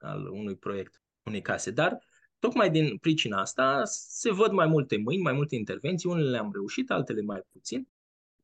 al 0.05 0.26
unui 0.26 0.57
proiect, 0.57 1.02
unei 1.22 1.40
case. 1.40 1.70
Dar 1.70 1.98
Tocmai 2.44 2.70
din 2.70 2.96
pricina 2.96 3.40
asta 3.40 3.80
se 3.84 4.32
văd 4.32 4.52
mai 4.52 4.66
multe 4.66 4.96
mâini, 4.96 5.22
mai 5.22 5.32
multe 5.32 5.55
intervenții, 5.55 6.11
unele 6.11 6.30
le-am 6.30 6.50
reușit, 6.52 6.90
altele 6.90 7.20
mai 7.20 7.40
puțin. 7.52 7.88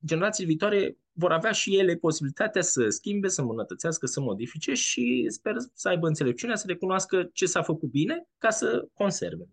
Generațiile 0.05 0.49
viitoare 0.49 0.97
vor 1.13 1.33
avea 1.33 1.51
și 1.53 1.79
ele 1.79 1.95
posibilitatea 1.95 2.63
să 2.63 2.89
schimbe, 2.89 3.29
să 3.29 3.41
îmbunătățească, 3.41 4.07
să 4.07 4.21
modifice 4.21 4.75
și 4.75 5.27
sper 5.29 5.55
să 5.75 5.89
aibă 5.89 6.07
înțelepciunea 6.07 6.57
să 6.57 6.65
recunoască 6.67 7.31
ce 7.33 7.47
s-a 7.47 7.63
făcut 7.63 7.91
bine 7.91 8.27
ca 8.39 8.51
să 8.51 8.89
conserve. 8.95 9.45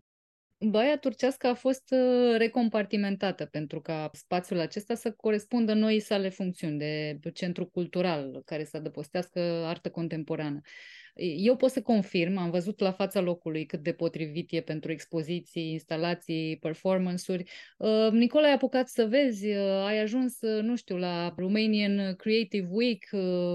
Baia 0.60 0.98
turcească 0.98 1.48
a 1.48 1.54
fost 1.54 1.92
uh, 1.92 2.38
recompartimentată 2.38 3.46
pentru 3.46 3.82
ca 3.82 4.10
spațiul 4.14 4.60
acesta 4.60 4.96
să 4.96 5.12
corespundă 5.12 5.74
noi 5.74 6.00
sale 6.00 6.30
funcțiuni 6.30 6.78
de 6.78 7.20
centru 7.34 7.66
cultural 7.66 8.42
care 8.46 8.64
să 8.64 8.78
adăpostească 8.78 9.40
artă 9.66 9.90
contemporană. 9.90 10.62
Eu 11.20 11.56
pot 11.56 11.72
să 11.72 11.82
confirm, 11.82 12.38
am 12.38 12.50
văzut 12.50 12.80
la 12.80 12.92
fața 12.92 13.20
locului 13.20 13.66
cât 13.66 13.84
de 13.84 13.94
potrivit 13.94 14.52
e 14.52 14.62
pentru 14.62 14.92
expoziții, 14.92 15.72
instalații, 15.72 16.58
performance-uri. 16.58 17.52
Uh, 17.78 18.10
Nicole, 18.12 18.48
ai 18.48 18.54
apucat 18.54 18.88
să 18.88 19.06
vezi, 19.06 19.48
uh, 19.48 19.86
ai 19.86 20.00
ajuns, 20.02 20.38
nu 20.42 20.76
știu, 20.76 20.98
la 20.98 21.34
Romanian 21.38 22.16
Creative 22.16 22.68
Week, 22.72 23.08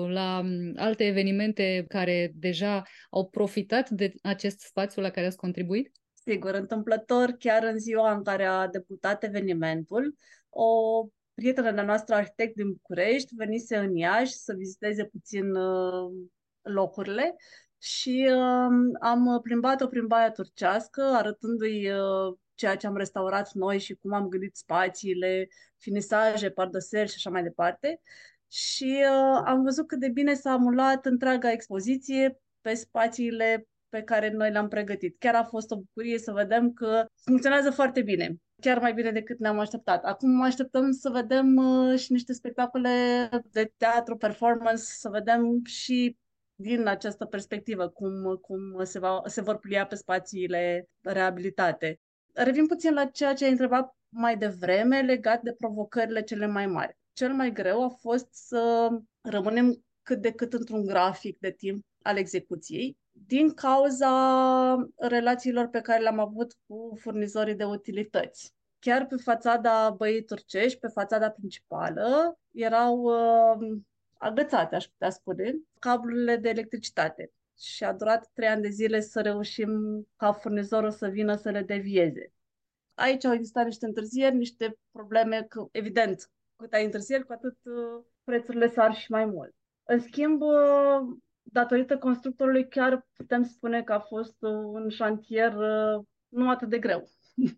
la 0.08 0.40
um, 0.44 0.72
alte 0.76 1.04
evenimente 1.04 1.84
care 1.88 2.32
deja 2.34 2.82
au 3.10 3.28
profitat 3.28 3.90
de 3.90 4.14
acest 4.22 4.60
spațiu 4.60 5.02
la 5.02 5.10
care 5.10 5.26
ați 5.26 5.36
contribuit? 5.36 5.90
Sigur, 6.12 6.54
întâmplător, 6.54 7.34
chiar 7.38 7.64
în 7.64 7.78
ziua 7.78 8.12
în 8.12 8.22
care 8.22 8.44
a 8.44 8.68
debutat 8.68 9.24
evenimentul, 9.24 10.14
o 10.48 10.66
prietenă 11.34 11.72
de 11.72 11.80
noastră 11.80 12.14
arhitect 12.14 12.54
din 12.54 12.72
București 12.72 13.34
venise 13.34 13.76
în 13.76 13.96
Iași 13.96 14.32
să 14.32 14.54
viziteze 14.56 15.04
puțin 15.04 15.54
uh, 15.54 16.12
locurile 16.62 17.36
și 17.78 18.28
uh, 18.30 18.96
am 19.00 19.40
plimbat-o 19.42 19.86
prin 19.86 20.06
Baia 20.06 20.30
Turcească, 20.30 21.02
arătându-i 21.02 21.90
uh, 21.90 22.36
ceea 22.54 22.76
ce 22.76 22.86
am 22.86 22.96
restaurat 22.96 23.52
noi 23.52 23.78
și 23.78 23.94
cum 23.94 24.12
am 24.12 24.28
gândit 24.28 24.56
spațiile, 24.56 25.48
finisaje, 25.78 26.50
pardăseri 26.50 27.08
și 27.08 27.14
așa 27.16 27.30
mai 27.30 27.42
departe. 27.42 28.00
Și 28.48 29.04
uh, 29.04 29.42
am 29.44 29.62
văzut 29.62 29.86
cât 29.86 29.98
de 30.00 30.08
bine 30.08 30.34
s-a 30.34 30.50
amulat 30.50 31.06
întreaga 31.06 31.52
expoziție 31.52 32.40
pe 32.60 32.74
spațiile 32.74 33.66
pe 33.88 34.02
care 34.02 34.30
noi 34.30 34.50
le-am 34.50 34.68
pregătit. 34.68 35.16
Chiar 35.18 35.34
a 35.34 35.44
fost 35.44 35.70
o 35.70 35.76
bucurie 35.76 36.18
să 36.18 36.32
vedem 36.32 36.72
că 36.72 37.06
funcționează 37.24 37.70
foarte 37.70 38.02
bine, 38.02 38.36
chiar 38.60 38.78
mai 38.78 38.94
bine 38.94 39.10
decât 39.10 39.38
ne-am 39.38 39.58
așteptat. 39.58 40.04
Acum 40.04 40.42
așteptăm 40.42 40.90
să 40.90 41.10
vedem 41.10 41.56
uh, 41.56 41.98
și 41.98 42.12
niște 42.12 42.32
spectacole 42.32 43.28
de 43.50 43.72
teatru, 43.76 44.16
performance, 44.16 44.82
să 44.82 45.08
vedem 45.08 45.60
și 45.64 46.16
din 46.54 46.86
această 46.86 47.24
perspectivă 47.24 47.88
cum, 47.88 48.36
cum 48.40 48.84
se, 48.84 48.98
va, 48.98 49.22
se 49.24 49.40
vor 49.40 49.58
plia 49.58 49.86
pe 49.86 49.94
spațiile 49.94 50.88
reabilitate. 51.00 52.00
Revin 52.32 52.66
puțin 52.66 52.94
la 52.94 53.04
ceea 53.04 53.34
ce 53.34 53.44
ai 53.44 53.50
întrebat 53.50 53.96
mai 54.08 54.36
devreme 54.36 55.00
legat 55.00 55.42
de 55.42 55.54
provocările 55.58 56.22
cele 56.22 56.46
mai 56.46 56.66
mari. 56.66 56.96
Cel 57.12 57.32
mai 57.32 57.52
greu 57.52 57.84
a 57.84 57.88
fost 57.88 58.28
să 58.30 58.88
rămânem 59.20 59.84
cât 60.02 60.20
de 60.20 60.32
cât 60.32 60.52
într-un 60.52 60.86
grafic 60.86 61.38
de 61.38 61.50
timp 61.50 61.84
al 62.02 62.16
execuției, 62.16 62.96
din 63.12 63.54
cauza 63.54 64.10
relațiilor 64.96 65.68
pe 65.68 65.80
care 65.80 66.02
le-am 66.02 66.18
avut 66.18 66.56
cu 66.66 66.98
furnizorii 67.00 67.54
de 67.54 67.64
utilități. 67.64 68.52
Chiar 68.78 69.06
pe 69.06 69.16
fațada 69.16 69.90
băii 69.90 70.24
turcești, 70.24 70.78
pe 70.78 70.88
fațada 70.88 71.30
principală, 71.30 72.38
erau 72.50 72.98
uh, 73.02 73.78
agățate, 74.22 74.74
aș 74.74 74.84
putea 74.84 75.10
spune, 75.10 75.54
cablurile 75.78 76.36
de 76.36 76.48
electricitate. 76.48 77.32
Și 77.58 77.84
a 77.84 77.92
durat 77.92 78.30
trei 78.32 78.48
ani 78.48 78.62
de 78.62 78.68
zile 78.68 79.00
să 79.00 79.20
reușim 79.20 79.70
ca 80.16 80.32
furnizorul 80.32 80.90
să 80.90 81.08
vină 81.08 81.36
să 81.36 81.50
le 81.50 81.62
devieze. 81.62 82.32
Aici 82.94 83.24
au 83.24 83.32
existat 83.32 83.64
niște 83.64 83.86
întârzieri, 83.86 84.36
niște 84.36 84.78
probleme, 84.90 85.46
că, 85.48 85.68
evident, 85.70 86.30
cât 86.56 86.72
ai 86.72 86.84
întârzieri, 86.84 87.26
cu 87.26 87.32
atât 87.32 87.56
uh, 87.62 88.04
prețurile 88.24 88.68
sar 88.68 88.94
și 88.94 89.10
mai 89.10 89.24
mult. 89.24 89.54
În 89.82 90.00
schimb, 90.00 90.40
uh, 90.40 91.16
datorită 91.42 91.98
constructorului, 91.98 92.68
chiar 92.68 93.06
putem 93.12 93.42
spune 93.42 93.82
că 93.82 93.92
a 93.92 94.00
fost 94.00 94.36
un 94.72 94.88
șantier 94.88 95.54
uh, 95.54 96.04
nu 96.28 96.50
atât 96.50 96.68
de 96.68 96.78
greu. 96.78 97.08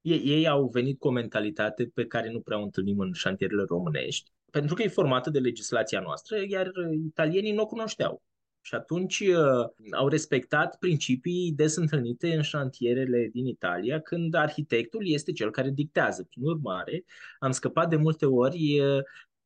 Ei, 0.00 0.22
ei 0.24 0.48
au 0.48 0.66
venit 0.66 0.98
cu 0.98 1.08
o 1.08 1.10
mentalitate 1.10 1.90
pe 1.94 2.06
care 2.06 2.30
nu 2.30 2.40
prea 2.40 2.58
o 2.58 2.62
întâlnim 2.62 2.98
în 2.98 3.12
șantierele 3.12 3.62
românești, 3.62 4.30
pentru 4.54 4.74
că 4.74 4.82
e 4.82 4.88
formată 4.88 5.30
de 5.30 5.38
legislația 5.38 6.00
noastră, 6.00 6.36
iar 6.48 6.70
italienii 7.06 7.52
nu 7.52 7.62
o 7.62 7.66
cunoșteau. 7.66 8.22
Și 8.60 8.74
atunci 8.74 9.20
uh, 9.20 9.66
au 9.90 10.08
respectat 10.08 10.76
principii 10.78 11.52
des 11.56 11.76
întâlnite 11.76 12.34
în 12.34 12.42
șantierele 12.42 13.28
din 13.32 13.46
Italia, 13.46 14.00
când 14.00 14.34
arhitectul 14.34 15.08
este 15.08 15.32
cel 15.32 15.50
care 15.50 15.70
dictează. 15.70 16.22
Prin 16.22 16.44
urmare, 16.44 17.04
am 17.38 17.50
scăpat 17.50 17.88
de 17.88 17.96
multe 17.96 18.26
ori 18.26 18.80
uh, 18.80 19.02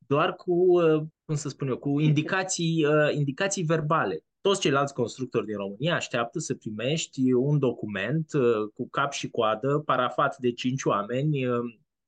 doar 0.07 0.35
cu, 0.35 0.53
uh, 0.53 1.03
cum 1.25 1.35
să 1.35 1.49
spun 1.49 1.69
eu, 1.69 1.79
cu 1.79 2.01
indicații, 2.01 2.85
uh, 2.85 3.15
indicații 3.15 3.65
verbale. 3.65 4.25
Toți 4.41 4.61
ceilalți 4.61 4.95
constructori 4.95 5.47
din 5.47 5.57
România 5.57 5.95
așteaptă 5.95 6.39
să 6.39 6.55
primești 6.55 7.33
un 7.33 7.59
document 7.59 8.33
uh, 8.33 8.71
cu 8.75 8.89
cap 8.89 9.13
și 9.13 9.31
coadă, 9.31 9.79
parafat 9.79 10.37
de 10.39 10.53
cinci 10.53 10.85
oameni, 10.85 11.41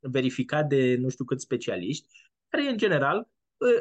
verificat 0.00 0.68
de 0.68 0.96
nu 0.98 1.08
știu 1.08 1.24
câți 1.24 1.42
specialiști, 1.42 2.29
care 2.50 2.70
în 2.70 2.76
general 2.76 3.28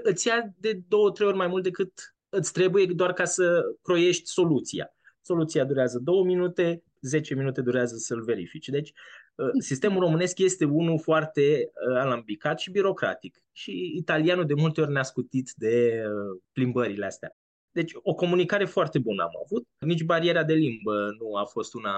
îți 0.04 0.28
ia 0.28 0.54
de 0.58 0.82
două, 0.88 1.12
trei 1.12 1.28
ori 1.28 1.38
mai 1.38 1.48
mult 1.48 1.64
decât 1.64 1.92
îți 2.30 2.54
trebuie 2.54 2.86
doar 2.86 3.14
ca 3.14 3.26
să 3.26 3.62
croiești 3.82 4.30
soluția. 4.30 4.94
Soluția 5.22 5.64
durează 5.64 6.00
două 6.00 6.24
minute, 6.24 6.84
10 7.02 7.36
minute 7.36 7.62
durează 7.62 7.96
să-l 7.96 8.24
verifici. 8.24 8.70
Deci, 8.70 8.94
uh, 9.36 9.50
sistemul 9.60 10.00
românesc 10.00 10.38
este 10.40 10.66
unul 10.66 11.00
foarte 11.00 11.72
uh, 11.90 11.98
alambicat 11.98 12.60
și 12.60 12.72
birocratic. 12.72 13.44
Și 13.52 13.94
italianul 13.96 14.46
de 14.46 14.54
multe 14.54 14.82
ori 14.82 14.92
ne-a 14.92 15.04
scutit 15.04 15.54
de 15.58 16.04
uh, 16.06 16.42
plimbările 16.52 17.06
astea. 17.06 17.38
Deci, 17.72 17.92
o 17.96 18.14
comunicare 18.14 18.66
foarte 18.66 19.00
bună 19.00 19.24
am 19.24 19.32
avut. 19.46 19.68
Nici 19.80 20.04
bariera 20.04 20.44
de 20.44 20.54
limbă 20.54 21.16
nu 21.20 21.36
a 21.36 21.44
fost 21.44 21.74
una 21.74 21.94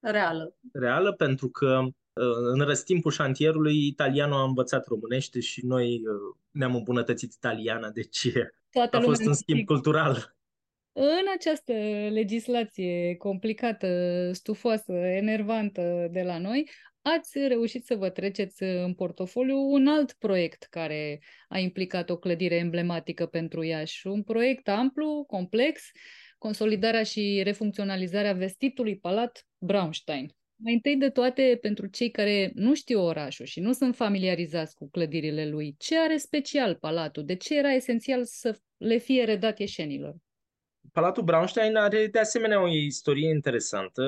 reală, 0.00 0.54
reală 0.72 1.12
pentru 1.12 1.48
că 1.48 1.82
în 2.52 2.60
răstimpul 2.60 3.10
șantierului, 3.10 3.86
italianul 3.86 4.38
a 4.38 4.42
învățat 4.42 4.86
românește 4.86 5.40
și 5.40 5.66
noi 5.66 6.02
ne-am 6.50 6.74
îmbunătățit 6.74 7.32
italiana, 7.32 7.90
deci 7.90 8.28
Toată 8.70 8.96
a 8.96 9.00
fost 9.00 9.26
un 9.26 9.34
schimb 9.34 9.64
cultural. 9.64 10.36
În 10.92 11.24
această 11.34 11.72
legislație 12.10 13.16
complicată, 13.16 14.30
stufoasă, 14.32 14.92
enervantă 14.92 16.08
de 16.10 16.22
la 16.22 16.38
noi, 16.38 16.70
ați 17.02 17.38
reușit 17.38 17.84
să 17.84 17.94
vă 17.94 18.08
treceți 18.08 18.62
în 18.62 18.94
portofoliu 18.94 19.56
un 19.56 19.86
alt 19.86 20.12
proiect 20.12 20.66
care 20.70 21.20
a 21.48 21.58
implicat 21.58 22.10
o 22.10 22.16
clădire 22.16 22.54
emblematică 22.54 23.26
pentru 23.26 23.62
Iași. 23.62 24.06
Un 24.06 24.22
proiect 24.22 24.68
amplu, 24.68 25.24
complex, 25.26 25.82
consolidarea 26.38 27.02
și 27.02 27.40
refuncționalizarea 27.44 28.32
vestitului 28.32 28.98
Palat 28.98 29.46
Braunstein. 29.58 30.34
Mai 30.64 30.72
întâi 30.72 30.96
de 30.96 31.10
toate, 31.10 31.58
pentru 31.60 31.86
cei 31.86 32.10
care 32.10 32.52
nu 32.54 32.74
știu 32.74 33.00
orașul 33.00 33.46
și 33.46 33.60
nu 33.60 33.72
sunt 33.72 33.96
familiarizați 33.96 34.74
cu 34.74 34.88
clădirile 34.90 35.48
lui, 35.48 35.74
ce 35.78 35.98
are 35.98 36.16
special 36.16 36.74
Palatul? 36.74 37.24
De 37.24 37.36
ce 37.36 37.58
era 37.58 37.72
esențial 37.72 38.24
să 38.24 38.58
le 38.76 38.96
fie 38.96 39.24
redat 39.24 39.58
ieșenilor? 39.58 40.14
Palatul 40.92 41.22
Braunstein 41.22 41.76
are 41.76 42.06
de 42.06 42.18
asemenea 42.18 42.62
o 42.62 42.68
istorie 42.68 43.28
interesantă. 43.28 44.02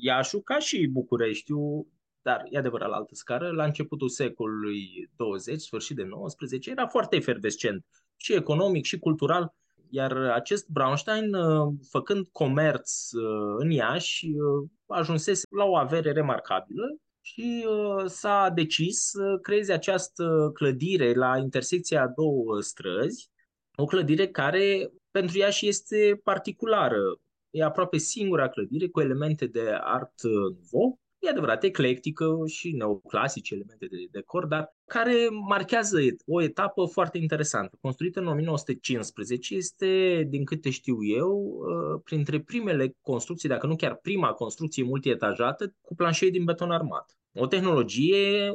Iașu, 0.00 0.40
ca 0.40 0.58
și 0.58 0.86
Bucureștiul, 0.86 1.86
dar 2.22 2.42
e 2.50 2.58
adevărat 2.58 2.88
la 2.88 2.96
altă 2.96 3.14
scară, 3.14 3.50
la 3.50 3.64
începutul 3.64 4.08
secolului 4.08 5.10
20, 5.16 5.60
sfârșit 5.60 5.96
de 5.96 6.04
19, 6.04 6.70
era 6.70 6.86
foarte 6.86 7.16
efervescent 7.16 7.86
și 8.16 8.34
economic 8.34 8.84
și 8.84 8.98
cultural. 8.98 9.54
Iar 9.90 10.16
acest 10.16 10.68
Braunstein, 10.68 11.34
uh, 11.34 11.74
făcând 11.90 12.26
comerț 12.32 13.12
uh, 13.12 13.54
în 13.58 13.70
Iași, 13.70 14.26
uh, 14.26 14.70
ajunsese 14.90 15.46
la 15.56 15.64
o 15.64 15.76
avere 15.76 16.12
remarcabilă 16.12 16.96
și 17.20 17.66
s-a 18.06 18.50
decis 18.54 19.00
să 19.00 19.38
creeze 19.42 19.72
această 19.72 20.50
clădire 20.54 21.14
la 21.14 21.38
intersecția 21.38 22.02
a 22.02 22.08
două 22.08 22.60
străzi, 22.60 23.30
o 23.76 23.84
clădire 23.84 24.28
care 24.28 24.92
pentru 25.10 25.38
ea 25.38 25.50
și 25.50 25.68
este 25.68 26.20
particulară. 26.24 27.20
E 27.50 27.62
aproape 27.62 27.96
singura 27.96 28.48
clădire 28.48 28.88
cu 28.88 29.00
elemente 29.00 29.46
de 29.46 29.70
art 29.80 30.22
nouveau, 30.22 30.98
e 31.20 31.28
adevărat, 31.28 31.64
eclectică 31.64 32.36
și 32.46 32.70
neoclasice 32.70 33.54
elemente 33.54 33.86
de 33.86 33.96
decor, 34.10 34.46
dar 34.46 34.74
care 34.86 35.14
marchează 35.48 35.98
o 36.26 36.42
etapă 36.42 36.84
foarte 36.84 37.18
interesantă. 37.18 37.78
Construită 37.80 38.20
în 38.20 38.26
1915, 38.26 39.54
este, 39.54 40.24
din 40.28 40.44
câte 40.44 40.70
știu 40.70 41.04
eu, 41.04 41.30
uh, 41.30 42.00
printre 42.04 42.40
primele 42.40 42.96
construcții, 43.00 43.48
dacă 43.48 43.66
nu 43.66 43.76
chiar 43.76 43.96
prima 43.96 44.32
construcție 44.32 44.84
multietajată, 44.84 45.74
cu 45.80 45.94
planșee 45.94 46.30
din 46.30 46.44
beton 46.44 46.70
armat. 46.70 47.18
O 47.34 47.46
tehnologie 47.46 48.52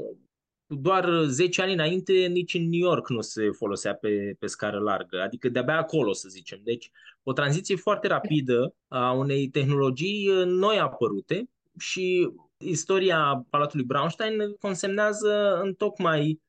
doar 0.67 1.23
10 1.25 1.61
ani 1.61 1.73
înainte 1.73 2.13
nici 2.13 2.53
în 2.53 2.69
New 2.69 2.79
York 2.79 3.09
nu 3.09 3.21
se 3.21 3.49
folosea 3.51 3.95
pe, 3.95 4.35
pe 4.39 4.47
scară 4.47 4.79
largă, 4.79 5.21
adică 5.21 5.49
de-abia 5.49 5.77
acolo 5.77 6.13
să 6.13 6.27
zicem. 6.29 6.59
Deci 6.63 6.91
o 7.23 7.33
tranziție 7.33 7.75
foarte 7.75 8.07
rapidă 8.07 8.75
a 8.87 9.11
unei 9.11 9.47
tehnologii 9.47 10.29
noi 10.45 10.79
apărute 10.79 11.49
și 11.79 12.29
istoria 12.57 13.45
Palatului 13.49 13.85
Braunstein 13.85 14.55
consemnează 14.59 15.59
în 15.63 15.73
tocmai 15.73 16.41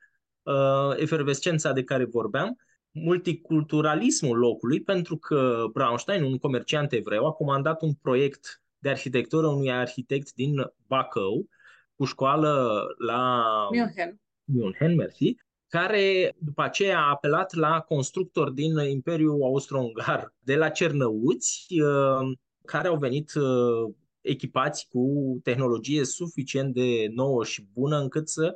uh, 0.43 0.97
efervescența 0.97 1.73
de 1.73 1.85
care 1.85 2.05
vorbeam, 2.05 2.57
multiculturalismul 2.91 4.39
locului, 4.39 4.83
pentru 4.83 5.17
că 5.17 5.65
Braunstein, 5.73 6.23
un 6.23 6.39
comerciant 6.39 6.93
evreu, 6.93 7.27
a 7.27 7.33
comandat 7.33 7.83
un 7.83 7.93
proiect 7.93 8.63
de 8.79 8.89
arhitectură 8.89 9.47
unui 9.47 9.73
arhitect 9.73 10.33
din 10.33 10.73
Bacău, 10.87 11.49
cu 11.95 12.05
școală 12.05 12.85
la 12.99 13.43
München. 13.73 14.21
München, 14.45 14.95
mersi, 14.95 15.35
care 15.69 16.35
după 16.39 16.63
aceea 16.63 16.99
a 16.99 17.11
apelat 17.11 17.55
la 17.55 17.81
constructori 17.81 18.55
din 18.55 18.79
Imperiul 18.79 19.43
Austro-Ungar 19.43 20.35
de 20.39 20.57
la 20.57 20.69
Cernăuți, 20.69 21.67
uh, 21.81 22.37
care 22.65 22.89
au 22.89 22.97
venit 22.97 23.35
uh, 23.35 23.95
echipați 24.27 24.89
cu 24.89 25.39
tehnologie 25.43 26.05
suficient 26.05 26.75
de 26.75 27.07
nouă 27.11 27.45
și 27.45 27.67
bună 27.73 27.99
încât 27.99 28.29
să 28.29 28.55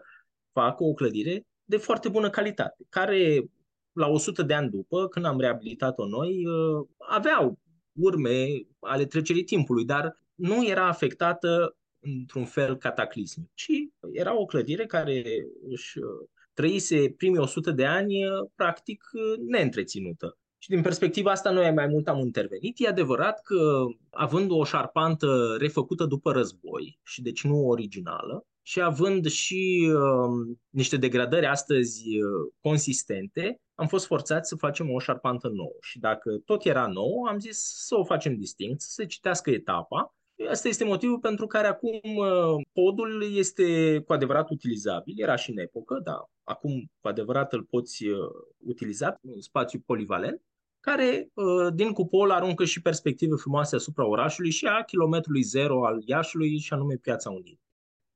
facă 0.53 0.85
o 0.85 0.93
clădire 0.93 1.47
de 1.65 1.77
foarte 1.77 2.09
bună 2.09 2.31
calitate, 2.31 2.85
care 2.89 3.45
la 3.93 4.07
100 4.09 4.43
de 4.43 4.55
ani 4.55 4.71
după, 4.71 5.09
când 5.09 5.25
am 5.25 5.41
reabilitat-o 5.41 6.07
noi, 6.07 6.47
uh, 6.47 6.87
aveau 7.09 7.59
urme 7.93 8.47
ale 8.81 9.07
trecerii 9.07 9.45
timpului, 9.45 9.85
dar 9.85 10.19
nu 10.35 10.67
era 10.67 10.87
afectată 10.87 11.77
într-un 11.99 12.45
fel 12.45 12.77
cataclismic, 12.77 13.51
ci 13.55 13.71
era 14.13 14.39
o 14.39 14.45
clădire 14.45 14.87
care 14.87 15.23
își 15.69 15.99
uh, 15.99 16.29
trăise 16.53 17.15
primii 17.17 17.41
100 17.41 17.71
de 17.71 17.85
ani 17.87 18.27
uh, 18.27 18.33
practic 18.55 19.05
neîntreținută. 19.47 20.39
Și 20.63 20.69
din 20.69 20.83
perspectiva 20.83 21.31
asta 21.31 21.51
noi 21.51 21.73
mai 21.73 21.87
mult 21.87 22.09
am 22.09 22.19
intervenit. 22.19 22.77
E 22.79 22.89
adevărat 22.89 23.41
că 23.43 23.85
având 24.11 24.51
o 24.51 24.65
șarpantă 24.65 25.57
refăcută 25.59 26.05
după 26.05 26.33
război 26.33 26.99
și 27.03 27.23
deci 27.23 27.45
nu 27.45 27.67
originală, 27.67 28.45
și 28.63 28.81
având 28.81 29.27
și 29.27 29.93
uh, 29.95 30.57
niște 30.71 30.97
degradări 30.97 31.47
astăzi 31.47 32.19
uh, 32.19 32.53
consistente, 32.61 33.61
am 33.75 33.87
fost 33.87 34.07
forțați 34.07 34.49
să 34.49 34.57
facem 34.57 34.91
o 34.91 34.99
șarpantă 34.99 35.49
nouă. 35.49 35.77
Și 35.81 35.99
dacă 35.99 36.31
tot 36.45 36.65
era 36.65 36.87
nou, 36.87 37.23
am 37.23 37.39
zis 37.39 37.59
să 37.87 37.97
o 37.97 38.05
facem 38.05 38.37
distinct, 38.37 38.81
să 38.81 38.89
se 38.91 39.07
citească 39.07 39.51
etapa. 39.51 40.15
Asta 40.51 40.69
este 40.69 40.85
motivul 40.85 41.19
pentru 41.19 41.47
care 41.47 41.67
acum 41.67 42.01
uh, 42.03 42.65
podul 42.73 43.37
este 43.37 43.99
cu 44.07 44.13
adevărat 44.13 44.51
utilizabil. 44.51 45.15
Era 45.17 45.37
și 45.37 45.51
în 45.51 45.59
epocă, 45.59 46.01
dar 46.05 46.31
acum 46.45 46.91
cu 47.01 47.09
adevărat 47.09 47.53
îl 47.53 47.63
poți 47.63 48.07
uh, 48.07 48.19
utiliza, 48.59 49.19
un 49.23 49.41
spațiu 49.41 49.83
polivalent 49.87 50.43
care 50.81 51.31
uh, 51.35 51.73
din 51.75 51.93
cupol 51.93 52.31
aruncă 52.31 52.65
și 52.65 52.83
perspective 52.83 53.35
frumoase 53.37 53.77
asupra 53.77 54.07
orașului 54.07 54.51
și 54.51 54.67
a 54.67 54.83
kilometrului 54.83 55.43
zero 55.43 55.87
al 55.87 56.03
Iașului 56.05 56.59
și 56.59 56.73
anume 56.73 56.95
Piața 56.95 57.31
Unirii. 57.31 57.61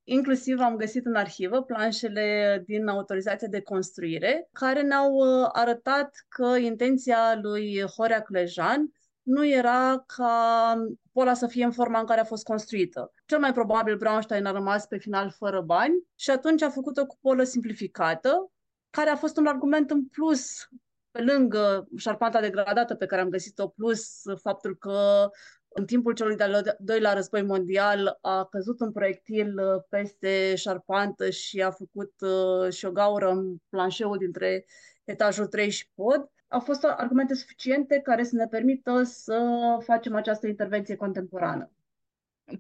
Inclusiv 0.07 0.61
am 0.61 0.77
găsit 0.77 1.07
în 1.07 1.15
arhivă 1.15 1.63
planșele 1.63 2.63
din 2.67 2.87
autorizația 2.87 3.49
de 3.49 3.61
construire, 3.61 4.49
care 4.53 4.83
ne-au 4.83 5.13
uh, 5.15 5.49
arătat 5.53 6.27
că 6.29 6.57
intenția 6.57 7.39
lui 7.43 7.83
Horea 7.97 8.21
Clejan 8.21 8.93
nu 9.23 9.47
era 9.47 10.05
ca 10.07 10.75
pola 11.13 11.35
să 11.35 11.47
fie 11.47 11.65
în 11.65 11.73
forma 11.73 11.99
în 11.99 12.07
care 12.07 12.21
a 12.21 12.25
fost 12.25 12.45
construită. 12.45 13.13
Cel 13.27 13.39
mai 13.39 13.53
probabil 13.53 13.97
Braunstein 13.97 14.45
a 14.45 14.53
rămas 14.53 14.87
pe 14.87 14.99
final 14.99 15.31
fără 15.31 15.61
bani 15.61 15.95
și 16.15 16.31
atunci 16.31 16.63
a 16.63 16.71
făcut 16.71 16.97
o 16.97 17.07
cupolă 17.07 17.45
simplificată, 17.45 18.53
care 18.91 19.11
a 19.11 19.17
fost 19.17 19.37
un 19.37 19.47
argument 19.47 19.91
în 19.91 20.05
plus 20.05 20.69
pe 21.15 21.23
lângă 21.23 21.89
șarpanta 21.97 22.41
degradată 22.41 22.95
pe 22.95 23.07
care 23.07 23.21
am 23.21 23.29
găsit-o, 23.29 23.69
plus 23.69 24.23
faptul 24.43 24.77
că 24.77 25.31
în 25.69 25.87
timpul 25.87 26.15
celui 26.15 26.37
de-al 26.37 26.77
doilea 26.79 27.13
război 27.13 27.43
mondial 27.43 28.19
a 28.21 28.45
căzut 28.45 28.81
un 28.81 28.93
proiectil 28.93 29.59
uh, 29.59 29.83
peste 29.89 30.55
șarpantă 30.55 31.31
și 31.31 31.63
a 31.63 31.71
făcut 31.71 32.13
uh, 32.19 32.73
și 32.73 32.85
o 32.85 32.91
gaură 32.91 33.31
în 33.31 33.57
planșeul 33.69 34.19
dintre 34.19 34.67
etajul 35.05 35.47
3 35.47 35.71
și 35.71 35.91
pod. 35.95 36.31
Au 36.49 36.61
fost 36.61 36.85
argumente 36.85 37.35
suficiente 37.35 38.01
care 38.01 38.25
să 38.25 38.37
ne 38.37 38.47
permită 38.47 39.03
să 39.03 39.41
facem 39.85 40.15
această 40.15 40.47
intervenție 40.47 40.97
contemporană. 40.97 41.73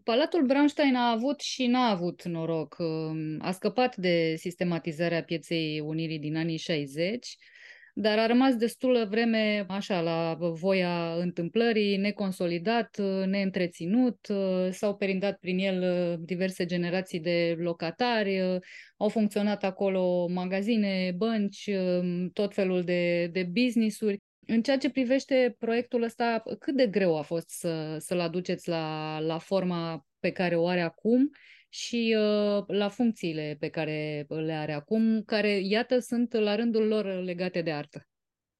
Palatul 0.04 0.42
Braunstein 0.42 0.94
a 0.94 1.10
avut 1.10 1.40
și 1.40 1.66
n-a 1.66 1.88
avut 1.88 2.24
noroc. 2.24 2.76
Um, 2.78 3.40
a 3.40 3.52
scăpat 3.52 3.96
de 3.96 4.34
sistematizarea 4.36 5.22
pieței 5.24 5.80
Unirii 5.80 6.18
din 6.18 6.36
anii 6.36 6.56
60 6.56 7.36
dar 7.96 8.18
a 8.18 8.26
rămas 8.26 8.56
destulă 8.56 9.06
vreme 9.10 9.64
așa 9.68 10.00
la 10.00 10.36
voia 10.38 11.14
întâmplării, 11.14 11.96
neconsolidat, 11.96 12.96
neîntreținut, 13.26 14.26
s-au 14.70 14.96
perindat 14.96 15.38
prin 15.38 15.58
el 15.58 16.16
diverse 16.20 16.64
generații 16.64 17.20
de 17.20 17.56
locatari, 17.58 18.40
au 18.96 19.08
funcționat 19.08 19.64
acolo 19.64 20.26
magazine, 20.26 21.14
bănci, 21.16 21.70
tot 22.32 22.54
felul 22.54 22.82
de, 22.82 23.26
de 23.26 23.42
business-uri. 23.42 24.18
În 24.46 24.62
ceea 24.62 24.78
ce 24.78 24.90
privește 24.90 25.56
proiectul 25.58 26.02
ăsta, 26.02 26.42
cât 26.58 26.76
de 26.76 26.86
greu 26.86 27.18
a 27.18 27.22
fost 27.22 27.48
să, 27.48 27.96
să-l 27.98 28.20
aduceți 28.20 28.68
la, 28.68 29.18
la 29.18 29.38
forma 29.38 30.06
pe 30.20 30.30
care 30.30 30.56
o 30.56 30.66
are 30.66 30.80
acum 30.80 31.30
și 31.74 32.16
uh, 32.18 32.64
la 32.66 32.88
funcțiile 32.88 33.56
pe 33.60 33.68
care 33.68 34.26
le 34.28 34.52
are 34.52 34.72
acum, 34.72 35.22
care, 35.22 35.60
iată, 35.62 35.98
sunt 35.98 36.32
la 36.32 36.54
rândul 36.54 36.86
lor 36.86 37.04
legate 37.04 37.62
de 37.62 37.72
artă. 37.72 38.08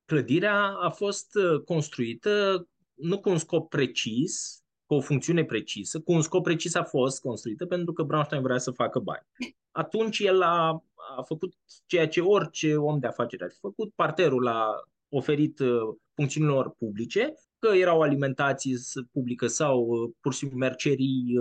Clădirea 0.05 0.77
a 0.81 0.91
fost 0.91 1.35
uh, 1.35 1.61
construită 1.61 2.67
nu 2.95 3.21
cu 3.21 3.31
un 3.31 3.39
scop 3.39 3.69
precis, 3.69 4.63
cu 4.87 4.95
o 4.95 5.01
funcțiune 5.01 5.45
precisă, 5.45 6.01
cu 6.01 6.13
un 6.13 6.21
scop 6.23 6.43
precis 6.43 6.75
a 6.75 6.83
fost 6.83 7.21
construită 7.21 7.67
pentru 7.67 7.93
că 7.93 8.03
Braunstein 8.03 8.43
vrea 8.43 8.59
să 8.59 8.71
facă 8.71 8.99
bani. 8.99 9.27
Atunci 9.71 10.19
el 10.19 10.43
a, 10.43 10.85
a 11.17 11.23
făcut 11.23 11.55
ceea 11.87 12.09
ce 12.09 12.21
orice 12.21 12.77
om 12.77 12.99
de 12.99 13.07
afaceri 13.07 13.43
ar 13.43 13.51
fi 13.51 13.59
făcut, 13.59 13.93
parterul 13.95 14.43
l-a 14.43 14.67
oferit 15.09 15.59
uh, 15.59 15.97
funcțiunilor 16.15 16.71
publice, 16.71 17.35
că 17.59 17.69
era 17.75 17.95
o 17.97 18.03
alimentație 18.03 18.77
publică 19.13 19.47
sau 19.47 19.81
uh, 19.81 20.11
pur 20.21 20.33
și 20.33 20.39
simplu 20.39 20.59
mercerii, 20.59 21.35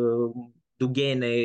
dughene, 0.76 1.36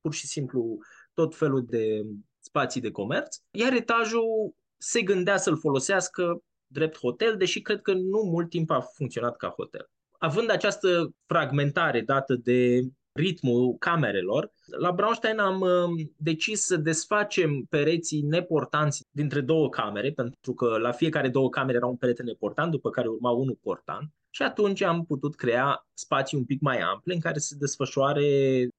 pur 0.00 0.14
și 0.14 0.26
simplu 0.26 0.78
tot 1.14 1.36
felul 1.36 1.64
de 1.68 2.02
spații 2.38 2.80
de 2.80 2.90
comerț, 2.90 3.36
iar 3.50 3.72
etajul 3.72 4.54
se 4.76 5.02
gândea 5.02 5.36
să-l 5.36 5.58
folosească 5.58 6.42
drept 6.66 6.98
hotel, 6.98 7.36
deși 7.36 7.60
cred 7.60 7.80
că 7.80 7.92
nu 7.92 8.22
mult 8.22 8.50
timp 8.50 8.70
a 8.70 8.80
funcționat 8.80 9.36
ca 9.36 9.48
hotel. 9.48 9.90
Având 10.18 10.50
această 10.50 11.10
fragmentare 11.26 12.00
dată 12.00 12.34
de 12.34 12.80
ritmul 13.12 13.76
camerelor, 13.78 14.52
la 14.78 14.92
Braunstein 14.92 15.38
am 15.38 15.60
um, 15.60 16.12
decis 16.16 16.60
să 16.60 16.76
desfacem 16.76 17.66
pereții 17.70 18.22
neportanți 18.22 19.02
dintre 19.10 19.40
două 19.40 19.68
camere, 19.68 20.12
pentru 20.12 20.54
că 20.54 20.78
la 20.78 20.92
fiecare 20.92 21.28
două 21.28 21.48
camere 21.48 21.76
era 21.76 21.86
un 21.86 21.96
perete 21.96 22.22
neportant, 22.22 22.70
după 22.70 22.90
care 22.90 23.08
urma 23.08 23.30
unul 23.30 23.58
portant. 23.62 24.10
Și 24.36 24.42
atunci 24.42 24.80
am 24.82 25.04
putut 25.04 25.34
crea 25.34 25.86
spații 25.94 26.36
un 26.36 26.44
pic 26.44 26.60
mai 26.60 26.78
ample 26.80 27.14
în 27.14 27.20
care 27.20 27.38
se 27.38 27.56
desfășoare 27.58 28.22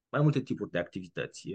mai 0.08 0.20
multe 0.20 0.40
tipuri 0.40 0.70
de 0.70 0.78
activități. 0.78 1.48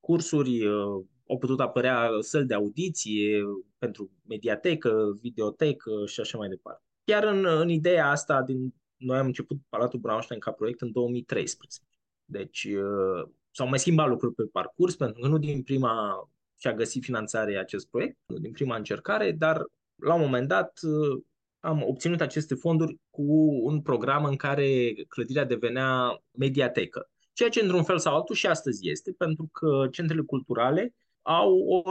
Cursuri, 0.00 0.66
uh, 0.66 1.04
au 1.28 1.38
putut 1.38 1.60
apărea 1.60 2.08
săli 2.20 2.46
de 2.46 2.54
audiție 2.54 3.42
pentru 3.78 4.10
mediatecă, 4.28 5.18
videotecă 5.20 5.90
și 6.06 6.20
așa 6.20 6.38
mai 6.38 6.48
departe. 6.48 6.82
Chiar 7.04 7.24
în, 7.24 7.44
în 7.46 7.68
ideea 7.68 8.10
asta, 8.10 8.42
din, 8.42 8.74
noi 8.96 9.18
am 9.18 9.26
început 9.26 9.56
Palatul 9.68 9.98
Braunstein 9.98 10.40
ca 10.40 10.50
proiect 10.50 10.80
în 10.80 10.92
2013. 10.92 11.80
Deci 12.24 12.64
uh, 12.64 13.30
s-au 13.50 13.68
mai 13.68 13.78
schimbat 13.78 14.08
lucruri 14.08 14.34
pe 14.34 14.44
parcurs, 14.52 14.96
pentru 14.96 15.20
că 15.20 15.28
nu 15.28 15.38
din 15.38 15.62
prima 15.62 16.28
și-a 16.56 16.74
găsit 16.74 17.02
finanțare 17.02 17.58
acest 17.58 17.88
proiect, 17.88 18.16
nu 18.26 18.38
din 18.38 18.52
prima 18.52 18.76
încercare, 18.76 19.32
dar 19.32 19.64
la 20.02 20.14
un 20.14 20.20
moment 20.20 20.48
dat 20.48 20.78
uh, 20.82 21.22
am 21.60 21.82
obținut 21.82 22.20
aceste 22.20 22.54
fonduri 22.54 23.02
cu 23.14 23.60
un 23.62 23.80
program 23.80 24.24
în 24.24 24.36
care 24.36 24.94
clădirea 25.08 25.44
devenea 25.44 26.22
mediatecă. 26.30 27.10
Ceea 27.32 27.48
ce, 27.48 27.60
într-un 27.60 27.82
fel 27.82 27.98
sau 27.98 28.14
altul, 28.14 28.34
și 28.34 28.46
astăzi 28.46 28.88
este, 28.88 29.14
pentru 29.18 29.48
că 29.52 29.88
centrele 29.90 30.22
culturale 30.22 30.94
au 31.22 31.58
o 31.58 31.82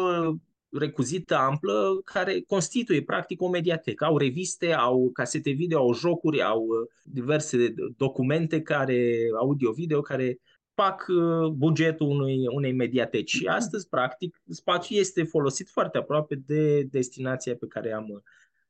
recuzită 0.71 1.36
amplă 1.36 2.01
care 2.03 2.41
constituie 2.47 3.03
practic 3.03 3.41
o 3.41 3.49
mediatecă. 3.49 4.05
Au 4.05 4.17
reviste, 4.17 4.74
au 4.74 5.09
casete 5.13 5.51
video, 5.51 5.80
au 5.80 5.93
jocuri, 5.93 6.41
au 6.41 6.61
uh, 6.61 6.89
diverse 7.03 7.74
documente 7.97 8.61
care, 8.61 9.15
audio-video 9.39 10.01
care 10.01 10.39
fac 10.74 11.05
uh, 11.07 11.47
bugetul 11.47 12.07
unui, 12.07 12.47
unei 12.47 12.74
mediateci. 12.74 13.30
Și 13.30 13.45
astăzi, 13.45 13.89
practic, 13.89 14.41
spațiul 14.49 14.99
este 14.99 15.24
folosit 15.24 15.69
foarte 15.69 15.97
aproape 15.97 16.36
de 16.45 16.82
destinația 16.82 17.55
pe 17.55 17.67
care 17.67 17.93
am 17.93 18.09
uh, 18.09 18.21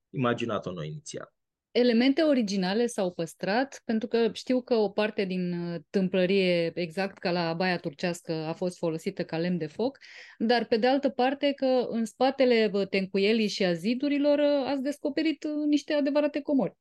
imaginat-o 0.09 0.71
noi 0.71 0.87
inițial. 0.87 1.33
Elemente 1.73 2.21
originale 2.21 2.85
s-au 2.85 3.11
păstrat, 3.11 3.81
pentru 3.85 4.07
că 4.07 4.29
știu 4.33 4.61
că 4.61 4.73
o 4.73 4.89
parte 4.89 5.25
din 5.25 5.53
uh, 5.53 5.79
tâmplărie, 5.89 6.71
exact 6.79 7.17
ca 7.17 7.31
la 7.31 7.53
Baia 7.53 7.77
Turcească, 7.77 8.33
a 8.33 8.53
fost 8.53 8.77
folosită 8.77 9.23
ca 9.23 9.37
lemn 9.37 9.57
de 9.57 9.67
foc, 9.67 9.97
dar 10.37 10.65
pe 10.65 10.77
de 10.77 10.87
altă 10.87 11.09
parte 11.09 11.51
că 11.51 11.85
în 11.89 12.05
spatele 12.05 12.71
tencuielii 12.89 13.47
și 13.47 13.63
a 13.63 13.73
zidurilor 13.73 14.39
uh, 14.39 14.65
ați 14.67 14.81
descoperit 14.81 15.43
uh, 15.43 15.51
niște 15.65 15.93
adevărate 15.93 16.41
comori. 16.41 16.77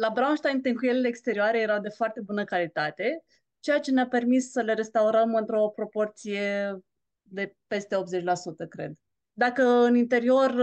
La 0.00 0.10
Braunstein, 0.14 0.60
tencuielile 0.60 1.08
exterioare 1.08 1.60
erau 1.60 1.80
de 1.80 1.88
foarte 1.88 2.20
bună 2.20 2.44
calitate, 2.44 3.24
ceea 3.60 3.80
ce 3.80 3.90
ne-a 3.90 4.06
permis 4.06 4.50
să 4.50 4.60
le 4.60 4.74
restaurăm 4.74 5.34
într-o 5.34 5.68
proporție 5.68 6.76
de 7.22 7.54
peste 7.66 7.96
80%, 7.96 8.68
cred. 8.68 8.92
Dacă 9.32 9.62
în 9.62 9.96
interior 9.96 10.54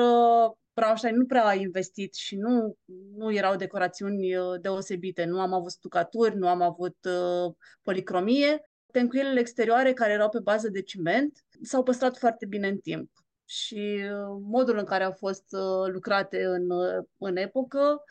Braunstein 0.73 1.15
nu 1.15 1.25
prea 1.25 1.45
a 1.45 1.53
investit 1.53 2.13
și 2.13 2.35
nu, 2.35 2.77
nu 3.15 3.33
erau 3.33 3.55
decorațiuni 3.55 4.35
uh, 4.35 4.61
deosebite. 4.61 5.23
Nu 5.23 5.39
am 5.39 5.53
avut 5.53 5.71
stucaturi, 5.71 6.37
nu 6.37 6.47
am 6.47 6.61
avut 6.61 6.97
uh, 7.05 7.53
policromie. 7.81 8.69
Tencuielile 8.91 9.39
exterioare, 9.39 9.93
care 9.93 10.11
erau 10.11 10.29
pe 10.29 10.39
bază 10.39 10.69
de 10.69 10.81
ciment, 10.81 11.45
s-au 11.61 11.83
păstrat 11.83 12.17
foarte 12.17 12.45
bine 12.45 12.67
în 12.67 12.77
timp. 12.77 13.11
Și 13.45 13.99
uh, 14.03 14.37
modul 14.41 14.77
în 14.77 14.85
care 14.85 15.03
au 15.03 15.11
fost 15.11 15.45
uh, 15.51 15.91
lucrate 15.91 16.43
în, 16.43 16.69
uh, 16.69 17.03
în 17.17 17.35
epocă 17.35 18.03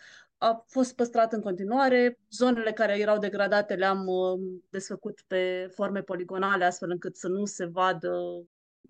a 0.43 0.65
fost 0.69 0.95
păstrat 0.95 1.33
în 1.33 1.41
continuare. 1.41 2.19
Zonele 2.31 2.73
care 2.73 2.99
erau 2.99 3.19
degradate 3.19 3.75
le-am 3.75 4.07
uh, 4.07 4.41
desfăcut 4.71 5.25
pe 5.27 5.69
forme 5.75 6.01
poligonale, 6.01 6.65
astfel 6.65 6.91
încât 6.91 7.17
să 7.17 7.29
nu 7.29 7.45
se 7.45 7.65
vadă 7.65 8.11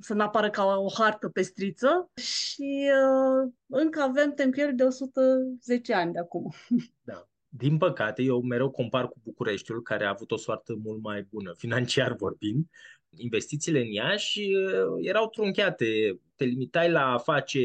să 0.01 0.15
nu 0.15 0.23
apară 0.23 0.51
ca 0.51 0.65
o 0.65 0.89
hartă 0.99 1.29
pestriță 1.29 2.11
și 2.15 2.91
uh, 2.91 3.53
încă 3.67 4.01
avem 4.01 4.33
tencuieli 4.33 4.75
de 4.75 4.83
110 4.83 5.95
ani 5.95 6.13
de 6.13 6.19
acum. 6.19 6.53
Da. 7.03 7.27
Din 7.49 7.79
păcate, 7.79 8.23
eu 8.23 8.43
mereu 8.43 8.71
compar 8.71 9.09
cu 9.09 9.19
Bucureștiul, 9.23 9.83
care 9.83 10.05
a 10.05 10.09
avut 10.09 10.31
o 10.31 10.37
soartă 10.37 10.75
mult 10.83 11.03
mai 11.03 11.27
bună, 11.31 11.53
financiar 11.65 12.13
vorbind. 12.13 12.67
Investițiile 13.17 13.81
în 13.81 13.87
Iași 13.87 14.41
uh, 14.41 15.07
erau 15.07 15.29
trunchiate. 15.29 16.21
Te 16.37 16.45
limitai 16.45 16.91
la 16.91 17.13
a 17.13 17.19
face 17.19 17.61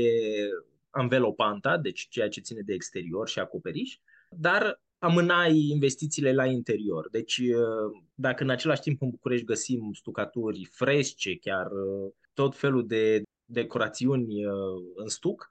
anvelopanta, 0.90 1.78
deci 1.78 2.08
ceea 2.10 2.30
ce 2.30 2.42
ține 2.42 2.62
de 2.62 2.74
exterior 2.74 3.28
și 3.28 3.40
acoperiș, 3.40 3.98
dar 4.30 4.82
amânai 5.00 5.58
investițiile 5.58 6.34
la 6.34 6.46
interior. 6.46 7.10
Deci, 7.10 7.38
uh, 7.38 8.02
dacă 8.14 8.44
în 8.44 8.50
același 8.50 8.82
timp 8.82 9.02
în 9.02 9.10
București 9.10 9.46
găsim 9.46 9.92
stucaturi 9.94 10.66
fresce, 10.72 11.38
chiar 11.38 11.72
uh, 11.72 12.12
tot 12.34 12.56
felul 12.56 12.88
de 12.88 13.22
decorațiuni 13.46 14.46
uh, 14.46 14.54
în 14.96 15.08
stuc, 15.08 15.50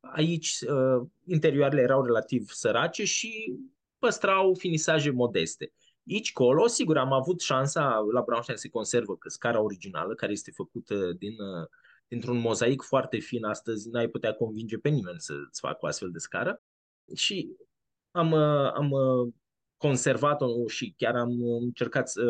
aici 0.00 0.58
interioarele 1.24 1.80
erau 1.80 2.04
relativ 2.04 2.48
sărace 2.48 3.04
și 3.04 3.54
păstrau 3.98 4.54
finisaje 4.54 5.10
modeste. 5.10 5.72
Aici, 6.10 6.32
colo, 6.32 6.66
sigur, 6.66 6.96
am 6.98 7.12
avut 7.12 7.40
șansa, 7.40 8.04
la 8.12 8.22
Braunstein 8.22 8.58
se 8.58 8.68
conservă 8.68 9.16
că 9.16 9.28
scara 9.28 9.60
originală, 9.60 10.14
care 10.14 10.32
este 10.32 10.50
făcută 10.50 11.12
din, 11.18 11.34
dintr-un 12.08 12.38
mozaic 12.38 12.82
foarte 12.82 13.18
fin, 13.18 13.44
astăzi 13.44 13.88
n-ai 13.88 14.08
putea 14.08 14.32
convinge 14.32 14.78
pe 14.78 14.88
nimeni 14.88 15.20
să-ți 15.20 15.60
facă 15.60 15.78
o 15.80 15.86
astfel 15.86 16.10
de 16.10 16.18
scară. 16.18 16.62
Și 17.14 17.56
am, 18.10 18.32
uh, 18.32 18.72
am 18.74 18.90
uh, 18.90 19.32
conservat-o 19.76 20.68
și 20.68 20.94
chiar 20.96 21.14
am 21.14 21.30
încercat 21.60 22.08
să, 22.08 22.22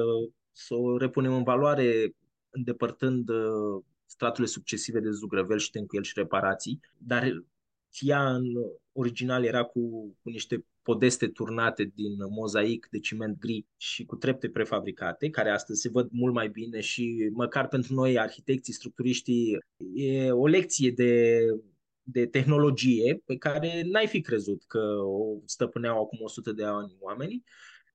să 0.53 0.75
o 0.75 0.97
repunem 0.97 1.35
în 1.35 1.43
valoare 1.43 2.15
îndepărtând 2.51 3.29
uh, 3.29 3.83
straturile 4.07 4.47
succesive 4.47 5.01
de 5.01 5.11
zugrăvel 5.11 5.59
și 5.59 5.71
tencuiel 5.71 6.05
și 6.05 6.13
reparații, 6.17 6.81
dar 6.99 7.45
ea 8.01 8.35
în 8.35 8.45
original 8.93 9.45
era 9.45 9.63
cu, 9.63 9.81
cu 10.23 10.29
niște 10.29 10.65
podeste 10.83 11.29
turnate 11.29 11.93
din 11.95 12.17
mozaic 12.31 12.89
de 12.91 12.99
ciment 12.99 13.39
gri 13.39 13.67
și 13.77 14.05
cu 14.05 14.17
trepte 14.17 14.49
prefabricate, 14.49 15.31
care 15.31 15.51
astăzi 15.51 15.81
se 15.81 15.89
văd 15.89 16.09
mult 16.11 16.35
mai 16.35 16.49
bine 16.49 16.81
și 16.81 17.31
măcar 17.33 17.69
pentru 17.69 17.95
noi, 17.95 18.19
arhitecții, 18.19 18.73
structuriștii, 18.73 19.59
e 19.95 20.31
o 20.31 20.47
lecție 20.47 20.91
de 20.91 21.43
de 22.03 22.27
tehnologie 22.27 23.23
pe 23.25 23.37
care 23.37 23.83
n-ai 23.85 24.07
fi 24.07 24.21
crezut 24.21 24.65
că 24.67 24.79
o 25.05 25.39
stăpâneau 25.45 26.03
acum 26.03 26.19
100 26.23 26.53
de 26.53 26.65
ani 26.65 26.97
oamenii, 27.01 27.45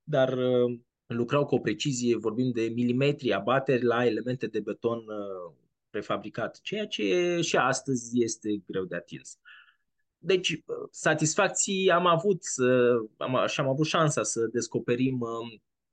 dar 0.02 0.32
uh, 0.32 0.78
lucrau 1.06 1.46
cu 1.46 1.54
o 1.54 1.58
precizie, 1.58 2.16
vorbim 2.16 2.50
de 2.50 2.72
milimetri 2.74 3.32
abateri 3.32 3.84
la 3.84 4.06
elemente 4.06 4.46
de 4.46 4.60
beton 4.60 4.98
uh, 4.98 5.54
prefabricat, 5.90 6.60
ceea 6.62 6.86
ce 6.86 7.38
și 7.42 7.56
astăzi 7.56 8.22
este 8.22 8.62
greu 8.66 8.84
de 8.84 8.96
atins. 8.96 9.38
Deci, 10.18 10.52
uh, 10.52 10.88
satisfacții 10.90 11.90
am 11.90 12.06
avut 12.06 12.42
am, 13.16 13.46
și 13.46 13.60
am 13.60 13.68
avut 13.68 13.86
șansa 13.86 14.22
să 14.22 14.48
descoperim 14.52 15.18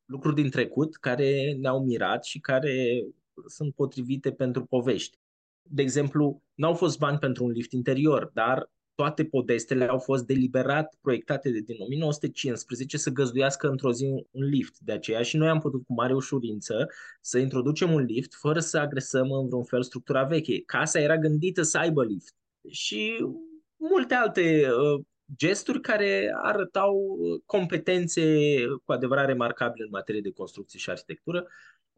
lucruri 0.05 0.35
din 0.35 0.49
trecut 0.49 0.95
care 0.95 1.57
ne-au 1.59 1.83
mirat 1.83 2.25
și 2.25 2.39
care 2.39 3.05
sunt 3.47 3.73
potrivite 3.73 4.31
pentru 4.31 4.65
povești. 4.65 5.17
De 5.63 5.81
exemplu, 5.81 6.41
nu 6.53 6.67
au 6.67 6.73
fost 6.73 6.97
bani 6.97 7.17
pentru 7.17 7.43
un 7.43 7.51
lift 7.51 7.71
interior, 7.71 8.31
dar 8.33 8.71
toate 8.95 9.25
podestele 9.25 9.87
au 9.87 9.99
fost 9.99 10.25
deliberat 10.25 10.95
proiectate 11.01 11.49
de 11.49 11.59
din 11.59 11.75
1915 11.79 12.97
să 12.97 13.09
găzduiască 13.09 13.67
într-o 13.67 13.91
zi 13.91 14.05
un 14.31 14.43
lift. 14.43 14.79
De 14.79 14.91
aceea 14.91 15.21
și 15.21 15.37
noi 15.37 15.49
am 15.49 15.59
putut 15.59 15.85
cu 15.85 15.93
mare 15.93 16.13
ușurință 16.13 16.87
să 17.21 17.37
introducem 17.37 17.93
un 17.93 18.01
lift 18.01 18.33
fără 18.33 18.59
să 18.59 18.77
agresăm 18.77 19.31
în 19.31 19.47
vreun 19.47 19.63
fel 19.63 19.83
structura 19.83 20.23
veche. 20.23 20.61
Casa 20.61 20.99
era 20.99 21.17
gândită 21.17 21.61
să 21.61 21.77
aibă 21.77 22.03
lift. 22.03 22.35
Și 22.69 23.25
multe 23.75 24.13
alte 24.13 24.67
uh, 24.67 25.03
gesturi 25.35 25.81
care 25.81 26.33
arătau 26.41 26.95
uh, 26.95 27.41
competențe 27.45 28.21
cu 28.83 28.91
adevărat 28.91 29.25
remarcabile 29.25 29.83
în 29.83 29.91
materie 29.91 30.21
de 30.21 30.31
construcție 30.31 30.79
și 30.79 30.89
arhitectură. 30.89 31.47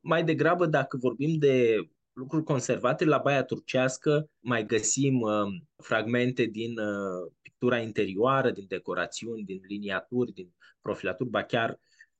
Mai 0.01 0.24
degrabă, 0.24 0.66
dacă 0.66 0.97
vorbim 0.97 1.38
de 1.39 1.76
lucruri 2.16 2.43
conservate. 2.43 3.05
La 3.05 3.18
Baia 3.18 3.43
Turcească 3.43 4.30
mai 4.39 4.66
găsim 4.66 5.20
uh, 5.20 5.47
fragmente 5.84 6.43
din 6.43 6.80
uh, 6.80 7.32
pictura 7.41 7.78
interioară, 7.78 8.51
din 8.51 8.66
decorațiuni, 8.68 9.43
din 9.43 9.61
liniaturi, 9.68 10.32
din 10.32 10.53
profilaturi, 10.82 11.30
ba 11.30 11.43
chiar 11.43 11.80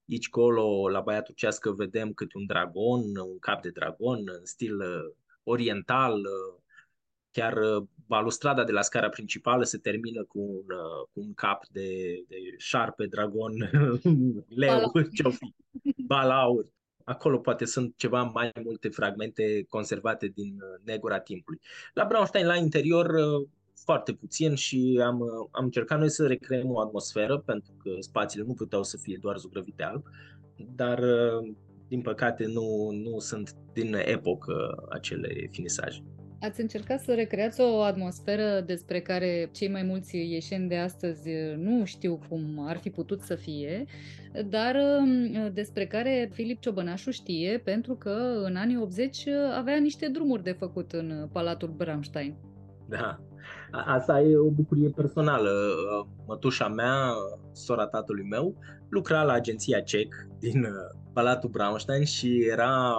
aici 0.10 0.30
colo, 0.30 0.89
la 0.89 1.00
Baia 1.00 1.22
Turcească, 1.22 1.72
vedem 1.72 2.14
câte 2.14 2.38
un 2.38 2.46
dragon, 2.46 3.02
un 3.18 3.39
cap 3.39 3.62
de 3.62 3.70
dragon 3.70 4.24
în 4.26 4.46
stil 4.46 4.80
uh, 4.80 5.16
oriental, 5.43 6.14
uh, 6.14 6.62
chiar 7.32 7.58
uh, 7.58 7.88
balustrada 8.08 8.64
de 8.64 8.72
la 8.72 8.82
scara 8.82 9.10
principală 9.10 9.64
se 9.64 9.78
termină 9.78 10.24
cu 10.24 10.39
un, 10.39 10.76
uh, 10.78 11.08
cu 11.14 11.20
un 11.20 11.34
cap 11.34 11.68
de, 11.68 11.89
de 12.28 12.36
șarpe, 12.58 13.06
dragon, 13.06 13.54
leu, 14.62 14.91
ce-o 15.14 15.30
fi, 15.30 15.54
balaur 16.06 16.74
acolo 17.06 17.38
poate 17.38 17.66
sunt 17.66 17.93
ceva 17.97 18.24
mai 18.24 18.51
multe 18.64 18.89
fragmente 18.89 19.66
conservate 19.70 20.28
din 20.28 20.53
uh, 20.53 20.82
negura 20.84 21.20
timpului. 21.20 21.60
La 21.93 22.06
Braunstein, 22.06 22.45
la 22.45 22.56
interior, 22.56 23.10
uh, 23.10 23.47
foarte 23.74 24.14
puțin 24.14 24.56
și 24.56 25.01
am, 25.06 25.20
uh, 25.20 25.47
am 25.51 25.64
încercat 25.64 25.99
noi 25.99 26.10
să 26.10 26.28
recreăm 26.28 26.72
o 26.72 26.80
atmosferă, 26.80 27.38
pentru 27.38 27.74
că 27.84 27.89
spațiile 27.99 28.45
nu 28.45 28.53
puteau 28.53 28.84
să 28.84 28.97
fie 28.97 29.18
doar 29.22 29.38
zugrăvite 29.38 29.84
alb, 29.84 30.03
dar 30.76 31.03
din 31.88 32.01
păcate 32.01 32.45
nu, 32.45 32.89
nu 32.91 33.20
sunt 33.20 33.56
din 33.74 33.93
epocă 33.93 34.86
acele 34.89 35.49
finisaje. 35.51 36.03
Ați 36.40 36.62
încercat 36.62 37.00
să 37.00 37.14
recreați 37.14 37.62
o 37.62 37.82
atmosferă 37.82 38.62
despre 38.66 39.00
care 39.00 39.50
cei 39.52 39.70
mai 39.70 39.84
mulți 39.84 40.18
ieșeni 40.18 40.68
de 40.68 40.78
astăzi 40.78 41.30
nu 41.58 41.86
știu 41.86 42.20
cum 42.30 42.66
ar 42.68 42.78
fi 42.78 42.90
putut 42.90 43.22
să 43.22 43.36
fie, 43.36 43.86
dar 44.46 44.76
um, 44.76 45.52
despre 45.54 45.86
care 45.86 46.30
Filip 46.34 46.62
Ciobănașu 46.62 47.12
știe 47.12 47.62
pentru 47.64 47.96
că 47.96 48.42
în 48.44 48.56
anii 48.56 48.78
80 48.78 49.28
avea 49.58 49.78
niște 49.78 50.08
drumuri 50.08 50.44
de 50.44 50.52
făcut 50.52 50.92
în 50.92 51.30
Palatul 51.32 51.74
Bramstein. 51.78 52.36
Da, 52.90 53.20
asta 53.72 54.22
e 54.22 54.38
o 54.38 54.50
bucurie 54.50 54.90
personală. 54.90 55.50
Mătușa 56.28 56.68
mea, 56.68 56.98
sora 57.52 57.88
tatălui 57.88 58.28
meu, 58.30 58.56
lucra 58.90 59.24
la 59.24 59.34
agenția 59.34 59.80
CEC 59.80 60.28
din 60.40 60.66
Palatul 61.14 61.50
Braunstein 61.50 62.04
și 62.04 62.48
era 62.52 62.94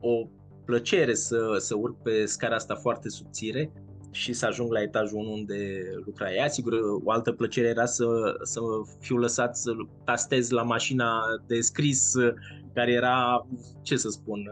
o 0.00 0.28
plăcere 0.72 1.14
să, 1.14 1.56
să 1.58 1.76
urc 1.76 2.02
pe 2.02 2.24
scara 2.24 2.54
asta 2.54 2.74
foarte 2.74 3.08
subțire 3.08 3.72
și 4.10 4.32
să 4.32 4.46
ajung 4.46 4.72
la 4.72 4.82
etajul 4.82 5.18
1 5.18 5.32
unde 5.32 5.82
lucra 6.04 6.32
ea. 6.32 6.48
Sigur, 6.48 6.72
o 7.04 7.10
altă 7.10 7.32
plăcere 7.32 7.68
era 7.68 7.86
să, 7.86 8.06
să 8.42 8.60
fiu 9.00 9.16
lăsat 9.16 9.56
să 9.56 9.72
tastez 10.04 10.50
la 10.50 10.62
mașina 10.62 11.20
de 11.46 11.60
scris, 11.60 12.12
care 12.74 12.92
era, 12.92 13.46
ce 13.82 13.96
să 13.96 14.08
spun, 14.08 14.50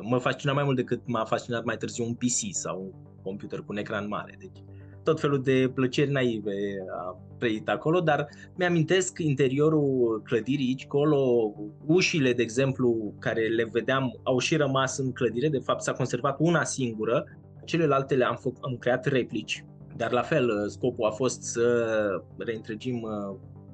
mă 0.00 0.18
fascina 0.18 0.52
mai 0.52 0.64
mult 0.64 0.76
decât 0.76 1.00
m-a 1.06 1.24
fascinat 1.24 1.64
mai 1.64 1.76
târziu 1.76 2.04
un 2.04 2.14
PC 2.14 2.54
sau 2.54 2.80
un 2.82 3.22
computer 3.22 3.58
cu 3.58 3.66
un 3.68 3.76
ecran 3.76 4.08
mare. 4.08 4.36
Deci, 4.38 4.64
tot 5.04 5.20
felul 5.20 5.42
de 5.42 5.70
plăceri 5.74 6.10
naive 6.10 6.84
a 6.96 7.16
trăit 7.38 7.68
acolo, 7.68 8.00
dar 8.00 8.28
mi-amintesc 8.56 9.18
interiorul 9.18 10.20
clădirii 10.24 10.66
aici, 10.66 10.84
acolo, 10.84 11.52
ușile, 11.86 12.32
de 12.32 12.42
exemplu, 12.42 13.14
care 13.18 13.46
le 13.48 13.68
vedeam, 13.72 14.20
au 14.22 14.38
și 14.38 14.56
rămas 14.56 14.98
în 14.98 15.12
clădire, 15.12 15.48
de 15.48 15.58
fapt 15.58 15.82
s-a 15.82 15.92
conservat 15.92 16.36
una 16.38 16.64
singură, 16.64 17.24
celelalte 17.64 18.14
le-am 18.14 18.36
făcut, 18.36 18.58
am 18.62 18.76
creat 18.76 19.06
replici 19.06 19.64
Dar 19.96 20.12
la 20.12 20.22
fel, 20.22 20.68
scopul 20.68 21.06
a 21.06 21.10
fost 21.10 21.42
să 21.42 21.86
reîntregim 22.38 23.06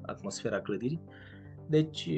atmosfera 0.01 0.59
clădirii. 0.59 1.01
Deci, 1.67 2.09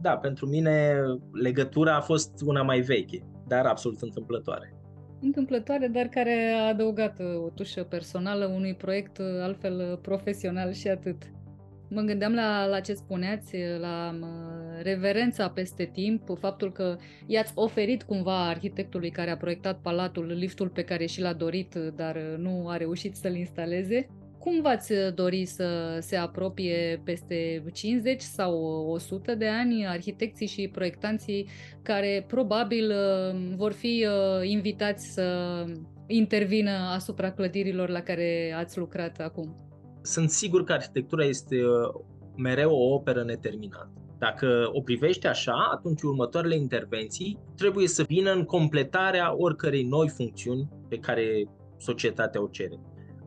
da, 0.00 0.16
pentru 0.16 0.46
mine 0.46 1.00
legătura 1.32 1.96
a 1.96 2.00
fost 2.00 2.30
una 2.44 2.62
mai 2.62 2.80
veche, 2.80 3.26
dar 3.46 3.66
absolut 3.66 4.00
întâmplătoare 4.00 4.77
întâmplătoare, 5.20 5.86
dar 5.86 6.06
care 6.06 6.52
a 6.56 6.66
adăugat 6.66 7.20
o 7.44 7.48
tușă 7.48 7.82
personală 7.82 8.46
unui 8.46 8.74
proiect 8.74 9.20
altfel 9.40 9.98
profesional 10.02 10.72
și 10.72 10.88
atât. 10.88 11.22
Mă 11.90 12.00
gândeam 12.00 12.34
la, 12.34 12.66
la 12.66 12.80
ce 12.80 12.94
spuneați, 12.94 13.56
la 13.80 14.18
reverența 14.82 15.48
peste 15.48 15.84
timp, 15.84 16.38
faptul 16.38 16.72
că 16.72 16.96
i-ați 17.26 17.52
oferit 17.54 18.02
cumva 18.02 18.48
arhitectului 18.48 19.10
care 19.10 19.30
a 19.30 19.36
proiectat 19.36 19.80
palatul 19.80 20.26
liftul 20.26 20.68
pe 20.68 20.84
care 20.84 21.06
și 21.06 21.20
l-a 21.20 21.32
dorit, 21.32 21.74
dar 21.74 22.16
nu 22.16 22.68
a 22.68 22.76
reușit 22.76 23.16
să-l 23.16 23.34
instaleze. 23.34 24.08
Cum 24.38 24.60
v-ați 24.60 24.92
dori 25.14 25.44
să 25.44 25.98
se 26.00 26.16
apropie 26.16 27.00
peste 27.04 27.64
50 27.72 28.20
sau 28.20 28.54
100 28.90 29.34
de 29.34 29.48
ani 29.48 29.86
arhitecții 29.86 30.46
și 30.46 30.68
proiectanții 30.72 31.48
care 31.82 32.24
probabil 32.28 32.92
vor 33.56 33.72
fi 33.72 34.06
invitați 34.42 35.12
să 35.12 35.64
intervină 36.06 36.70
asupra 36.70 37.32
clădirilor 37.32 37.88
la 37.88 38.00
care 38.00 38.54
ați 38.56 38.78
lucrat 38.78 39.20
acum? 39.20 39.68
sunt 40.08 40.30
sigur 40.30 40.64
că 40.64 40.72
arhitectura 40.72 41.24
este 41.24 41.56
uh, 41.64 42.02
mereu 42.36 42.70
o 42.70 42.94
operă 42.94 43.24
neterminată. 43.24 43.92
Dacă 44.18 44.70
o 44.72 44.80
privești 44.80 45.26
așa, 45.26 45.68
atunci 45.72 46.02
următoarele 46.02 46.56
intervenții 46.56 47.38
trebuie 47.56 47.88
să 47.88 48.02
vină 48.02 48.32
în 48.32 48.44
completarea 48.44 49.34
oricărei 49.36 49.82
noi 49.82 50.08
funcțiuni 50.08 50.68
pe 50.88 50.96
care 50.96 51.48
societatea 51.76 52.42
o 52.42 52.48
cere. 52.48 52.78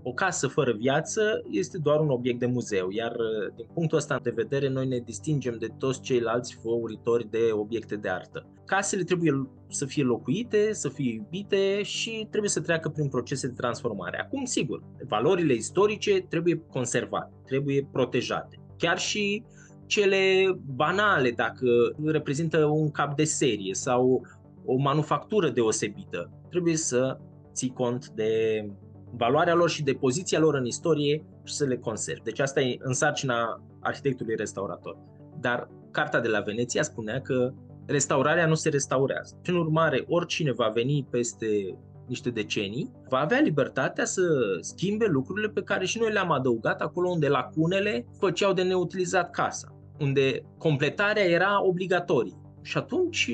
O 0.04 0.12
casă 0.12 0.48
fără 0.48 0.74
viață 0.74 1.42
este 1.50 1.78
doar 1.78 2.00
un 2.00 2.10
obiect 2.10 2.40
de 2.40 2.46
muzeu, 2.46 2.90
iar 2.90 3.12
uh, 3.12 3.54
din 3.56 3.66
punctul 3.74 3.98
ăsta 3.98 4.20
de 4.24 4.30
vedere 4.36 4.70
noi 4.70 4.88
ne 4.88 4.98
distingem 4.98 5.58
de 5.60 5.68
toți 5.78 6.02
ceilalți 6.02 6.58
făuritori 6.62 7.30
de 7.30 7.50
obiecte 7.52 7.96
de 7.96 8.10
artă. 8.10 8.48
Casele 8.66 9.04
trebuie 9.04 9.50
să 9.70 9.86
fie 9.86 10.04
locuite, 10.04 10.74
să 10.74 10.90
fie 10.90 11.14
iubite 11.14 11.84
și 11.84 12.28
trebuie 12.30 12.50
să 12.50 12.62
treacă 12.62 12.90
prin 12.90 13.10
procese 13.10 13.48
de 13.48 13.54
transformare. 13.54 14.20
Acum, 14.20 14.46
sigur, 14.46 14.84
valorile 15.08 15.54
istorice 15.54 16.26
trebuie 16.30 16.64
conservate, 16.70 17.34
trebuie 17.46 17.88
protejate. 17.92 18.60
Chiar 18.78 19.00
și 19.00 19.44
cele 19.86 20.46
banale, 20.76 21.32
dacă 21.32 21.68
reprezintă 22.06 22.66
un 22.66 22.92
cap 22.92 23.16
de 23.16 23.24
serie 23.24 23.74
sau 23.74 24.22
o 24.66 24.76
manufactură 24.76 25.50
deosebită, 25.50 26.32
trebuie 26.50 26.76
să 26.76 27.18
ții 27.54 27.70
cont 27.70 28.10
de 28.10 28.66
valoarea 29.12 29.54
lor 29.54 29.70
și 29.70 29.84
de 29.84 29.94
poziția 29.94 30.40
lor 30.40 30.56
în 30.56 30.66
istorie 30.66 31.26
și 31.44 31.54
să 31.54 31.66
le 31.66 31.78
conservi. 31.78 32.24
Deci 32.24 32.40
asta 32.40 32.62
e 32.62 32.78
în 32.80 32.94
sarcina 32.94 33.64
arhitectului 33.80 34.36
restaurator. 34.36 34.98
Dar 35.40 35.70
Carta 35.92 36.20
de 36.20 36.28
la 36.28 36.40
Veneția 36.40 36.84
spunea 36.84 37.22
că 37.22 37.54
restaurarea 37.86 38.48
nu 38.48 38.56
se 38.56 38.70
restaurează. 38.70 39.40
Prin 39.42 39.56
urmare, 39.56 40.06
oricine 40.08 40.52
va 40.52 40.72
veni 40.74 41.08
peste 41.10 41.78
niște 42.08 42.30
decenii, 42.30 42.92
va 43.10 43.20
avea 43.20 43.40
libertatea 43.40 44.06
să 44.06 44.22
schimbe 44.60 45.06
lucrurile 45.06 45.50
pe 45.50 45.62
care 45.62 45.86
și 45.86 46.00
noi 46.00 46.12
le-am 46.12 46.32
adăugat 46.32 46.82
acolo 46.82 47.10
unde 47.10 47.28
lacunele 47.28 48.06
făceau 48.20 48.54
de 48.54 48.64
neutilizat 48.64 49.30
casa, 49.30 49.76
unde 50.00 50.42
completarea 50.58 51.24
era 51.24 51.66
obligatorie. 51.66 52.34
Și 52.62 52.78
atunci, 52.78 53.32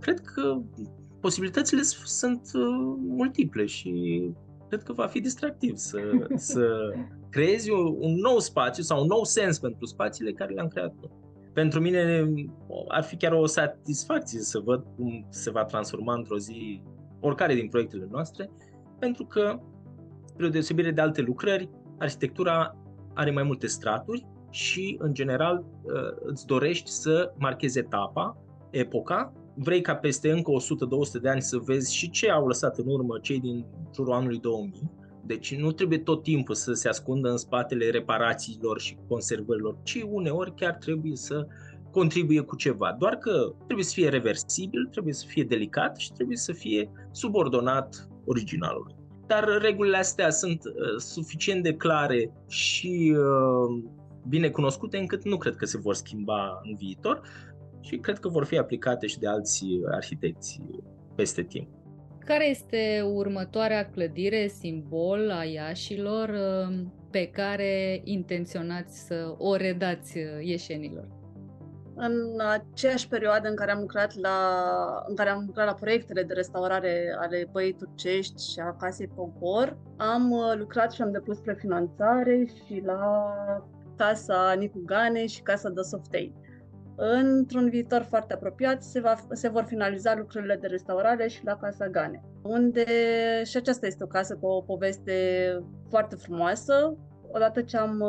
cred 0.00 0.20
că 0.20 0.60
posibilitățile 1.20 1.82
sunt 2.04 2.50
uh, 2.54 2.62
multiple 2.98 3.66
și 3.66 4.22
cred 4.72 4.84
că 4.84 4.92
va 4.92 5.06
fi 5.06 5.20
distractiv 5.20 5.76
să, 5.76 5.98
să 6.34 6.92
creezi 7.30 7.70
un, 7.70 7.96
un 7.98 8.14
nou 8.14 8.38
spațiu 8.38 8.82
sau 8.82 9.00
un 9.00 9.06
nou 9.06 9.24
sens 9.24 9.58
pentru 9.58 9.86
spațiile 9.86 10.32
care 10.32 10.52
le-am 10.52 10.68
creat 10.68 10.94
noi. 11.00 11.10
Pentru 11.52 11.80
mine 11.80 12.32
ar 12.88 13.02
fi 13.02 13.16
chiar 13.16 13.32
o 13.32 13.46
satisfacție 13.46 14.40
să 14.40 14.58
văd 14.58 14.84
cum 14.96 15.26
se 15.28 15.50
va 15.50 15.64
transforma 15.64 16.14
într-o 16.14 16.38
zi 16.38 16.82
oricare 17.20 17.54
din 17.54 17.68
proiectele 17.68 18.08
noastre, 18.10 18.50
pentru 18.98 19.24
că, 19.24 19.60
spre 20.24 20.46
o 20.46 20.48
deosebire 20.48 20.90
de 20.90 21.00
alte 21.00 21.20
lucrări, 21.20 21.70
arhitectura 21.98 22.76
are 23.14 23.30
mai 23.30 23.42
multe 23.42 23.66
straturi 23.66 24.26
și, 24.50 24.96
în 24.98 25.14
general, 25.14 25.64
ă, 25.88 26.14
îți 26.20 26.46
dorești 26.46 26.90
să 26.90 27.32
marchezi 27.38 27.78
etapa, 27.78 28.36
epoca, 28.70 29.32
vrei 29.54 29.80
ca 29.80 29.94
peste 29.94 30.30
încă 30.30 30.50
100-200 31.18 31.20
de 31.22 31.28
ani 31.28 31.42
să 31.42 31.58
vezi 31.58 31.94
și 31.94 32.10
ce 32.10 32.30
au 32.30 32.46
lăsat 32.46 32.78
în 32.78 32.86
urmă 32.86 33.18
cei 33.18 33.40
din 33.40 33.66
jurul 33.94 34.12
anului 34.12 34.38
2000. 34.38 34.90
Deci 35.26 35.54
nu 35.56 35.72
trebuie 35.72 35.98
tot 35.98 36.22
timpul 36.22 36.54
să 36.54 36.72
se 36.72 36.88
ascundă 36.88 37.30
în 37.30 37.36
spatele 37.36 37.90
reparațiilor 37.90 38.80
și 38.80 38.96
conservărilor, 39.08 39.76
ci 39.82 40.04
uneori 40.08 40.54
chiar 40.54 40.74
trebuie 40.74 41.16
să 41.16 41.46
contribuie 41.90 42.40
cu 42.40 42.56
ceva. 42.56 42.96
Doar 42.98 43.16
că 43.16 43.52
trebuie 43.64 43.84
să 43.84 43.92
fie 43.94 44.08
reversibil, 44.08 44.88
trebuie 44.90 45.14
să 45.14 45.24
fie 45.28 45.44
delicat 45.44 45.96
și 45.96 46.12
trebuie 46.12 46.36
să 46.36 46.52
fie 46.52 46.90
subordonat 47.10 48.08
originalului. 48.24 48.94
Dar 49.26 49.58
regulile 49.60 49.96
astea 49.96 50.30
sunt 50.30 50.64
uh, 50.64 50.72
suficient 50.98 51.62
de 51.62 51.74
clare 51.74 52.32
și 52.48 53.16
uh, 53.16 53.82
bine 54.28 54.50
cunoscute 54.50 54.98
încât 54.98 55.24
nu 55.24 55.36
cred 55.36 55.56
că 55.56 55.64
se 55.64 55.78
vor 55.78 55.94
schimba 55.94 56.60
în 56.62 56.76
viitor 56.76 57.22
și 57.82 57.96
cred 57.96 58.18
că 58.18 58.28
vor 58.28 58.44
fi 58.44 58.58
aplicate 58.58 59.06
și 59.06 59.18
de 59.18 59.28
alți 59.28 59.64
arhitecți 59.90 60.60
peste 61.14 61.42
timp. 61.42 61.68
Care 62.24 62.48
este 62.48 63.02
următoarea 63.12 63.90
clădire, 63.90 64.46
simbol 64.46 65.30
a 65.30 65.44
Iașilor 65.44 66.28
um, 66.28 66.92
pe 67.10 67.26
care 67.26 68.00
intenționați 68.04 69.06
să 69.06 69.34
o 69.38 69.56
redați 69.56 70.18
uh, 70.18 70.24
ieșenilor? 70.40 71.08
În 71.94 72.40
aceeași 72.50 73.08
perioadă 73.08 73.48
în 73.48 73.54
care 73.54 73.70
am 73.70 73.80
lucrat 73.80 74.14
la, 74.16 74.36
în 75.08 75.14
care 75.14 75.30
am 75.30 75.44
lucrat 75.46 75.66
la 75.66 75.74
proiectele 75.74 76.22
de 76.22 76.32
restaurare 76.32 77.16
ale 77.18 77.48
Băii 77.52 77.72
Turcești 77.72 78.52
și 78.52 78.60
a 78.60 78.76
Casei 78.76 79.08
Pogor, 79.14 79.78
am 79.96 80.30
uh, 80.30 80.52
lucrat 80.56 80.92
și 80.92 81.02
am 81.02 81.12
depus 81.12 81.38
prefinanțare 81.38 82.44
și 82.66 82.82
la 82.84 83.34
Casa 83.96 84.54
Nicu 84.58 84.82
Gane 84.84 85.26
și 85.26 85.42
Casa 85.42 85.68
de 85.68 85.80
Softei. 85.82 86.34
Într-un 87.04 87.68
viitor 87.68 88.02
foarte 88.02 88.32
apropiat 88.32 88.82
se, 88.82 89.00
va, 89.00 89.14
se 89.30 89.48
vor 89.48 89.64
finaliza 89.64 90.16
lucrurile 90.16 90.56
de 90.60 90.66
restaurare 90.66 91.28
și 91.28 91.44
la 91.44 91.56
Casa 91.56 91.88
Gane, 91.88 92.22
unde 92.42 92.84
și 93.44 93.56
aceasta 93.56 93.86
este 93.86 94.04
o 94.04 94.06
casă 94.06 94.36
cu 94.36 94.46
o 94.46 94.60
poveste 94.60 95.14
foarte 95.88 96.16
frumoasă. 96.16 96.96
Odată 97.32 97.62
ce 97.62 97.76
am, 97.76 98.04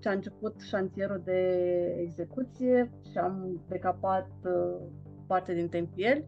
ce 0.00 0.08
a 0.08 0.12
început 0.12 0.60
șantierul 0.60 1.22
de 1.24 1.58
execuție 2.00 2.90
și 3.10 3.18
am 3.18 3.64
decapat 3.68 4.28
uh, 4.44 4.86
parte 5.26 5.54
din 5.54 5.68
tempieri, 5.68 6.26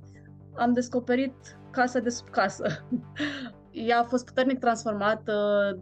am 0.54 0.72
descoperit 0.72 1.58
casa 1.70 1.98
de 1.98 2.08
sub 2.08 2.28
casă. 2.28 2.66
Ea 3.88 3.98
a 3.98 4.04
fost 4.04 4.24
puternic 4.24 4.58
transformată 4.58 5.32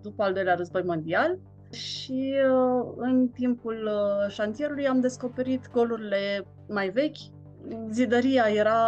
după 0.03 0.23
al 0.23 0.33
doilea 0.33 0.55
război 0.55 0.83
mondial 0.83 1.39
și 1.73 2.35
uh, 2.51 2.93
în 2.97 3.29
timpul 3.29 3.91
uh, 3.91 4.31
șantierului 4.31 4.87
am 4.87 5.01
descoperit 5.01 5.71
golurile 5.73 6.47
mai 6.69 6.89
vechi. 6.89 7.17
Zidăria 7.91 8.45
era... 8.55 8.79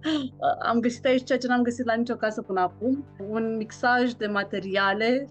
am 0.70 0.80
găsit 0.80 1.04
aici 1.04 1.24
ceea 1.24 1.38
ce 1.38 1.46
n-am 1.46 1.62
găsit 1.62 1.84
la 1.84 1.94
nicio 1.94 2.14
casă 2.14 2.42
până 2.42 2.60
acum. 2.60 3.04
Un 3.28 3.56
mixaj 3.56 4.12
de 4.12 4.26
materiale. 4.26 5.28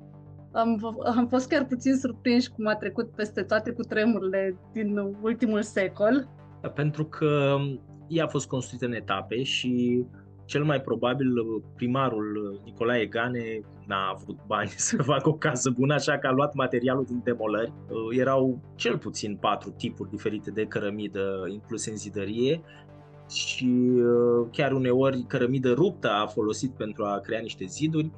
Am, 0.51 0.97
am 1.15 1.27
fost 1.27 1.49
chiar 1.49 1.65
puțin 1.65 1.95
surprinși 1.95 2.49
cum 2.49 2.67
a 2.67 2.75
trecut 2.75 3.11
peste 3.15 3.41
toate 3.41 3.71
cutremurile 3.71 4.57
din 4.71 4.97
ultimul 5.21 5.61
secol. 5.61 6.29
Pentru 6.73 7.05
că 7.05 7.57
ea 8.07 8.23
a 8.23 8.27
fost 8.27 8.47
construită 8.47 8.85
în 8.85 8.93
etape 8.93 9.43
și 9.43 10.03
cel 10.45 10.63
mai 10.63 10.81
probabil 10.81 11.33
primarul 11.75 12.61
Nicolae 12.65 13.05
Gane 13.05 13.61
n-a 13.87 14.09
avut 14.09 14.37
bani 14.47 14.69
să 14.89 15.03
facă 15.03 15.29
o 15.29 15.33
casă 15.33 15.69
bună, 15.69 15.93
așa 15.93 16.17
că 16.17 16.27
a 16.27 16.31
luat 16.31 16.53
materialul 16.53 17.05
din 17.05 17.21
demolări. 17.23 17.73
Uh, 17.89 18.17
erau 18.17 18.59
cel 18.75 18.97
puțin 18.97 19.37
patru 19.41 19.69
tipuri 19.69 20.09
diferite 20.09 20.51
de 20.51 20.65
cărămidă 20.65 21.45
incluse 21.47 21.89
în 21.89 21.97
zidărie 21.97 22.61
și 23.29 23.91
uh, 23.95 24.47
chiar 24.51 24.71
uneori 24.71 25.25
cărămidă 25.27 25.71
ruptă 25.71 26.09
a 26.09 26.25
folosit 26.25 26.71
pentru 26.71 27.03
a 27.05 27.19
crea 27.19 27.39
niște 27.39 27.65
ziduri. 27.65 28.11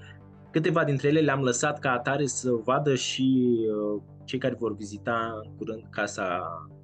Câteva 0.51 0.83
dintre 0.83 1.07
ele 1.07 1.19
le-am 1.19 1.41
lăsat 1.41 1.79
ca 1.79 1.91
atare 1.91 2.25
să 2.25 2.51
vadă 2.51 2.95
și 2.95 3.57
uh, 3.69 4.01
cei 4.25 4.39
care 4.39 4.55
vor 4.59 4.75
vizita 4.75 5.41
în 5.43 5.55
curând 5.57 5.83
Casa 5.89 6.41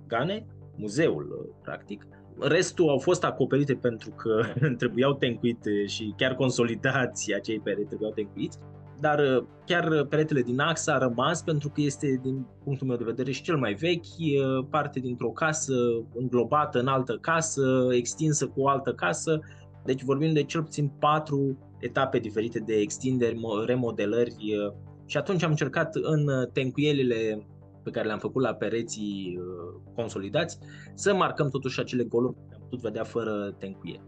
Gane, 0.08 0.46
muzeul, 0.76 1.56
practic 1.62 2.08
Restul 2.40 2.90
au 2.90 2.98
fost 2.98 3.24
acoperite 3.24 3.74
pentru 3.74 4.10
că 4.10 4.44
trebuiau 4.82 5.14
tencuite 5.14 5.86
și 5.86 6.14
chiar 6.18 6.36
consolidați 6.36 7.34
acei 7.34 7.60
pereți 7.60 7.88
trebuiau 7.88 8.12
tencuiți. 8.12 8.60
Dar 9.00 9.20
uh, 9.20 9.44
chiar 9.66 10.06
peretele 10.06 10.42
din 10.42 10.60
ax 10.60 10.88
a 10.88 10.98
rămas 10.98 11.42
pentru 11.42 11.70
că 11.70 11.82
este, 11.82 12.20
din 12.24 12.46
punctul 12.64 12.88
meu 12.88 12.98
de 12.98 13.04
vedere, 13.04 13.32
și 13.32 13.42
cel 13.42 13.58
mai 13.58 13.74
vechi, 13.74 14.04
uh, 14.04 14.66
parte 14.70 15.00
dintr-o 15.00 15.30
casă 15.30 15.74
înglobată 16.14 16.80
în 16.80 16.88
altă 16.88 17.18
casă, 17.22 17.88
extinsă 17.92 18.48
cu 18.48 18.62
o 18.62 18.68
altă 18.68 18.94
casă. 18.94 19.40
Deci 19.86 20.04
vorbim 20.04 20.34
de 20.34 20.44
cel 20.44 20.64
puțin 20.64 20.92
patru 21.00 21.58
etape 21.80 22.20
diferite 22.20 22.60
de 22.60 22.74
extinderi, 22.74 23.40
remodelări 23.66 24.36
uh, 24.40 24.74
Și 25.06 25.18
atunci 25.18 25.44
am 25.44 25.50
încercat 25.50 25.96
în 25.96 26.50
tencuielile 26.54 27.48
pe 27.84 27.90
care 27.90 28.08
le-am 28.08 28.20
făcut 28.20 28.42
la 28.42 28.54
pereții 28.54 29.40
uh, 29.40 29.82
consolidați 29.96 30.60
să 30.94 31.14
marcăm 31.14 31.50
totuși 31.50 31.80
acele 31.80 32.04
goluri 32.04 32.36
care 32.36 32.56
am 32.56 32.62
putut 32.62 32.80
vedea 32.80 33.04
fără 33.04 33.56
tencuieli, 33.60 34.04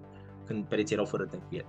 când 0.46 0.66
pereții 0.66 0.96
erau 0.96 1.08
fără 1.08 1.26
tencuieli. 1.26 1.68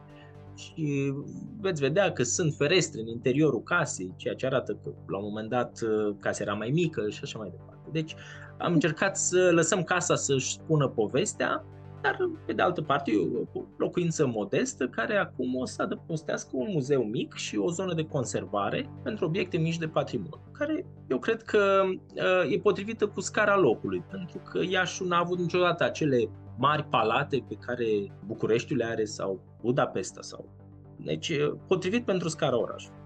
Și 0.54 1.12
veți 1.60 1.80
vedea 1.80 2.12
că 2.12 2.22
sunt 2.22 2.54
ferestre 2.54 3.00
în 3.00 3.06
interiorul 3.06 3.62
casei, 3.62 4.14
ceea 4.16 4.34
ce 4.34 4.46
arată 4.46 4.72
că 4.72 4.90
la 5.06 5.18
un 5.18 5.24
moment 5.24 5.48
dat 5.48 5.80
uh, 5.82 6.16
casa 6.20 6.42
era 6.42 6.54
mai 6.54 6.70
mică 6.70 7.08
și 7.08 7.20
așa 7.22 7.38
mai 7.38 7.50
departe. 7.50 7.88
Deci 7.92 8.14
am 8.58 8.72
încercat 8.72 9.16
să 9.16 9.50
lăsăm 9.52 9.82
casa 9.82 10.14
să-și 10.14 10.52
spună 10.52 10.88
povestea 10.88 11.64
dar 12.02 12.16
pe 12.46 12.52
de 12.52 12.62
altă 12.62 12.82
parte 12.82 13.10
e 13.10 13.46
o 13.54 13.62
locuință 13.76 14.26
modestă 14.26 14.88
care 14.88 15.16
acum 15.16 15.54
o 15.54 15.64
să 15.64 15.82
adăpostească 15.82 16.50
un 16.52 16.68
muzeu 16.72 17.02
mic 17.02 17.34
și 17.34 17.56
o 17.56 17.70
zonă 17.70 17.94
de 17.94 18.06
conservare 18.06 18.90
pentru 19.02 19.24
obiecte 19.24 19.56
mici 19.56 19.78
de 19.78 19.88
patrimoniu, 19.88 20.40
care 20.52 20.86
eu 21.08 21.18
cred 21.18 21.42
că 21.42 21.82
uh, 21.84 22.52
e 22.52 22.58
potrivită 22.58 23.06
cu 23.06 23.20
scara 23.20 23.58
locului, 23.58 24.04
pentru 24.10 24.38
că 24.38 24.60
Iașu 24.68 25.04
n-a 25.04 25.18
avut 25.18 25.38
niciodată 25.38 25.84
acele 25.84 26.28
mari 26.58 26.84
palate 26.84 27.44
pe 27.48 27.54
care 27.54 27.86
Bucureștiul 28.26 28.78
le 28.78 28.84
are 28.84 29.04
sau 29.04 29.40
Budapesta 29.60 30.22
sau... 30.22 30.54
Deci, 30.98 31.32
potrivit 31.66 32.04
pentru 32.04 32.28
scara 32.28 32.60
orașului. 32.60 32.98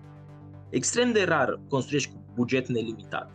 Extrem 0.71 1.13
de 1.13 1.25
rar 1.25 1.61
construiești 1.69 2.13
cu 2.13 2.25
buget 2.35 2.69
nelimitat. 2.69 3.31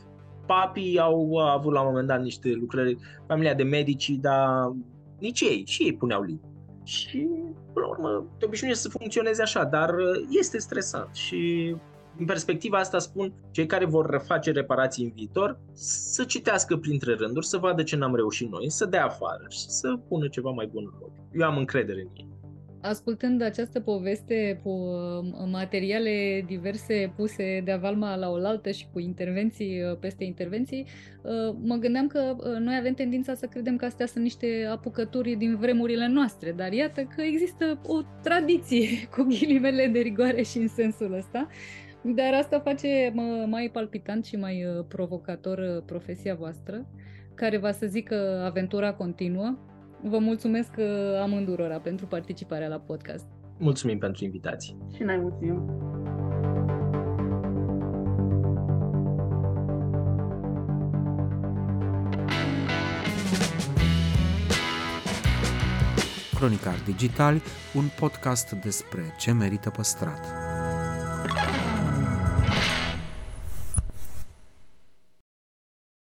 Papii 0.45 0.99
au 0.99 1.37
avut 1.37 1.73
la 1.73 1.81
un 1.81 1.87
moment 1.87 2.07
dat 2.07 2.21
niște 2.21 2.51
lucrări, 2.51 2.97
familia 3.27 3.53
de 3.53 3.63
medici, 3.63 4.09
dar 4.09 4.71
nici 5.19 5.41
ei, 5.41 5.63
și 5.65 5.83
ei 5.83 5.93
puneau 5.93 6.21
limbi. 6.21 6.53
Și, 6.83 7.27
până 7.73 7.85
la 7.85 7.87
urmă, 7.87 8.35
te 8.39 8.45
obișnuiești 8.45 8.81
să 8.81 8.89
funcționeze 8.89 9.41
așa, 9.41 9.63
dar 9.63 9.89
uh, 9.89 10.25
este 10.29 10.57
stresant 10.57 11.15
și 11.15 11.75
în 12.17 12.25
perspectiva 12.25 12.77
asta 12.77 12.99
spun, 12.99 13.33
cei 13.51 13.65
care 13.65 13.85
vor 13.85 14.21
face 14.25 14.51
reparații 14.51 15.03
în 15.03 15.11
viitor, 15.15 15.59
să 15.73 16.23
citească 16.23 16.77
printre 16.77 17.13
rânduri, 17.13 17.45
să 17.45 17.57
vadă 17.57 17.83
ce 17.83 17.95
n-am 17.95 18.15
reușit 18.15 18.51
noi, 18.51 18.69
să 18.71 18.85
dea 18.85 19.05
afară 19.05 19.45
și 19.49 19.59
să 19.69 19.97
pună 20.07 20.27
ceva 20.27 20.49
mai 20.49 20.69
bun 20.73 20.83
în 20.91 20.99
loc. 20.99 21.11
Eu 21.33 21.47
am 21.47 21.57
încredere 21.57 22.01
în 22.01 22.09
ei 22.13 22.34
ascultând 22.87 23.41
această 23.41 23.79
poveste 23.79 24.59
cu 24.63 24.69
um, 24.69 25.49
materiale 25.49 26.43
diverse 26.47 27.13
puse 27.15 27.61
de 27.63 27.71
avalma 27.71 28.15
la 28.15 28.29
oaltă 28.29 28.71
și 28.71 28.87
cu 28.93 28.99
intervenții 28.99 29.81
uh, 29.81 29.97
peste 29.99 30.23
intervenții, 30.23 30.85
uh, 31.21 31.55
mă 31.63 31.75
gândeam 31.75 32.07
că 32.07 32.35
uh, 32.37 32.57
noi 32.59 32.75
avem 32.79 32.93
tendința 32.93 33.33
să 33.33 33.45
credem 33.45 33.75
că 33.75 33.85
astea 33.85 34.05
sunt 34.05 34.23
niște 34.23 34.67
apucături 34.71 35.35
din 35.35 35.55
vremurile 35.55 36.07
noastre, 36.07 36.51
dar 36.51 36.71
iată 36.71 37.01
că 37.15 37.21
există 37.21 37.79
o 37.85 38.01
tradiție 38.23 38.87
cu 39.15 39.23
ghilimele 39.23 39.87
de 39.87 39.99
rigoare 39.99 40.41
și 40.41 40.57
în 40.57 40.67
sensul 40.67 41.13
ăsta. 41.13 41.47
Dar 42.01 42.33
asta 42.33 42.59
face 42.59 43.13
mai 43.47 43.69
palpitant 43.73 44.25
și 44.25 44.35
mai 44.35 44.65
provocator 44.87 45.83
profesia 45.85 46.35
voastră, 46.35 46.85
care 47.35 47.57
va 47.57 47.71
să 47.71 47.85
zică 47.85 48.43
aventura 48.45 48.93
continuă, 48.93 49.57
Vă 50.01 50.17
mulțumesc 50.17 50.71
uh, 50.77 50.85
amândurora 51.21 51.79
pentru 51.79 52.05
participarea 52.05 52.67
la 52.67 52.79
podcast. 52.79 53.25
Mulțumim 53.57 53.97
pentru 53.97 54.23
invitație. 54.23 54.77
Și 54.95 55.03
noi 55.03 55.17
mulțumim. 55.17 55.69
Cronicar 66.35 66.75
Digital, 66.85 67.41
un 67.73 67.85
podcast 67.99 68.51
despre 68.51 69.01
ce 69.17 69.31
merită 69.31 69.69
păstrat. 69.69 70.44